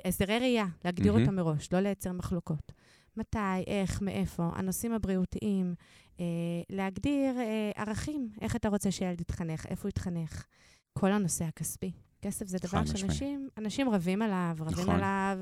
הסדרי 0.05 0.39
ראייה, 0.39 0.65
להגדיר 0.85 1.13
מהמם. 1.13 1.23
אותם 1.23 1.35
מראש, 1.35 1.73
לא 1.73 1.79
לייצר 1.79 2.11
מחלוקות. 2.11 2.71
מתי, 3.17 3.63
איך, 3.67 4.01
מאיפה, 4.01 4.49
הנושאים 4.55 4.93
הבריאותיים, 4.93 5.75
אה, 6.19 6.25
להגדיר 6.69 7.39
אה, 7.39 7.71
ערכים, 7.75 8.29
איך 8.41 8.55
אתה 8.55 8.69
רוצה 8.69 8.91
שילד 8.91 9.21
יתחנך, 9.21 9.65
איפה 9.65 9.81
הוא 9.81 9.89
יתחנך. 9.89 10.45
כל 10.93 11.11
הנושא 11.11 11.45
הכספי. 11.45 11.91
כסף 12.21 12.47
זה 12.47 12.57
דבר. 12.57 12.85
שאנשים 12.85 13.49
אנשים 13.57 13.89
רבים 13.89 14.21
עליו, 14.21 14.55
רבים 14.59 14.83
נכון. 14.83 14.95
עליו. 14.95 15.39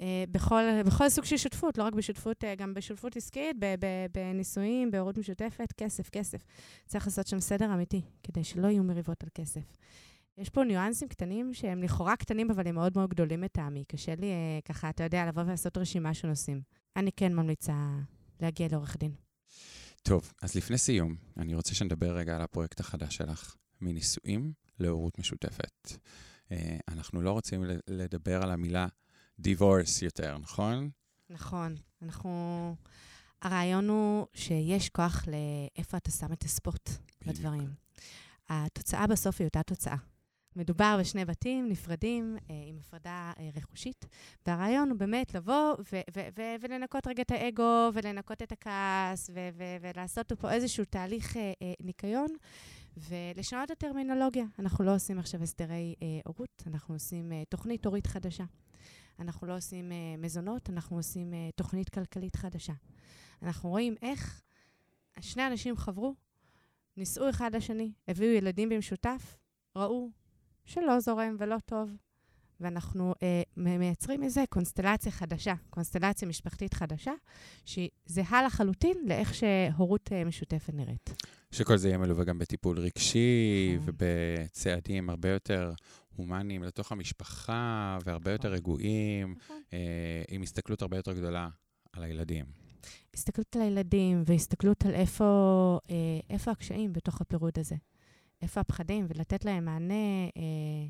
אה, 0.00 0.24
בכל, 0.30 0.62
בכל 0.86 1.08
סוג 1.08 1.24
של 1.24 1.36
שותפות, 1.36 1.78
לא 1.78 1.82
רק 1.84 1.92
בשותפות, 1.94 2.44
אה, 2.44 2.54
גם 2.54 2.74
בשותפות 2.74 3.16
עסקית, 3.16 3.56
בנישואים, 4.12 4.90
בהורות 4.90 5.18
משותפת, 5.18 5.72
כסף, 5.76 6.08
כסף. 6.08 6.42
צריך 6.86 7.06
לעשות 7.06 7.26
שם 7.26 7.40
סדר 7.40 7.74
אמיתי, 7.74 8.02
כדי 8.22 8.44
שלא 8.44 8.68
יהיו 8.68 8.84
מריבות 8.84 9.22
על 9.22 9.28
כסף. 9.34 9.76
יש 10.38 10.48
פה 10.48 10.64
ניואנסים 10.64 11.08
קטנים 11.08 11.54
שהם 11.54 11.82
לכאורה 11.82 12.16
קטנים, 12.16 12.50
אבל 12.50 12.66
הם 12.66 12.74
מאוד 12.74 12.92
מאוד 12.96 13.10
גדולים 13.10 13.42
לטעמי. 13.42 13.84
קשה 13.84 14.14
לי 14.14 14.26
אה, 14.26 14.58
ככה, 14.64 14.90
אתה 14.90 15.04
יודע, 15.04 15.26
לבוא 15.26 15.42
ולעשות 15.42 15.78
רשימה 15.78 16.14
של 16.14 16.28
נושאים. 16.28 16.60
אני 16.96 17.12
כן 17.12 17.34
ממליצה 17.34 17.74
להגיע 18.40 18.68
לעורך 18.70 18.96
דין. 18.96 19.12
טוב, 20.02 20.32
אז 20.42 20.54
לפני 20.54 20.78
סיום, 20.78 21.16
אני 21.36 21.54
רוצה 21.54 21.74
שנדבר 21.74 22.16
רגע 22.16 22.36
על 22.36 22.42
הפרויקט 22.42 22.80
החדש 22.80 23.16
שלך, 23.16 23.56
מנישואים 23.80 24.52
להורות 24.80 25.18
משותפת. 25.18 25.92
אנחנו 26.88 27.22
לא 27.22 27.30
רוצים 27.30 27.64
לדבר 27.88 28.42
על 28.42 28.50
המילה 28.50 28.86
divorce 29.42 30.02
יותר, 30.04 30.38
נכון? 30.38 30.90
נכון. 31.30 31.74
אנחנו... 32.02 32.74
הרעיון 33.42 33.88
הוא 33.88 34.26
שיש 34.34 34.88
כוח 34.88 35.24
לאיפה 35.26 35.96
אתה 35.96 36.10
שם 36.10 36.32
את 36.32 36.42
הספוט 36.42 36.90
בדברים. 37.26 37.68
התוצאה 38.48 39.06
בסוף 39.06 39.40
היא 39.40 39.46
אותה 39.46 39.62
תוצאה. 39.62 39.96
מדובר 40.56 40.96
בשני 41.00 41.24
בתים 41.24 41.68
נפרדים 41.68 42.36
אה, 42.50 42.54
עם 42.66 42.78
הפרדה 42.80 43.32
אה, 43.38 43.50
רכושית, 43.56 44.06
והרעיון 44.46 44.90
הוא 44.90 44.98
באמת 44.98 45.34
לבוא 45.34 45.72
ו- 45.92 46.00
ו- 46.16 46.28
ו- 46.38 46.54
ולנקות 46.60 47.06
רגע 47.06 47.22
את 47.22 47.30
האגו, 47.30 47.90
ולנקות 47.94 48.42
את 48.42 48.52
הכעס, 48.52 49.30
ו- 49.34 49.48
ו- 49.54 49.76
ולעשות 49.80 50.32
פה 50.32 50.52
איזשהו 50.52 50.84
תהליך 50.84 51.36
אה, 51.36 51.52
אה, 51.62 51.72
ניקיון, 51.80 52.28
ולשנות 52.96 53.64
את 53.64 53.70
הטרמינולוגיה. 53.70 54.44
אנחנו 54.58 54.84
לא 54.84 54.94
עושים 54.94 55.18
עכשיו 55.18 55.42
הסדרי 55.42 55.94
אה, 56.02 56.06
הורות, 56.26 56.62
אנחנו 56.66 56.94
עושים 56.94 57.32
אה, 57.32 57.42
תוכנית 57.48 57.86
הורית 57.86 58.06
חדשה. 58.06 58.44
אנחנו 59.18 59.46
לא 59.46 59.56
עושים 59.56 59.92
אה, 59.92 59.96
מזונות, 60.18 60.70
אנחנו 60.70 60.96
עושים 60.96 61.34
אה, 61.34 61.48
תוכנית 61.56 61.88
כלכלית 61.88 62.36
חדשה. 62.36 62.72
אנחנו 63.42 63.68
רואים 63.68 63.94
איך 64.02 64.42
שני 65.20 65.46
אנשים 65.46 65.76
חברו, 65.76 66.14
נישאו 66.96 67.30
אחד 67.30 67.54
לשני, 67.54 67.92
הביאו 68.08 68.30
ילדים 68.30 68.68
במשותף, 68.68 69.36
ראו 69.76 70.10
שלא 70.64 71.00
זורם 71.00 71.36
ולא 71.38 71.56
טוב, 71.64 71.90
ואנחנו 72.60 73.14
אה, 73.22 73.42
מייצרים 73.56 74.20
מזה 74.20 74.44
קונסטלציה 74.50 75.12
חדשה, 75.12 75.54
קונסטלציה 75.70 76.28
משפחתית 76.28 76.74
חדשה, 76.74 77.12
שהיא 77.64 77.88
זהה 78.06 78.42
לחלוטין 78.42 78.96
לאיך 79.06 79.34
שהורות 79.34 80.12
אה, 80.12 80.24
משותפת 80.24 80.74
נראית. 80.74 81.22
שכל 81.50 81.76
זה 81.76 81.88
יהיה 81.88 81.98
מלווה 81.98 82.24
גם 82.24 82.38
בטיפול 82.38 82.78
רגשי 82.78 83.76
נכון. 83.76 83.94
ובצעדים 83.94 85.10
הרבה 85.10 85.28
יותר 85.28 85.72
הומניים 86.18 86.62
לתוך 86.62 86.92
המשפחה 86.92 87.98
והרבה 88.04 88.32
יותר 88.32 88.48
נכון. 88.48 88.58
רגועים, 88.58 89.34
נכון. 89.38 89.62
אה, 89.72 90.22
עם 90.28 90.42
הסתכלות 90.42 90.82
הרבה 90.82 90.96
יותר 90.96 91.12
גדולה 91.12 91.48
על 91.92 92.02
הילדים. 92.02 92.44
הסתכלות 93.14 93.56
על 93.56 93.62
הילדים 93.62 94.22
והסתכלות 94.26 94.86
על 94.86 94.94
איפה, 94.94 95.78
אה, 95.90 95.94
איפה 96.30 96.50
הקשיים 96.50 96.92
בתוך 96.92 97.20
הפירוד 97.20 97.58
הזה. 97.58 97.76
איפה 98.42 98.60
הפחדים, 98.60 99.06
ולתת 99.08 99.44
להם 99.44 99.64
מענה, 99.64 99.94
אה, 100.36 100.86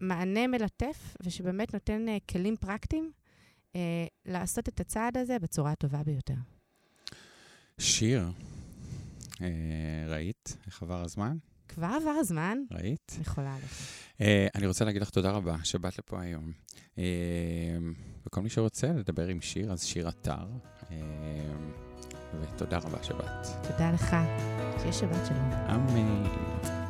מענה 0.00 0.46
מלטף, 0.46 1.16
ושבאמת 1.22 1.74
נותן 1.74 2.06
כלים 2.30 2.56
פרקטיים 2.56 3.12
לעשות 4.26 4.68
את 4.68 4.80
הצעד 4.80 5.16
הזה 5.16 5.38
בצורה 5.38 5.72
הטובה 5.72 6.02
ביותר. 6.02 6.34
שיר, 7.78 8.30
ראית 10.08 10.56
איך 10.66 10.82
עבר 10.82 11.02
הזמן? 11.02 11.36
כבר 11.76 11.86
עבר 11.86 12.10
הזמן, 12.10 12.58
ראית? 12.72 13.12
אני 13.14 13.22
יכולה 13.22 13.54
עליך. 13.54 13.90
אה, 14.20 14.46
אני 14.54 14.66
רוצה 14.66 14.84
להגיד 14.84 15.02
לך 15.02 15.10
תודה 15.10 15.30
רבה 15.30 15.56
שבאת 15.64 15.98
לפה 15.98 16.20
היום. 16.20 16.52
אה, 16.98 17.04
וכל 18.26 18.40
מי 18.40 18.50
שרוצה 18.50 18.86
לדבר 18.86 19.26
עם 19.26 19.40
שיר, 19.40 19.72
אז 19.72 19.84
שיר 19.84 20.08
אתר. 20.08 20.46
אה, 20.90 20.96
ותודה 22.40 22.78
רבה 22.78 23.02
שבאת. 23.02 23.46
תודה 23.62 23.90
לך. 23.92 24.16
שיהיה 24.78 24.92
שבת 24.92 25.26
שלום. 25.26 25.52
אמן. 25.52 26.85